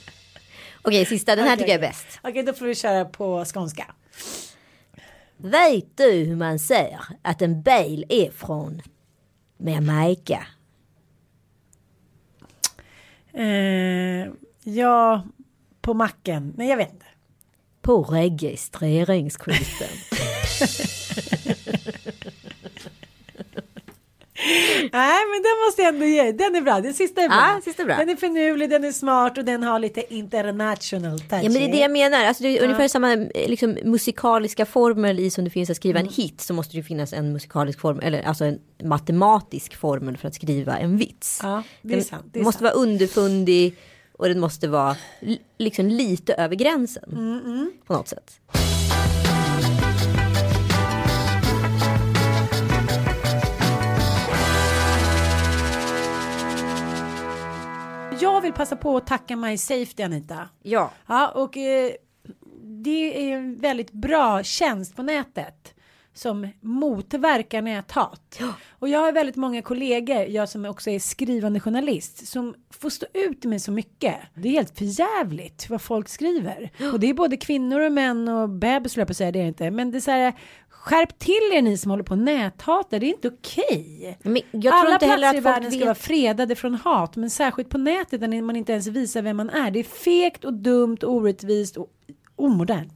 Okej, 0.82 1.06
sista. 1.06 1.36
Den 1.36 1.46
här 1.46 1.54
Okej, 1.54 1.58
tycker 1.58 1.72
jag 1.72 1.84
är 1.84 1.88
bäst. 1.90 2.20
Okej, 2.24 2.44
då 2.44 2.54
får 2.54 2.66
vi 2.66 2.76
köra 2.76 3.06
på 3.06 3.46
skånska. 3.46 3.96
Vet 5.38 5.98
du 5.98 6.12
hur 6.12 6.36
man 6.36 6.60
ser 6.60 7.00
att 7.22 7.42
en 7.42 7.62
bil 7.62 8.06
är 8.10 8.32
från 8.32 8.82
Jamaica? 9.58 10.48
Eh, 13.34 14.28
ja, 14.64 15.24
på 15.82 15.94
macken. 15.94 16.54
Nej, 16.58 16.70
jag 16.70 16.78
vet 16.78 16.94
inte. 16.94 17.06
På 17.82 18.04
registreringsskylten. 18.04 19.88
Nej, 24.94 25.20
men 25.32 25.42
den 25.44 25.66
måste 25.68 25.82
jag 25.82 25.94
ändå 25.94 26.06
ge. 26.06 26.32
Den 26.32 26.56
är 26.56 26.62
bra. 26.62 26.80
Den 26.82 26.94
sista 26.94 27.22
är 27.22 27.28
bra. 27.30 27.38
Ja, 27.56 27.62
sista 27.64 27.82
är 27.82 27.86
bra. 27.86 27.96
Den 27.98 28.10
är 28.10 28.16
finurlig, 28.16 28.70
den 28.70 28.84
är 28.84 28.92
smart 28.92 29.38
och 29.38 29.46
den 29.46 29.64
har 29.64 29.80
lite 29.80 30.14
international 30.14 31.20
touch. 31.20 31.32
Ja 31.44 31.50
men 31.50 31.54
det 31.54 31.66
är 31.66 31.72
det 31.72 31.80
jag 31.80 31.92
menar. 31.92 32.26
Alltså, 32.26 32.44
det 32.44 32.58
är 32.60 32.64
ungefär 32.64 32.88
samma 32.88 33.14
eh, 33.14 33.50
liksom, 33.50 33.78
musikaliska 33.84 34.66
formel 34.66 35.20
i 35.20 35.30
som 35.30 35.44
det 35.44 35.50
finns 35.50 35.70
att 35.70 35.76
skriva 35.78 36.00
Mm. 36.00 36.08
en 36.08 36.14
hit. 36.14 36.42
Så 36.42 36.54
måste 36.54 36.78
det 36.78 36.84
finnas 36.84 37.14
en 37.14 37.34
musikalisk 37.34 37.80
formel, 37.80 38.04
eller 38.06 38.22
alltså 38.24 38.46
en 38.46 38.60
matematisk 38.84 39.76
formel 39.76 40.18
för 40.18 40.28
att 40.28 40.36
skriva 40.36 40.78
en 40.78 40.98
vits. 40.98 41.40
Ja, 41.44 41.64
det 41.82 41.94
är 41.96 42.02
sant, 42.02 42.26
det 42.34 42.40
är 42.40 42.44
måste 42.44 42.60
sant. 42.64 42.74
vara 42.76 42.84
underfundig 42.84 43.76
och 44.18 44.28
den 44.28 44.40
måste 44.40 44.68
vara 44.68 44.96
li- 45.20 45.42
liksom 45.58 45.86
lite 45.88 46.34
över 46.34 46.56
gränsen. 46.56 47.04
Mm, 47.12 47.72
På 47.88 47.94
något 47.94 48.08
sätt. 48.08 48.40
Jag 58.22 58.42
vill 58.42 58.54
passa 58.54 58.76
på 58.76 58.98
att 58.98 59.08
tacka 59.08 59.36
My 59.36 59.58
Safety, 59.58 60.04
Anita. 60.04 60.50
Ja. 60.64 60.92
Ja, 61.08 61.28
och 61.30 61.58
eh, 61.58 61.92
det 62.64 63.32
är 63.32 63.38
en 63.38 63.58
väldigt 63.60 63.92
bra 63.92 64.44
tjänst 64.44 64.96
på 64.96 65.04
nätet 65.04 65.74
som 66.14 66.48
motverkar 66.62 67.62
näthat. 67.62 68.40
Och 68.80 68.90
jag 68.90 69.00
har 69.00 69.12
väldigt 69.12 69.36
många 69.36 69.62
kollegor, 69.62 70.18
jag 70.18 70.50
som 70.50 70.66
också 70.66 70.90
är 70.90 71.00
skrivande 71.00 71.60
journalist, 71.60 72.28
som 72.28 72.56
får 72.70 72.90
stå 72.90 73.06
ut 73.14 73.46
med 73.46 73.62
så 73.62 73.72
mycket. 73.72 74.16
Det 74.36 74.48
är 74.48 74.52
helt 74.52 74.78
förjävligt 74.78 75.70
vad 75.70 75.82
folk 75.82 76.10
skriver. 76.10 76.72
Och 76.94 77.00
det 77.00 77.10
är 77.10 77.14
både 77.14 77.38
kvinnor 77.38 77.80
och 77.80 77.92
män 77.92 78.28
och 78.28 78.50
bebis, 78.50 78.98
jag 78.98 79.08
på 79.08 79.14
säga, 79.14 79.32
det 79.32 79.40
är 79.40 79.44
det 79.44 79.48
inte. 79.48 79.72
Men 79.72 79.92
det 79.92 79.98
är 79.98 80.02
så 80.02 80.12
här, 80.12 80.34
skärp 80.88 81.20
till 81.20 81.52
er 81.54 81.62
ni 81.62 81.78
som 81.78 81.92
håller 81.92 82.04
på 82.04 82.12
och 82.12 82.18
näthatar, 82.18 83.00
det 83.00 83.06
är 83.06 83.10
inte 83.10 83.28
okej. 83.28 84.18
Tror 84.24 84.72
Alla 84.72 85.00
platser 85.00 85.38
i 85.38 85.40
världen 85.40 85.72
ska 85.72 85.80
vet- 85.80 85.86
vara 85.86 85.96
fredade 85.96 86.56
från 86.56 86.76
hat, 86.76 87.16
men 87.16 87.30
särskilt 87.30 87.70
på 87.70 87.78
nätet 87.78 88.22
där 88.22 88.42
man 88.42 88.56
inte 88.56 88.72
ens 88.72 88.88
visar 88.88 89.22
vem 89.22 89.38
man 89.38 89.50
är. 89.50 89.72
Det 89.72 89.80
är 89.80 89.84
fegt 89.84 90.46
och 90.46 90.54
dumt, 90.54 90.98
och 91.04 91.14
orättvist 91.14 91.78
och 91.78 91.88
omodernt. 92.36 92.94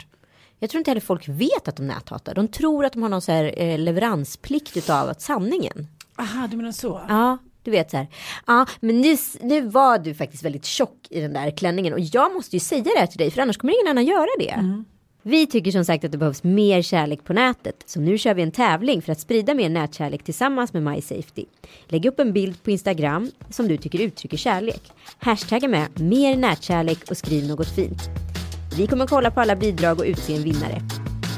Jag 0.59 0.69
tror 0.69 0.79
inte 0.79 0.91
heller 0.91 1.01
folk 1.01 1.27
vet 1.29 1.67
att 1.67 1.75
de 1.75 1.87
näthatar. 1.87 2.35
De 2.35 2.47
tror 2.47 2.85
att 2.85 2.93
de 2.93 3.01
har 3.01 3.09
någon 3.09 3.21
så 3.21 3.31
här 3.31 3.53
eh, 3.61 3.79
leveransplikt 3.79 4.77
utav 4.77 5.09
att 5.09 5.21
sanningen. 5.21 5.87
Aha, 6.17 6.47
du 6.51 6.57
menar 6.57 6.71
så? 6.71 7.01
Ja, 7.09 7.37
du 7.63 7.71
vet 7.71 7.91
så 7.91 7.97
här. 7.97 8.07
Ja, 8.47 8.65
men 8.79 9.01
nu, 9.01 9.17
nu 9.41 9.61
var 9.61 9.97
du 9.99 10.13
faktiskt 10.13 10.43
väldigt 10.43 10.65
tjock 10.65 11.07
i 11.09 11.21
den 11.21 11.33
där 11.33 11.57
klänningen 11.57 11.93
och 11.93 11.99
jag 11.99 12.33
måste 12.33 12.55
ju 12.55 12.59
säga 12.59 12.83
det 12.83 12.99
här 12.99 13.07
till 13.07 13.17
dig 13.17 13.31
för 13.31 13.41
annars 13.41 13.57
kommer 13.57 13.73
ingen 13.81 13.91
annan 13.91 14.05
göra 14.05 14.27
det. 14.39 14.83
Vi 15.23 15.47
tycker 15.47 15.71
som 15.71 15.85
sagt 15.85 16.03
att 16.03 16.11
det 16.11 16.17
behövs 16.17 16.43
mer 16.43 16.81
kärlek 16.81 17.23
på 17.23 17.33
nätet. 17.33 17.83
Så 17.85 17.99
nu 17.99 18.17
kör 18.17 18.33
vi 18.33 18.41
en 18.41 18.51
tävling 18.51 19.01
för 19.01 19.11
att 19.11 19.19
sprida 19.19 19.53
mer 19.53 19.69
nätkärlek 19.69 20.23
tillsammans 20.23 20.73
med 20.73 20.83
MySafety. 20.83 21.45
Lägg 21.87 22.05
upp 22.05 22.19
en 22.19 22.33
bild 22.33 22.63
på 22.63 22.71
Instagram 22.71 23.31
som 23.49 23.67
du 23.67 23.77
tycker 23.77 23.99
uttrycker 23.99 24.37
kärlek. 24.37 24.91
Hashtagga 25.19 25.67
med 25.67 25.99
mer 25.99 26.35
nätkärlek 26.37 27.11
och 27.11 27.17
skriv 27.17 27.47
något 27.47 27.75
fint. 27.75 28.01
Vi 28.77 28.87
kommer 28.87 29.07
kolla 29.07 29.31
på 29.31 29.41
alla 29.41 29.55
bidrag 29.55 29.99
och 29.99 30.05
utse 30.05 30.35
en 30.35 30.43
vinnare. 30.43 30.81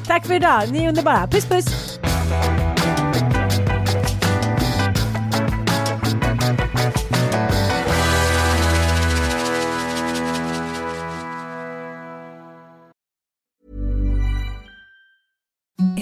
Tack 0.08 0.28
för 0.28 0.34
idag, 0.34 0.72
ni 0.72 0.84
är 0.84 0.90
underbara. 0.90 1.28
Puss 1.28 1.46
puss! 1.46 2.00